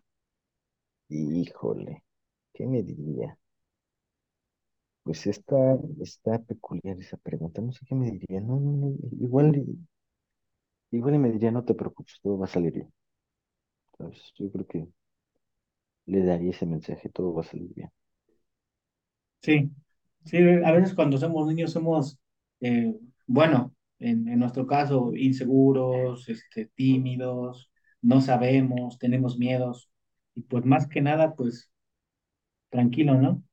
Híjole, 1.10 2.04
¿qué 2.54 2.68
me 2.68 2.84
diría? 2.84 3.38
Pues 5.04 5.26
está, 5.26 5.78
peculiar 6.48 7.00
esa 7.00 7.18
pregunta, 7.18 7.62
no 7.62 7.72
sé 7.72 7.86
qué 7.88 7.96
me 7.96 8.12
diría, 8.12 8.42
no, 8.42 8.60
no, 8.60 8.72
no, 8.72 8.96
igual 9.20 9.66
Igual 10.92 11.18
me 11.20 11.32
diría, 11.32 11.52
no 11.52 11.64
te 11.66 11.74
preocupes, 11.74 12.20
todo 12.22 12.38
va 12.38 12.46
a 12.46 12.48
salir 12.48 12.74
bien. 12.74 12.94
Entonces, 13.94 14.34
yo 14.36 14.52
creo 14.52 14.66
que 14.68 14.88
le 16.10 16.24
daría 16.24 16.52
ese 16.52 16.66
mensaje, 16.66 17.10
todo 17.10 17.34
va 17.34 17.42
a 17.42 17.46
salir 17.46 17.74
bien. 17.74 17.90
Sí, 19.42 19.70
sí, 20.26 20.38
a 20.38 20.72
veces 20.72 20.94
cuando 20.94 21.18
somos 21.18 21.48
niños 21.48 21.72
somos, 21.72 22.20
eh, 22.60 22.94
bueno, 23.28 23.74
en, 24.00 24.28
en, 24.28 24.40
nuestro 24.40 24.66
caso, 24.68 25.14
inseguros, 25.16 26.28
este, 26.28 26.66
tímidos, 26.76 27.72
no 28.02 28.22
sabemos, 28.22 28.98
tenemos 28.98 29.38
miedos, 29.38 29.90
y 30.36 30.42
pues 30.42 30.66
más 30.66 30.88
que 30.88 31.02
nada, 31.02 31.36
pues 31.36 31.72
tranquilo, 32.70 33.16
¿no? 33.16 33.44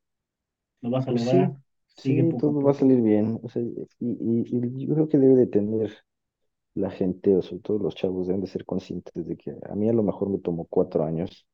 Lo 0.80 0.90
vas 0.90 1.06
a 1.06 1.12
pues 1.12 1.24
lograr. 1.24 1.56
Sí, 1.88 2.28
todo 2.38 2.60
va 2.62 2.72
a 2.72 2.74
salir 2.74 3.00
bien. 3.00 3.38
O 3.42 3.48
sea, 3.48 3.62
y, 3.62 3.72
y, 4.00 4.44
y 4.50 4.86
yo 4.86 4.94
creo 4.94 5.08
que 5.08 5.18
debe 5.18 5.34
de 5.34 5.46
tener 5.46 5.92
la 6.74 6.90
gente, 6.90 7.34
o 7.34 7.42
sobre 7.42 7.62
todo 7.62 7.78
los 7.78 7.94
chavos, 7.94 8.26
deben 8.26 8.42
de 8.42 8.46
ser 8.46 8.64
conscientes 8.64 9.26
de 9.26 9.36
que 9.36 9.56
a 9.68 9.74
mí 9.74 9.88
a 9.88 9.94
lo 9.94 10.02
mejor 10.02 10.28
me 10.28 10.38
tomó 10.38 10.66
cuatro 10.66 11.04
años, 11.04 11.46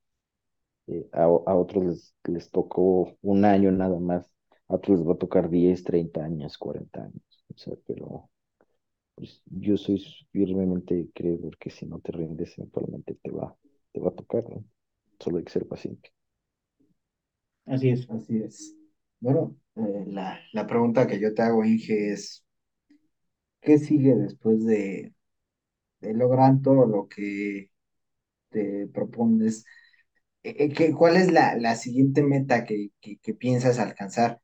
eh, 0.87 1.09
a, 1.13 1.29
otros 1.29 1.85
les, 1.85 2.15
les 2.25 2.51
tocó 2.51 3.17
un 3.23 3.45
año 3.45 3.71
nada 3.73 3.99
más, 3.99 4.31
a 4.69 4.75
otros 4.75 4.99
les 4.99 5.09
va 5.09 5.15
a 5.15 5.19
tocar 5.19 5.51
10, 5.51 5.85
30 5.85 6.25
años, 6.25 6.59
40 6.59 7.03
años, 7.05 7.45
o 7.55 7.59
sea, 7.59 7.75
pero 7.87 8.31
pues, 9.15 9.43
yo 9.47 9.77
soy 9.77 10.05
firmemente 10.33 11.09
creedor 11.15 11.57
que 11.59 11.71
si 11.71 11.87
no 11.87 12.01
te 12.01 12.13
rindes, 12.13 12.59
eventualmente 12.59 13.15
te 13.23 13.31
va, 13.31 13.57
te 13.93 14.01
va 14.01 14.11
a 14.11 14.15
tocar, 14.15 14.45
¿no? 14.49 14.65
Solo 15.19 15.39
hay 15.39 15.45
que 15.45 15.53
ser 15.53 15.67
paciente. 15.69 16.11
Así 17.67 17.91
es, 17.91 18.11
así 18.11 18.39
es. 18.39 18.77
Bueno, 19.21 19.57
eh, 19.77 20.05
la, 20.09 20.41
la 20.53 20.67
pregunta 20.67 21.07
que 21.07 21.21
yo 21.21 21.33
te 21.33 21.43
hago, 21.43 21.65
Inge, 21.65 22.13
es 22.13 22.45
¿qué 23.63 23.79
sigue 23.79 24.15
después 24.17 24.65
de, 24.65 25.15
lograr 26.01 26.61
todo 26.63 26.87
lo 26.87 27.09
que 27.09 27.71
te 28.51 28.89
propones? 28.89 29.65
Eh, 30.45 30.73
eh, 30.79 30.93
¿Cuál 30.95 31.17
es 31.17 31.31
la, 31.33 31.75
siguiente 31.77 32.23
meta 32.23 32.65
que, 32.65 32.91
piensas 33.39 33.79
alcanzar? 33.79 34.41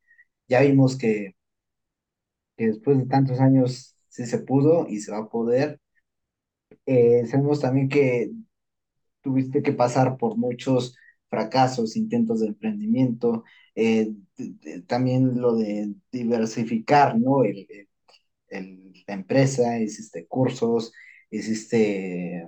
Ya 0.49 0.61
vimos 0.63 0.97
que, 0.99 1.35
después 2.59 2.99
de 2.99 3.07
tantos 3.07 3.41
años 3.41 3.97
sí 4.09 4.27
se 4.27 4.39
pudo 4.39 4.87
y 4.89 5.01
se 5.01 5.13
va 5.13 5.19
a 5.19 5.29
poder. 5.29 5.81
Eh, 6.87 7.27
sabemos 7.27 7.61
también 7.61 7.89
que 7.89 8.31
tuviste 9.23 9.63
que 9.63 9.73
pasar 9.73 10.17
por 10.19 10.37
muchos 10.37 10.97
fracasos, 11.29 11.97
intentos 11.97 12.41
de 12.41 12.49
emprendimiento, 12.49 13.45
también 14.87 15.41
lo 15.41 15.57
de 15.57 15.95
diversificar, 16.11 17.19
¿no? 17.19 17.45
el, 17.45 17.67
la 19.07 19.15
empresa, 19.15 19.79
hiciste 19.79 20.27
cursos, 20.27 20.93
hiciste 21.31 22.47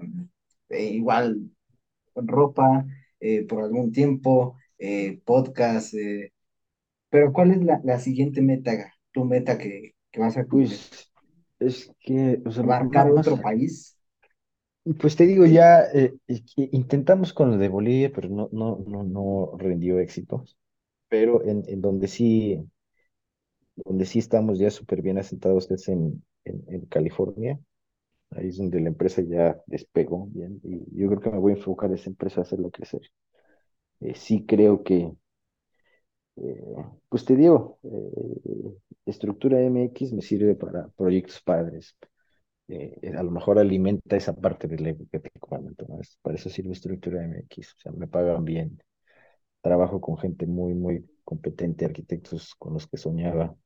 igual 0.71 1.51
ropa 2.15 2.87
eh, 3.21 3.47
por 3.47 3.63
algún 3.63 3.93
tiempo, 3.93 4.57
eh, 4.79 5.21
podcast, 5.25 5.95
pero 7.09 7.33
¿cuál 7.33 7.51
es 7.53 7.85
la, 7.85 7.99
siguiente 7.99 8.41
meta, 8.41 8.93
tu 9.13 9.25
meta 9.25 9.59
que, 9.59 9.95
vas 10.17 10.37
a 10.37 10.45
cumplir? 10.45 10.69
Pues 10.69 11.13
es 11.59 11.93
que, 12.01 12.41
o 12.45 12.51
sea, 12.51 12.63
¿Abarcar 12.63 13.11
otro 13.11 13.41
país? 13.41 13.97
Pues 14.99 15.15
te 15.15 15.27
digo, 15.27 15.45
ya 15.45 15.85
intentamos 16.57 17.33
con 17.33 17.51
lo 17.51 17.59
de 17.59 17.69
Bolivia, 17.69 18.11
pero 18.15 18.29
no, 18.29 18.49
no, 18.51 18.83
no, 18.87 19.05
no 19.05 19.53
rindió 19.59 19.99
éxito. 19.99 20.45
Pero 21.09 21.45
en, 21.45 21.65
en 21.67 21.81
donde 21.81 22.09
sí 22.09 22.65
donde 23.85 24.05
sí 24.05 24.19
estamos 24.19 24.59
ya 24.59 24.71
súper 24.71 25.03
bien 25.03 25.19
asentados 25.19 25.71
es 25.71 25.89
en, 25.89 26.23
en, 26.45 26.87
California. 26.87 27.59
Ahí 28.33 28.49
es 28.49 28.59
donde 28.59 28.81
la 28.81 28.89
empresa 28.89 29.23
ya 29.23 29.61
despegó 29.67 30.27
bien. 30.27 30.61
Y 30.65 30.81
yo 31.01 31.09
creo 31.09 31.21
que 31.21 31.31
me 31.31 31.39
voy 31.39 31.53
a 31.53 31.57
enfocar 31.57 31.91
a 31.93 31.95
esa 31.95 32.11
empresa 32.11 32.41
a 32.41 32.45
hacerla 32.45 32.71
crecer. 32.71 33.03
Eh, 34.01 34.15
sí 34.17 34.47
creo 34.47 34.83
que, 34.85 35.13
eh, 36.37 36.63
pues 37.09 37.25
te 37.25 37.37
digo, 37.37 37.79
eh, 37.83 38.75
estructura 39.07 39.61
MX 39.61 40.13
me 40.13 40.23
sirve 40.23 40.55
para 40.55 40.89
proyectos 40.91 41.41
padres. 41.43 41.97
eh, 42.69 43.13
a 43.17 43.23
lo 43.25 43.31
mejor 43.33 43.59
alimenta 43.59 44.17
esa 44.17 44.35
parte 44.35 44.69
del 44.69 44.87
ego 44.87 45.05
que 45.13 45.21
te 45.21 45.31
comento, 45.41 45.87
Para 46.23 46.37
eso 46.37 46.51
sirve 46.51 46.73
Estructura 46.73 47.25
MX, 47.25 47.75
o 47.79 47.81
sea, 47.81 47.93
me 47.93 48.09
pagan 48.09 48.45
bien, 48.45 48.81
trabajo 49.63 50.01
con 50.01 50.19
gente 50.19 50.47
muy, 50.47 50.75
muy 50.75 51.07
competente, 51.25 51.85
arquitectos 51.87 52.55
con 52.57 52.75
los 52.75 52.87
que 52.89 52.97
soñaba 52.99 53.57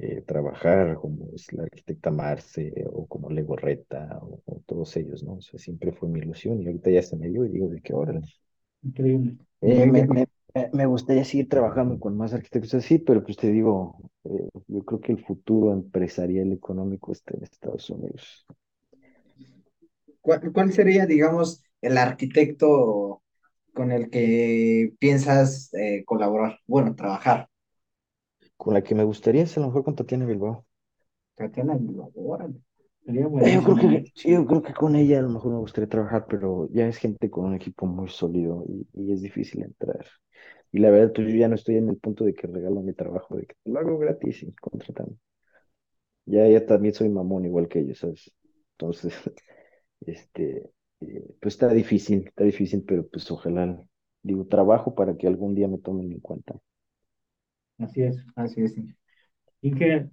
eh, 0.00 0.22
trabajar, 0.26 0.96
como 0.96 1.28
es 1.34 1.52
la 1.52 1.64
arquitecta 1.64 2.10
Marce 2.10 2.72
o 2.92 3.06
como 3.06 3.30
Lego 3.30 3.56
Reta 3.56 4.18
o, 4.22 4.42
o 4.46 4.60
todos 4.66 4.96
ellos, 4.96 5.22
¿no? 5.24 5.34
O 5.34 5.40
sea, 5.42 5.58
siempre 5.60 5.92
fue 5.92 6.08
mi 6.08 6.20
ilusión 6.20 6.60
y 6.62 6.66
ahorita 6.66 6.90
ya 6.90 7.02
se 7.02 7.16
me 7.16 7.28
dio 7.28 7.44
y 7.44 7.50
digo 7.50 7.68
de 7.68 7.80
qué 7.82 7.94
órale. 7.94 8.22
Increíble. 8.82 9.36
Eh, 9.60 9.86
me, 9.86 10.06
me- 10.06 10.26
me- 10.54 10.70
me 10.72 10.86
gustaría 10.86 11.24
seguir 11.24 11.48
trabajando 11.48 11.98
con 12.00 12.16
más 12.16 12.32
arquitectos 12.34 12.74
así, 12.74 12.98
pero 12.98 13.22
pues 13.22 13.36
te 13.36 13.48
digo, 13.52 13.96
eh, 14.24 14.48
yo 14.68 14.84
creo 14.84 15.00
que 15.00 15.12
el 15.12 15.24
futuro 15.24 15.72
empresarial 15.72 16.52
económico 16.52 17.12
está 17.12 17.36
en 17.36 17.44
Estados 17.44 17.88
Unidos. 17.90 18.46
¿Cuál, 20.20 20.52
cuál 20.52 20.72
sería, 20.72 21.06
digamos, 21.06 21.64
el 21.80 21.98
arquitecto 21.98 23.22
con 23.74 23.92
el 23.92 24.10
que 24.10 24.94
piensas 25.00 25.72
colaborar? 26.06 26.60
Bueno, 26.68 26.96
trabajar. 26.96 27.49
Con 28.60 28.74
la 28.74 28.82
que 28.84 28.94
me 28.94 29.02
gustaría 29.02 29.42
es 29.42 29.56
a 29.56 29.60
lo 29.60 29.66
mejor 29.66 29.82
con 29.84 29.96
Tatiana 29.96 30.24
Bilbao. 30.24 30.64
Tatiana 31.36 31.74
Bilbao, 31.76 32.12
órale. 32.14 32.60
Sería 33.04 33.26
Eh, 33.38 33.50
Yo 33.52 33.62
creo 33.62 33.76
que, 33.76 34.04
yo 34.24 34.46
creo 34.46 34.62
que 34.62 34.74
con 34.74 34.94
ella 34.96 35.18
a 35.18 35.22
lo 35.22 35.28
mejor 35.30 35.52
me 35.52 35.58
gustaría 35.58 35.88
trabajar, 35.88 36.26
pero 36.28 36.68
ya 36.72 36.86
es 36.86 36.98
gente 36.98 37.30
con 37.30 37.46
un 37.46 37.54
equipo 37.54 37.86
muy 37.86 38.08
sólido 38.08 38.64
y, 38.68 38.86
y 38.94 39.12
es 39.12 39.22
difícil 39.22 39.62
entrar. 39.62 40.06
Y 40.72 40.78
la 40.80 40.90
verdad, 40.90 41.12
pues 41.14 41.28
yo 41.28 41.36
ya 41.36 41.48
no 41.48 41.54
estoy 41.56 41.76
en 41.76 41.88
el 41.88 41.96
punto 41.98 42.24
de 42.24 42.34
que 42.34 42.46
regalo 42.46 42.80
mi 42.82 42.92
trabajo, 42.94 43.36
de 43.36 43.46
que 43.46 43.54
lo 43.64 43.78
hago 43.80 43.98
gratis 43.98 44.42
y 44.44 44.52
contratando. 44.54 45.16
Ya, 46.26 46.46
ya 46.48 46.64
también 46.66 46.94
soy 46.94 47.08
mamón 47.08 47.44
igual 47.44 47.68
que 47.68 47.80
ellos, 47.80 47.98
¿sabes? 47.98 48.32
Entonces, 48.72 49.14
este, 50.02 50.70
eh, 51.00 51.24
pues 51.40 51.54
está 51.54 51.68
difícil, 51.72 52.26
está 52.28 52.44
difícil, 52.44 52.84
pero 52.86 53.08
pues 53.08 53.30
ojalá, 53.30 53.80
digo, 54.22 54.46
trabajo 54.46 54.94
para 54.94 55.16
que 55.16 55.26
algún 55.26 55.54
día 55.54 55.68
me 55.68 55.78
tomen 55.78 56.12
en 56.12 56.20
cuenta. 56.20 56.54
Así 57.80 58.02
es. 58.02 58.18
Así 58.36 58.62
es. 58.62 58.74
sí. 58.74 58.94
Inge, 59.62 60.10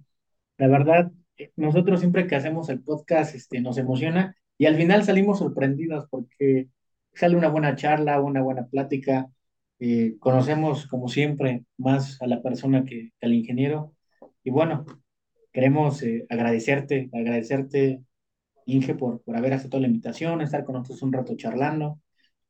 la 0.58 0.68
verdad, 0.68 1.12
eh, 1.38 1.52
nosotros 1.56 2.00
siempre 2.00 2.26
que 2.26 2.36
hacemos 2.36 2.68
el 2.70 2.82
podcast, 2.82 3.34
este, 3.34 3.60
nos 3.60 3.78
emociona 3.78 4.36
y 4.58 4.66
al 4.66 4.76
final 4.76 5.04
salimos 5.04 5.38
sorprendidos 5.40 6.06
porque 6.10 6.68
sale 7.14 7.36
una 7.36 7.48
buena 7.50 7.76
charla, 7.76 8.20
una 8.20 8.42
buena 8.42 8.66
plática. 8.68 9.30
eh, 9.80 10.16
conocemos, 10.20 10.86
como 10.88 11.08
siempre, 11.08 11.64
más 11.78 12.20
a 12.22 12.26
la 12.28 12.42
persona 12.42 12.84
que, 12.84 13.12
que 13.20 13.26
al 13.26 13.34
ingeniero. 13.34 13.94
Y 14.44 14.50
bueno, 14.50 14.86
queremos 15.52 16.02
eh, 16.02 16.26
agradecerte, 16.30 17.10
agradecerte, 17.12 18.02
Inge, 18.66 18.94
por, 18.94 19.22
por 19.22 19.36
haber 19.36 19.54
aceptado 19.54 19.80
la 19.80 19.88
invitación, 19.88 20.40
estar 20.42 20.64
con 20.64 20.74
nosotros 20.74 21.02
un 21.02 21.12
rato 21.12 21.36
charlando. 21.36 22.00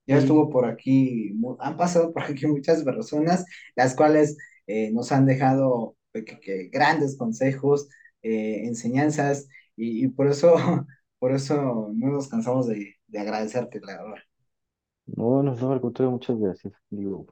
Ya 0.07 0.17
Y- 0.17 0.19
estuvo 0.19 0.51
por 0.51 0.67
aquí, 0.67 1.33
han 1.61 1.77
pasado 1.77 2.13
por 2.13 2.25
aquí 2.25 2.47
muchas 2.47 2.85
personas, 2.85 3.45
las 3.77 3.95
cuales 3.97 4.37
eh, 4.69 4.93
nos 4.93 5.13
han 5.13 5.27
dejado 5.27 5.97
eh, 6.15 6.25
que- 6.27 6.41
que 6.41 6.69
grandes 6.71 7.19
consejos, 7.19 7.89
eh, 8.23 8.67
enseñanzas, 8.67 9.49
y, 9.77 10.07
y 10.07 10.09
por 10.11 10.29
eso, 10.29 10.55
por 11.21 11.33
eso 11.35 11.93
no 11.97 12.09
nos 12.13 12.29
cansamos 12.29 12.69
de, 12.69 12.97
de 13.09 13.21
agradecerte, 13.21 13.81
la 13.83 14.03
verdad. 14.05 14.23
No, 15.17 15.43
no, 15.43 15.55
no, 15.57 15.73
al 15.73 15.81
contrario, 15.81 16.13
muchas 16.13 16.39
gracias. 16.39 16.73
Digo, 16.91 17.27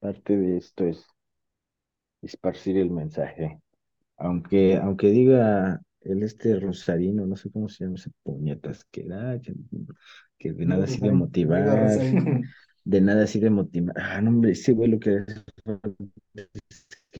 parte 0.00 0.36
de 0.36 0.58
esto 0.58 0.84
es 0.86 1.06
esparcir 2.22 2.76
el 2.78 2.90
mensaje. 2.90 3.60
Aunque, 4.18 4.76
aunque 4.78 5.08
diga 5.08 5.82
el 6.02 6.22
este 6.22 6.60
Rosarino, 6.60 7.26
no 7.26 7.36
sé 7.36 7.50
cómo 7.52 7.68
se 7.70 7.84
llama 7.84 7.96
ese 7.96 8.12
puñetas, 8.24 8.84
que 8.86 9.04
da, 9.06 9.40
que, 9.40 9.54
que 10.38 10.52
de 10.52 10.66
nada 10.66 10.86
sirve 10.88 11.12
motivar, 11.12 12.00
de 12.84 13.00
nada 13.00 13.26
sirve 13.26 13.50
motivar. 13.50 13.94
Ah, 13.98 14.20
no, 14.20 14.30
hombre, 14.30 14.52
ese 14.52 14.72
güey 14.72 14.90
lo 14.90 15.00
que 15.00 15.24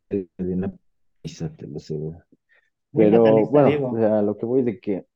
es 0.09 0.29
de 0.39 0.55
una 0.55 0.73
pizza, 1.23 1.55
te 1.57 1.67
lo 1.67 1.79
aseguro. 1.79 2.23
Pero 2.93 3.47
bueno, 3.47 3.69
Diego. 3.69 3.91
o 3.91 3.97
sea, 3.97 4.23
lo 4.23 4.37
que 4.37 4.47
voy 4.47 4.63
de 4.63 4.79
que, 4.79 5.07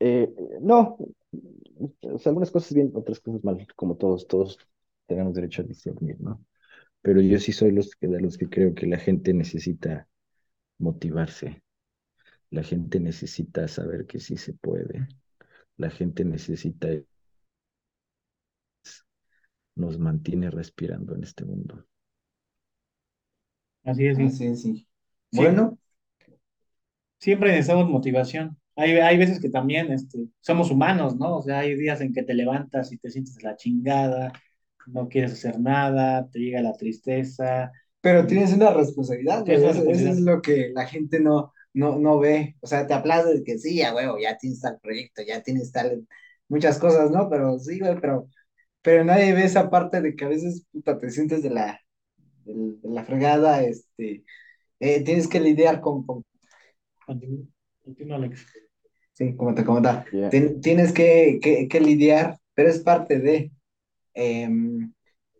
eh, 0.00 0.32
no, 0.60 0.96
o 2.00 2.18
sea, 2.18 2.30
algunas 2.30 2.50
cosas 2.50 2.72
bien, 2.72 2.90
otras 2.94 3.20
cosas 3.20 3.44
mal, 3.44 3.66
como 3.76 3.96
todos, 3.96 4.26
todos 4.26 4.58
tenemos 5.06 5.34
derecho 5.34 5.62
a 5.62 5.66
discernir, 5.66 6.20
¿no? 6.20 6.44
Pero 7.02 7.20
yo 7.20 7.38
sí 7.38 7.52
soy 7.52 7.72
los 7.72 7.94
que, 7.94 8.08
de 8.08 8.20
los 8.20 8.38
que 8.38 8.48
creo 8.48 8.74
que 8.74 8.86
la 8.86 8.98
gente 8.98 9.32
necesita 9.34 10.08
motivarse. 10.78 11.62
La 12.50 12.62
gente 12.62 12.98
necesita 12.98 13.68
saber 13.68 14.06
que 14.06 14.20
sí 14.20 14.36
se 14.36 14.54
puede. 14.54 15.06
La 15.76 15.90
gente 15.90 16.24
necesita, 16.24 16.88
nos 19.78 19.98
mantiene 19.98 20.50
respirando 20.50 21.14
en 21.14 21.22
este 21.22 21.44
mundo. 21.44 21.86
Así 23.84 24.06
es, 24.06 24.16
sí. 24.16 24.24
así 24.24 24.46
es, 24.46 24.62
sí. 24.62 24.88
Sí. 25.30 25.36
Bueno, 25.36 25.78
Siempre 27.18 27.50
necesitamos 27.50 27.88
motivación. 27.88 28.56
Hay, 28.76 28.92
hay 28.92 29.18
veces 29.18 29.40
que 29.40 29.50
también 29.50 29.90
este, 29.92 30.28
somos 30.40 30.70
humanos, 30.70 31.16
¿no? 31.16 31.38
O 31.38 31.42
sea, 31.42 31.60
hay 31.60 31.74
días 31.74 32.00
en 32.00 32.12
que 32.12 32.22
te 32.22 32.34
levantas 32.34 32.92
y 32.92 32.98
te 32.98 33.10
sientes 33.10 33.42
la 33.42 33.56
chingada, 33.56 34.32
no 34.86 35.08
quieres 35.08 35.32
hacer 35.32 35.58
nada, 35.58 36.28
te 36.30 36.38
llega 36.38 36.62
la 36.62 36.74
tristeza. 36.74 37.72
pero 38.00 38.26
tienes 38.26 38.52
una 38.52 38.72
responsabilidad, 38.72 39.44
güey, 39.44 39.56
Eso, 39.56 39.70
eso 39.70 40.08
es 40.10 40.20
lo 40.20 40.40
que 40.40 40.70
la 40.72 40.86
gente 40.86 41.18
no, 41.20 41.52
no, 41.74 41.98
no 41.98 42.18
ve. 42.20 42.56
O 42.60 42.66
sea, 42.68 42.86
te 42.86 42.94
aplaude 42.94 43.34
de 43.34 43.44
que 43.44 43.58
sí, 43.58 43.78
ya, 43.78 43.94
huevo, 43.94 44.16
ya 44.20 44.36
tienes 44.38 44.60
tal 44.60 44.78
proyecto, 44.80 45.22
ya 45.26 45.42
tienes 45.42 45.72
tal, 45.72 46.06
muchas 46.48 46.78
cosas, 46.78 47.10
¿no? 47.10 47.28
Pero 47.28 47.58
sí, 47.58 47.80
güey, 47.80 48.00
pero, 48.00 48.28
pero 48.82 49.04
nadie 49.04 49.34
ve 49.34 49.44
esa 49.44 49.70
parte 49.70 50.00
de 50.00 50.16
que 50.16 50.24
a 50.24 50.28
veces, 50.28 50.66
puta, 50.72 50.98
te 50.98 51.10
sientes 51.10 51.42
de 51.42 51.50
la, 51.50 51.80
de, 52.44 52.54
de 52.82 52.90
la 52.90 53.04
fregada, 53.04 53.62
este, 53.64 54.24
eh, 54.80 55.04
tienes 55.04 55.28
que 55.28 55.40
lidiar 55.40 55.80
con, 55.82 56.04
con 56.06 56.24
Continúa, 57.84 58.16
Alex. 58.16 58.46
sí, 59.12 59.36
como 59.36 59.54
te 59.54 59.64
comentaba, 59.64 60.04
Ya. 60.12 60.30
Ten- 60.30 60.60
tienes 60.60 60.92
que, 60.92 61.38
que, 61.42 61.68
que 61.68 61.80
lidiar, 61.80 62.38
pero 62.54 62.68
es 62.70 62.80
parte 62.80 63.18
de. 63.20 63.52
em, 64.14 64.92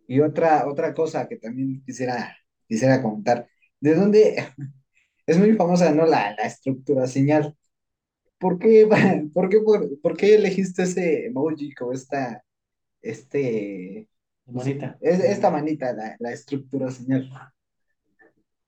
y 0.07 0.21
otra, 0.21 0.67
otra 0.69 0.93
cosa 0.93 1.27
que 1.29 1.37
también 1.37 1.83
quisiera, 1.85 2.37
quisiera 2.67 3.01
comentar, 3.03 3.47
¿de 3.81 3.95
dónde 3.95 4.35
es 5.27 5.39
muy 5.39 5.53
famosa, 5.55 5.91
¿no? 5.93 6.05
La, 6.07 6.35
la 6.37 6.45
estructura 6.45 7.07
señal. 7.07 7.55
¿Por 8.39 8.59
qué, 8.59 8.87
por 9.33 9.49
qué, 9.49 9.59
por, 9.61 10.01
por 10.01 10.17
qué 10.17 10.35
elegiste 10.35 10.83
ese 10.83 11.27
emoji 11.27 11.73
como 11.75 11.93
esta, 11.93 12.43
este, 13.01 14.09
Bonita. 14.45 14.99
es- 14.99 15.19
esta 15.21 15.51
manita, 15.51 15.93
la, 15.93 16.15
la 16.19 16.31
estructura 16.33 16.91
señal? 16.91 17.29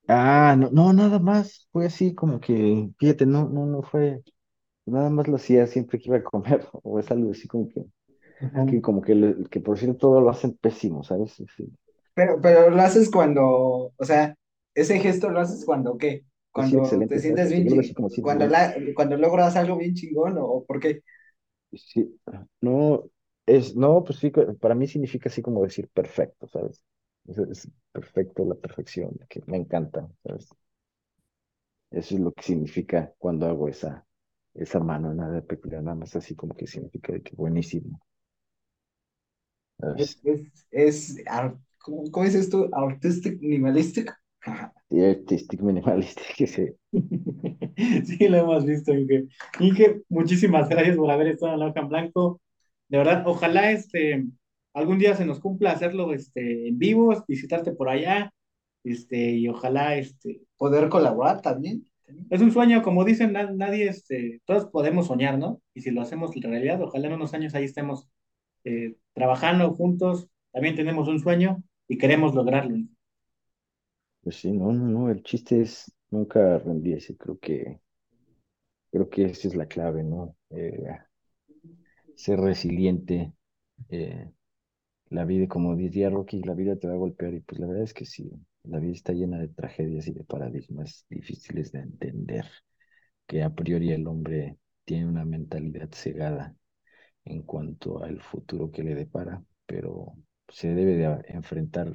Ah, 0.07 0.55
no, 0.57 0.69
no, 0.71 0.93
nada 0.93 1.19
más. 1.19 1.67
Fue 1.71 1.85
así 1.85 2.13
como 2.13 2.39
que, 2.39 2.89
fíjate, 2.99 3.25
no, 3.25 3.47
no, 3.49 3.65
no 3.65 3.81
fue, 3.81 4.21
nada 4.85 5.09
más 5.09 5.27
lo 5.27 5.37
hacía 5.37 5.67
siempre 5.67 5.99
que 5.99 6.09
iba 6.09 6.17
a 6.17 6.23
comer, 6.23 6.67
o 6.83 6.99
es 6.99 7.11
algo 7.11 7.31
así 7.31 7.47
como 7.47 7.69
que, 7.69 7.85
Ajá. 8.41 8.65
que 8.65 8.81
como 8.81 9.01
que, 9.01 9.15
le- 9.15 9.45
que 9.49 9.61
por 9.61 9.77
cierto 9.79 9.97
todo 9.99 10.21
lo 10.21 10.29
hacen 10.31 10.57
pésimo, 10.57 11.03
¿sabes? 11.03 11.33
Sí. 11.57 11.71
Pero, 12.13 12.41
pero 12.41 12.69
lo 12.69 12.81
haces 12.81 13.09
cuando, 13.09 13.45
o 13.97 14.05
sea, 14.05 14.35
ese 14.75 14.99
gesto 14.99 15.29
lo 15.29 15.39
haces 15.39 15.65
cuando, 15.65 15.97
¿qué? 15.97 16.25
Cuando 16.51 17.05
te 17.07 17.19
sientes 17.19 17.49
bien, 17.49 17.67
Yo 17.67 17.75
lo 17.75 17.81
chi- 17.81 17.81
hacía 17.81 17.95
como 17.95 18.09
siempre, 18.09 18.37
cuando, 18.37 18.47
cuando 18.95 19.17
logras 19.17 19.55
algo 19.55 19.77
bien 19.77 19.93
chingón, 19.95 20.37
o, 20.37 20.45
o 20.45 20.65
por 20.65 20.79
qué? 20.79 21.01
Sí, 21.73 22.19
no, 22.61 23.09
es, 23.57 23.75
no, 23.75 24.03
pues 24.03 24.19
sí, 24.19 24.31
para 24.59 24.75
mí 24.75 24.87
significa 24.87 25.29
así 25.29 25.41
como 25.41 25.63
decir 25.63 25.89
perfecto, 25.89 26.47
¿sabes? 26.47 26.83
Es, 27.27 27.37
es 27.37 27.69
perfecto, 27.91 28.45
la 28.45 28.55
perfección, 28.55 29.17
que 29.29 29.41
me 29.47 29.57
encanta, 29.57 30.09
¿sabes? 30.23 30.49
Eso 31.89 32.15
es 32.15 32.21
lo 32.21 32.33
que 32.33 32.43
significa 32.43 33.13
cuando 33.17 33.45
hago 33.45 33.69
esa, 33.69 34.05
esa 34.53 34.79
mano, 34.81 35.13
nada 35.13 35.35
de 35.35 35.41
peculiar, 35.41 35.81
nada 35.83 35.95
más 35.95 36.15
así 36.17 36.35
como 36.35 36.53
que 36.53 36.67
significa 36.67 37.13
de 37.13 37.21
que 37.21 37.33
buenísimo, 37.35 38.01
Es, 39.93 40.19
¿sabes? 40.19 40.21
es, 40.23 40.41
es 40.71 41.23
ar- 41.27 41.57
¿cómo, 41.79 42.09
cómo 42.11 42.25
dices 42.25 42.49
tú? 42.49 42.69
Artistic 42.73 43.41
minimalistic. 43.41 44.13
Sí, 44.89 44.99
artistic 45.03 45.61
minimalista, 45.61 46.21
que 46.37 46.47
se, 46.47 46.77
Sí, 48.05 48.27
lo 48.27 48.37
hemos 48.37 48.65
visto, 48.65 48.93
Inge. 48.93 49.27
Inge, 49.59 50.01
muchísimas 50.09 50.69
gracias 50.69 50.97
por 50.97 51.09
haber 51.11 51.27
estado 51.27 51.53
en 51.53 51.59
la 51.59 51.67
hoja 51.67 51.79
en 51.81 51.89
blanco. 51.89 52.41
De 52.91 52.99
verdad, 52.99 53.23
ojalá 53.27 53.71
este, 53.71 54.25
algún 54.75 54.99
día 54.99 55.15
se 55.17 55.25
nos 55.25 55.41
cumpla 55.41 55.73
hacerlo 55.73 56.13
este, 56.13 56.69
en 56.69 56.79
vivo, 56.79 57.25
visitarte 57.27 57.73
por 57.73 57.89
allá, 57.89 58.33
este, 58.85 59.31
y 59.33 59.49
ojalá 59.49 59.95
este, 59.97 60.41
Poder 60.57 60.89
colaborar 60.89 61.41
también. 61.41 61.87
es 62.31 62.41
un 62.41 62.51
sueño, 62.53 62.83
como 62.83 63.05
dicen, 63.05 63.33
na- 63.33 63.51
nadie, 63.51 63.89
este, 63.89 64.41
todos 64.45 64.67
podemos 64.67 65.07
soñar, 65.07 65.39
¿no? 65.39 65.61
Y 65.75 65.81
si 65.81 65.91
lo 65.91 66.01
hacemos 66.01 66.35
en 66.37 66.43
realidad, 66.43 66.81
ojalá 66.83 67.07
en 67.09 67.13
unos 67.15 67.33
años 67.35 67.55
ahí 67.55 67.65
estemos 67.65 68.09
eh, 68.65 68.97
trabajando 69.13 69.73
juntos, 69.75 70.29
también 70.53 70.75
tenemos 70.75 71.07
un 71.09 71.19
sueño 71.21 71.63
y 71.89 71.97
queremos 71.99 72.35
lograrlo. 72.35 72.77
pues 74.21 74.37
sí, 74.37 74.51
no, 74.51 74.71
no, 74.73 74.87
no, 74.87 75.09
el 75.11 75.21
chiste 75.23 75.61
es 75.61 75.91
nunca 76.09 76.57
rendirse, 76.59 77.15
creo 77.17 77.39
que 77.39 77.81
creo 78.91 79.09
que 79.09 79.25
esa 79.25 79.47
es 79.47 79.55
la 79.55 79.67
clave, 79.67 80.03
¿no? 80.03 80.35
Eh, 80.49 80.83
ser 82.21 82.39
resiliente. 82.39 83.33
Eh, 83.89 84.29
la 85.09 85.25
vida, 85.25 85.47
como 85.47 85.75
diría 85.75 86.09
Rocky, 86.09 86.41
la 86.43 86.53
vida 86.53 86.75
te 86.77 86.87
va 86.87 86.93
a 86.93 86.97
golpear 86.97 87.33
y 87.33 87.41
pues 87.41 87.59
la 87.59 87.67
verdad 87.67 87.83
es 87.83 87.93
que 87.93 88.05
sí, 88.05 88.31
la 88.63 88.79
vida 88.79 88.93
está 88.93 89.13
llena 89.13 89.39
de 89.39 89.49
tragedias 89.49 90.07
y 90.07 90.13
de 90.13 90.23
paradigmas 90.23 91.05
difíciles 91.09 91.71
de 91.71 91.79
entender, 91.79 92.45
que 93.27 93.43
a 93.43 93.49
priori 93.49 93.91
el 93.91 94.07
hombre 94.07 94.57
tiene 94.85 95.07
una 95.07 95.25
mentalidad 95.25 95.89
cegada 95.91 96.55
en 97.25 97.43
cuanto 97.43 98.03
al 98.03 98.21
futuro 98.21 98.71
que 98.71 98.83
le 98.83 98.95
depara, 98.95 99.43
pero 99.65 100.13
se 100.49 100.73
debe 100.73 100.95
de 100.97 101.25
enfrentar 101.29 101.91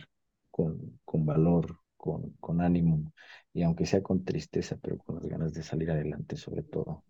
con, 0.50 1.00
con 1.04 1.24
valor, 1.24 1.78
con, 1.96 2.32
con 2.40 2.60
ánimo, 2.60 3.12
y 3.52 3.62
aunque 3.62 3.86
sea 3.86 4.02
con 4.02 4.24
tristeza, 4.24 4.76
pero 4.82 4.98
con 4.98 5.16
las 5.16 5.26
ganas 5.26 5.54
de 5.54 5.62
salir 5.62 5.90
adelante 5.90 6.36
sobre 6.36 6.62
todo. 6.62 7.04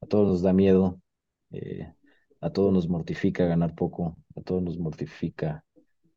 A 0.00 0.06
todos 0.06 0.28
nos 0.28 0.42
da 0.42 0.52
miedo, 0.52 1.00
eh, 1.50 1.92
a 2.40 2.50
todos 2.50 2.72
nos 2.72 2.88
mortifica 2.88 3.46
ganar 3.46 3.74
poco, 3.74 4.16
a 4.36 4.42
todos 4.42 4.62
nos 4.62 4.78
mortifica 4.78 5.64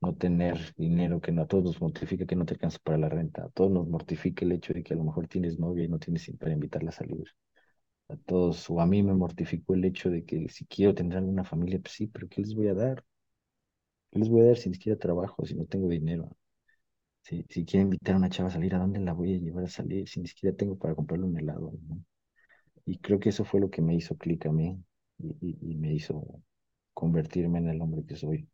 no 0.01 0.15
tener 0.15 0.73
dinero, 0.77 1.21
que 1.21 1.31
no, 1.31 1.43
a 1.43 1.47
todos 1.47 1.63
nos 1.65 1.81
mortifica 1.81 2.25
que 2.25 2.35
no 2.35 2.45
te 2.45 2.53
alcanza 2.53 2.79
para 2.83 2.97
la 2.97 3.09
renta, 3.09 3.45
a 3.45 3.49
todos 3.49 3.71
nos 3.71 3.87
mortifica 3.87 4.45
el 4.45 4.53
hecho 4.53 4.73
de 4.73 4.83
que 4.83 4.93
a 4.93 4.97
lo 4.97 5.03
mejor 5.03 5.27
tienes 5.27 5.59
novia 5.59 5.85
y 5.85 5.87
no 5.89 5.99
tienes 5.99 6.31
para 6.39 6.53
invitarla 6.53 6.89
a 6.89 6.93
salir. 6.93 7.25
A 8.09 8.17
todos, 8.17 8.69
o 8.69 8.81
a 8.81 8.85
mí 8.87 9.03
me 9.03 9.13
mortificó 9.13 9.73
el 9.75 9.85
hecho 9.85 10.09
de 10.09 10.25
que 10.25 10.49
si 10.49 10.65
quiero 10.65 10.95
tener 10.95 11.17
alguna 11.17 11.43
familia, 11.43 11.79
pues 11.79 11.93
sí, 11.93 12.07
pero 12.07 12.27
¿qué 12.29 12.41
les 12.41 12.55
voy 12.55 12.67
a 12.67 12.73
dar? 12.73 13.05
¿Qué 14.11 14.19
les 14.19 14.29
voy 14.29 14.41
a 14.41 14.45
dar 14.45 14.57
si 14.57 14.69
ni 14.69 14.75
siquiera 14.75 14.99
trabajo, 14.99 15.45
si 15.45 15.55
no 15.55 15.65
tengo 15.65 15.87
dinero? 15.87 16.29
Si, 17.23 17.45
si 17.49 17.65
quiero 17.65 17.85
invitar 17.85 18.15
a 18.15 18.17
una 18.19 18.29
chava 18.29 18.49
a 18.49 18.51
salir, 18.53 18.75
¿a 18.75 18.79
dónde 18.79 18.99
la 18.99 19.13
voy 19.13 19.35
a 19.35 19.39
llevar 19.39 19.65
a 19.65 19.69
salir? 19.69 20.07
Si 20.09 20.19
ni 20.21 20.27
siquiera 20.27 20.55
tengo 20.57 20.77
para 20.77 20.95
comprarle 20.95 21.25
un 21.25 21.37
helado. 21.37 21.73
Y 22.85 22.97
creo 22.97 23.19
que 23.21 23.29
eso 23.29 23.45
fue 23.45 23.61
lo 23.61 23.69
que 23.69 23.81
me 23.81 23.95
hizo 23.95 24.17
clic 24.17 24.45
a 24.45 24.51
mí 24.51 24.77
y, 25.19 25.75
me 25.75 25.93
hizo 25.93 26.41
convertirme 26.93 27.59
en 27.59 27.69
el 27.69 27.81
hombre 27.81 28.05
que 28.05 28.15
soy 28.15 28.47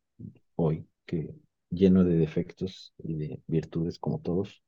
hoy, 0.56 0.88
que 1.06 1.34
lleno 1.70 2.04
de 2.04 2.16
defectos 2.18 2.94
y 2.98 3.16
de 3.16 3.42
virtudes 3.48 4.00
como 4.00 4.20
todos. 4.20 4.64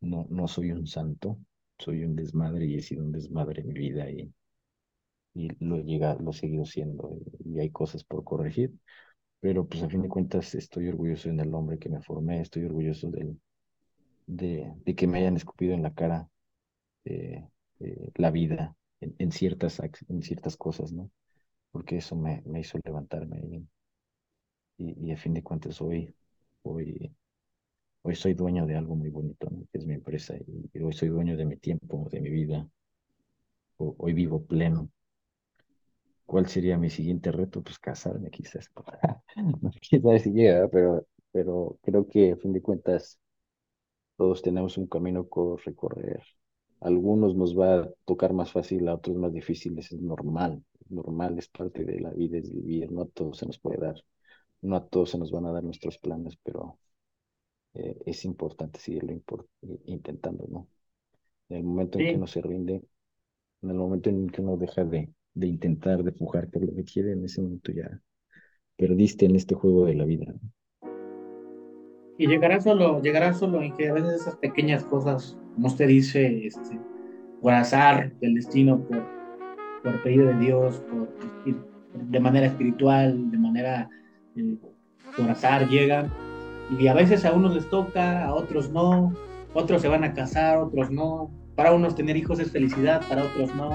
No, 0.00 0.26
no 0.30 0.48
soy 0.48 0.72
un 0.72 0.86
santo, 0.86 1.38
soy 1.78 2.04
un 2.04 2.16
desmadre 2.16 2.66
y 2.66 2.76
he 2.76 2.82
sido 2.82 3.04
un 3.04 3.12
desmadre 3.12 3.62
en 3.62 3.68
mi 3.68 3.74
vida 3.74 4.10
y, 4.10 4.32
y 5.34 5.48
lo, 5.64 5.76
lo 5.76 6.30
he 6.30 6.34
seguido 6.34 6.64
siendo 6.64 7.18
y 7.44 7.58
hay 7.60 7.70
cosas 7.70 8.04
por 8.04 8.24
corregir, 8.24 8.72
pero 9.40 9.66
pues 9.66 9.82
a 9.82 9.88
fin 9.88 10.02
de 10.02 10.08
cuentas 10.08 10.54
estoy 10.54 10.88
orgulloso 10.88 11.28
en 11.28 11.40
el 11.40 11.54
hombre 11.54 11.78
que 11.78 11.90
me 11.90 12.00
formé, 12.00 12.40
estoy 12.40 12.64
orgulloso 12.64 13.10
de, 13.10 13.36
de 14.26 14.94
que 14.94 15.06
me 15.06 15.18
hayan 15.18 15.36
escupido 15.36 15.74
en 15.74 15.82
la 15.82 15.94
cara 15.94 16.28
eh, 17.04 17.46
eh, 17.80 18.10
la 18.14 18.30
vida 18.30 18.76
en, 19.00 19.32
ciertas, 19.32 19.80
en 20.08 20.22
ciertas 20.22 20.56
cosas, 20.56 20.92
¿no? 20.92 21.10
Porque 21.72 21.98
eso 21.98 22.16
me, 22.16 22.42
me 22.46 22.60
hizo 22.60 22.78
levantarme 22.84 23.40
y, 24.78 25.08
y, 25.08 25.12
a 25.12 25.16
fin 25.16 25.34
de 25.34 25.42
cuentas 25.42 25.80
hoy, 25.80 26.12
hoy, 26.62 27.12
hoy 28.02 28.14
soy 28.16 28.34
dueño 28.34 28.66
de 28.66 28.76
algo 28.76 28.96
muy 28.96 29.10
bonito, 29.10 29.48
¿no? 29.50 29.66
que 29.72 29.78
es 29.78 29.86
mi 29.86 29.94
empresa 29.94 30.36
y, 30.38 30.82
hoy 30.82 30.92
soy 30.92 31.08
dueño 31.08 31.36
de 31.36 31.46
mi 31.46 31.56
tiempo, 31.56 32.08
de 32.10 32.20
mi 32.20 32.30
vida. 32.30 32.68
hoy 33.78 34.12
vivo 34.12 34.44
pleno. 34.46 34.88
¿Cuál 36.26 36.46
sería 36.48 36.78
mi 36.78 36.90
siguiente 36.90 37.32
reto? 37.32 37.62
Pues 37.62 37.78
casarme 37.78 38.30
quizás. 38.30 38.70
no 39.62 39.70
quizás 39.80 40.22
si 40.22 40.30
llega, 40.32 40.68
pero, 40.68 41.06
pero 41.32 41.78
creo 41.82 42.08
que 42.08 42.32
a 42.32 42.36
fin 42.36 42.52
de 42.52 42.62
cuentas 42.62 43.18
todos 44.16 44.42
tenemos 44.42 44.78
un 44.78 44.86
camino 44.86 45.24
por 45.26 45.60
recorrer 45.64 46.22
algunos 46.80 47.34
nos 47.36 47.58
va 47.58 47.80
a 47.80 47.90
tocar 48.04 48.32
más 48.32 48.52
fácil, 48.52 48.88
a 48.88 48.94
otros 48.94 49.16
más 49.16 49.32
difíciles, 49.32 49.92
es 49.92 50.00
normal, 50.00 50.62
normal, 50.88 51.38
es 51.38 51.48
parte 51.48 51.84
de 51.84 52.00
la 52.00 52.10
vida, 52.10 52.38
es 52.38 52.52
vivir, 52.52 52.90
no 52.92 53.02
a 53.02 53.06
todos 53.08 53.38
se 53.38 53.46
nos 53.46 53.58
puede 53.58 53.78
dar, 53.78 53.96
no 54.62 54.76
a 54.76 54.86
todos 54.88 55.10
se 55.10 55.18
nos 55.18 55.30
van 55.30 55.46
a 55.46 55.52
dar 55.52 55.64
nuestros 55.64 55.98
planes, 55.98 56.36
pero 56.42 56.78
eh, 57.74 57.96
es 58.06 58.24
importante 58.24 58.80
seguirlo 58.80 59.14
intentando, 59.86 60.46
¿no? 60.48 60.68
En 61.50 61.58
el 61.58 61.64
momento 61.64 61.98
en 61.98 62.06
que 62.06 62.16
uno 62.16 62.26
se 62.26 62.42
rinde, 62.42 62.82
en 63.62 63.70
el 63.70 63.76
momento 63.76 64.10
en 64.10 64.28
que 64.30 64.42
uno 64.42 64.56
deja 64.56 64.84
de, 64.84 65.12
de 65.34 65.46
intentar, 65.48 66.02
de 66.04 66.12
pujar 66.12 66.50
por 66.50 66.64
lo 66.64 66.74
que 66.74 66.84
quiere, 66.84 67.12
en 67.12 67.24
ese 67.24 67.42
momento 67.42 67.72
ya 67.72 68.00
perdiste 68.76 69.26
en 69.26 69.36
este 69.36 69.54
juego 69.54 69.86
de 69.86 69.94
la 69.94 70.04
vida. 70.06 70.34
Y 72.20 72.26
llegará 72.26 72.60
solo, 72.60 73.00
llegará 73.00 73.32
solo 73.32 73.62
en 73.62 73.74
que 73.74 73.88
a 73.88 73.94
veces 73.94 74.20
esas 74.20 74.36
pequeñas 74.36 74.84
cosas 74.84 75.38
como 75.54 75.68
usted 75.68 75.88
dice, 75.88 76.46
este, 76.46 76.78
por 77.40 77.54
azar 77.54 78.12
del 78.20 78.34
destino, 78.34 78.78
por, 79.82 80.02
pedido 80.02 80.26
de 80.26 80.34
Dios, 80.34 80.82
por, 80.90 81.08
de 81.94 82.20
manera 82.20 82.44
espiritual, 82.44 83.30
de 83.30 83.38
manera 83.38 83.88
eh, 84.36 84.54
por 85.16 85.30
azar 85.30 85.66
llegan. 85.70 86.12
Y 86.78 86.88
a 86.88 86.92
veces 86.92 87.24
a 87.24 87.32
unos 87.32 87.54
les 87.54 87.70
toca, 87.70 88.26
a 88.26 88.34
otros 88.34 88.70
no, 88.70 89.14
otros 89.54 89.80
se 89.80 89.88
van 89.88 90.04
a 90.04 90.12
casar, 90.12 90.58
otros 90.58 90.90
no. 90.90 91.30
Para 91.56 91.72
unos 91.72 91.94
tener 91.94 92.18
hijos 92.18 92.38
es 92.38 92.52
felicidad, 92.52 93.00
para 93.08 93.24
otros 93.24 93.54
no. 93.54 93.70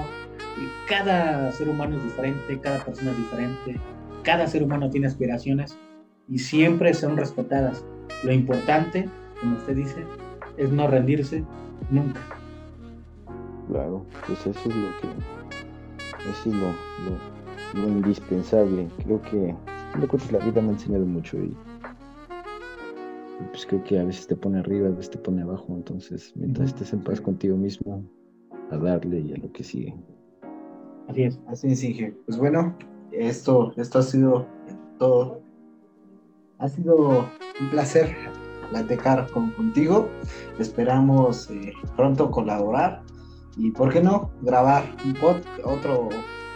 Cada 0.88 1.50
ser 1.50 1.68
humano 1.68 1.96
es 1.96 2.04
diferente, 2.04 2.60
cada 2.60 2.84
persona 2.84 3.10
es 3.10 3.16
diferente, 3.16 3.80
cada 4.22 4.46
ser 4.46 4.62
humano 4.62 4.88
tiene 4.88 5.08
aspiraciones 5.08 5.76
y 6.28 6.38
siempre 6.38 6.94
son 6.94 7.16
respetadas. 7.16 7.84
Lo 8.24 8.32
importante, 8.32 9.08
como 9.40 9.56
usted 9.56 9.76
dice, 9.76 10.04
es 10.56 10.70
no 10.72 10.88
rendirse 10.88 11.44
nunca. 11.90 12.20
Claro, 13.68 14.04
pues 14.26 14.46
eso 14.46 14.68
es 14.68 14.76
lo 14.76 14.88
que, 15.00 15.08
eso 16.30 16.50
es 16.50 16.54
lo, 16.54 17.80
lo, 17.82 17.88
indispensable. 17.88 18.88
Creo 19.04 19.20
que, 19.22 19.54
la 20.32 20.38
vida 20.44 20.60
me 20.60 20.68
ha 20.68 20.72
enseñado 20.72 21.04
mucho 21.04 21.36
y, 21.38 21.56
pues 23.50 23.66
creo 23.66 23.82
que 23.84 23.98
a 23.98 24.04
veces 24.04 24.26
te 24.26 24.36
pone 24.36 24.58
arriba, 24.58 24.88
a 24.88 24.90
veces 24.90 25.10
te 25.10 25.18
pone 25.18 25.42
abajo, 25.42 25.74
entonces 25.74 26.32
mientras 26.36 26.68
estés 26.68 26.92
en 26.92 27.00
paz 27.00 27.20
contigo 27.20 27.56
mismo, 27.56 28.04
a 28.70 28.76
darle 28.76 29.20
y 29.20 29.34
a 29.34 29.36
lo 29.36 29.52
que 29.52 29.64
sigue. 29.64 29.94
Así 31.08 31.22
es. 31.22 31.40
Así 31.46 31.68
es, 31.68 31.84
Inge. 31.84 32.14
Pues 32.26 32.38
bueno, 32.38 32.76
esto, 33.12 33.72
esto 33.76 33.98
ha 33.98 34.02
sido 34.02 34.46
todo. 34.98 35.40
Ha 36.58 36.68
sido 36.68 37.28
un 37.60 37.70
placer 37.70 38.16
platicar 38.70 39.30
con, 39.30 39.50
contigo. 39.52 40.08
Esperamos 40.58 41.50
eh, 41.50 41.72
pronto 41.96 42.30
colaborar 42.30 43.02
y, 43.56 43.70
¿por 43.70 43.92
qué 43.92 44.02
no?, 44.02 44.30
grabar 44.42 44.84
un 45.04 45.14
pod, 45.14 45.36
otro 45.64 46.08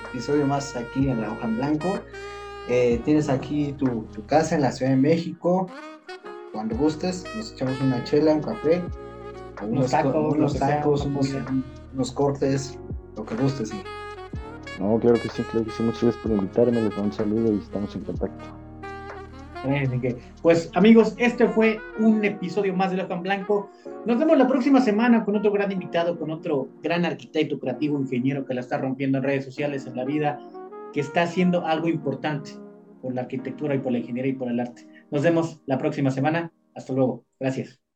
episodio 0.08 0.46
más 0.46 0.74
aquí 0.76 1.08
en 1.08 1.20
La 1.20 1.32
Hoja 1.32 1.46
en 1.46 1.56
Blanco. 1.56 1.98
Eh, 2.68 3.00
tienes 3.04 3.28
aquí 3.28 3.72
tu, 3.72 4.06
casa 4.26 4.54
en 4.54 4.62
la 4.62 4.72
Ciudad 4.72 4.92
de 4.92 4.96
México. 4.96 5.66
Cuando 6.52 6.76
gustes, 6.76 7.24
nos 7.36 7.52
echamos 7.52 7.80
una 7.80 8.02
chela, 8.04 8.32
un 8.34 8.42
café, 8.42 8.82
unos, 9.62 9.90
tacos, 9.90 11.04
unos, 11.94 12.12
cortes, 12.12 12.78
lo 13.16 13.24
que 13.24 13.34
gustes. 13.36 13.72
No, 14.78 14.98
claro 14.98 15.20
que 15.20 15.28
sí, 15.28 15.42
claro 15.42 15.66
que 15.66 15.72
sí. 15.72 15.82
Muchas 15.82 16.02
gracias 16.02 16.22
por 16.22 16.32
invitarme. 16.32 16.82
Les 16.82 16.96
doy 16.96 17.04
un 17.04 17.12
saludo 17.12 17.52
y 17.52 17.58
estamos 17.58 17.94
en 17.94 18.04
contacto. 18.04 18.69
Pues 20.42 20.70
amigos, 20.74 21.14
este 21.18 21.46
fue 21.48 21.78
un 21.98 22.24
episodio 22.24 22.74
más 22.74 22.90
de 22.90 22.96
Loco 22.96 23.14
en 23.14 23.22
Blanco. 23.22 23.70
Nos 24.06 24.18
vemos 24.18 24.38
la 24.38 24.48
próxima 24.48 24.80
semana 24.80 25.24
con 25.24 25.36
otro 25.36 25.52
gran 25.52 25.70
invitado, 25.70 26.18
con 26.18 26.30
otro 26.30 26.68
gran 26.82 27.04
arquitecto, 27.04 27.58
creativo, 27.58 28.00
ingeniero 28.00 28.46
que 28.46 28.54
la 28.54 28.60
está 28.60 28.78
rompiendo 28.78 29.18
en 29.18 29.24
redes 29.24 29.44
sociales, 29.44 29.86
en 29.86 29.96
la 29.96 30.04
vida, 30.04 30.38
que 30.92 31.00
está 31.00 31.22
haciendo 31.22 31.66
algo 31.66 31.88
importante 31.88 32.52
por 33.02 33.14
la 33.14 33.22
arquitectura 33.22 33.74
y 33.74 33.78
por 33.78 33.92
la 33.92 33.98
ingeniería 33.98 34.32
y 34.32 34.36
por 34.36 34.50
el 34.50 34.60
arte. 34.60 34.86
Nos 35.10 35.22
vemos 35.22 35.60
la 35.66 35.78
próxima 35.78 36.10
semana. 36.10 36.52
Hasta 36.74 36.92
luego. 36.92 37.24
Gracias. 37.38 37.80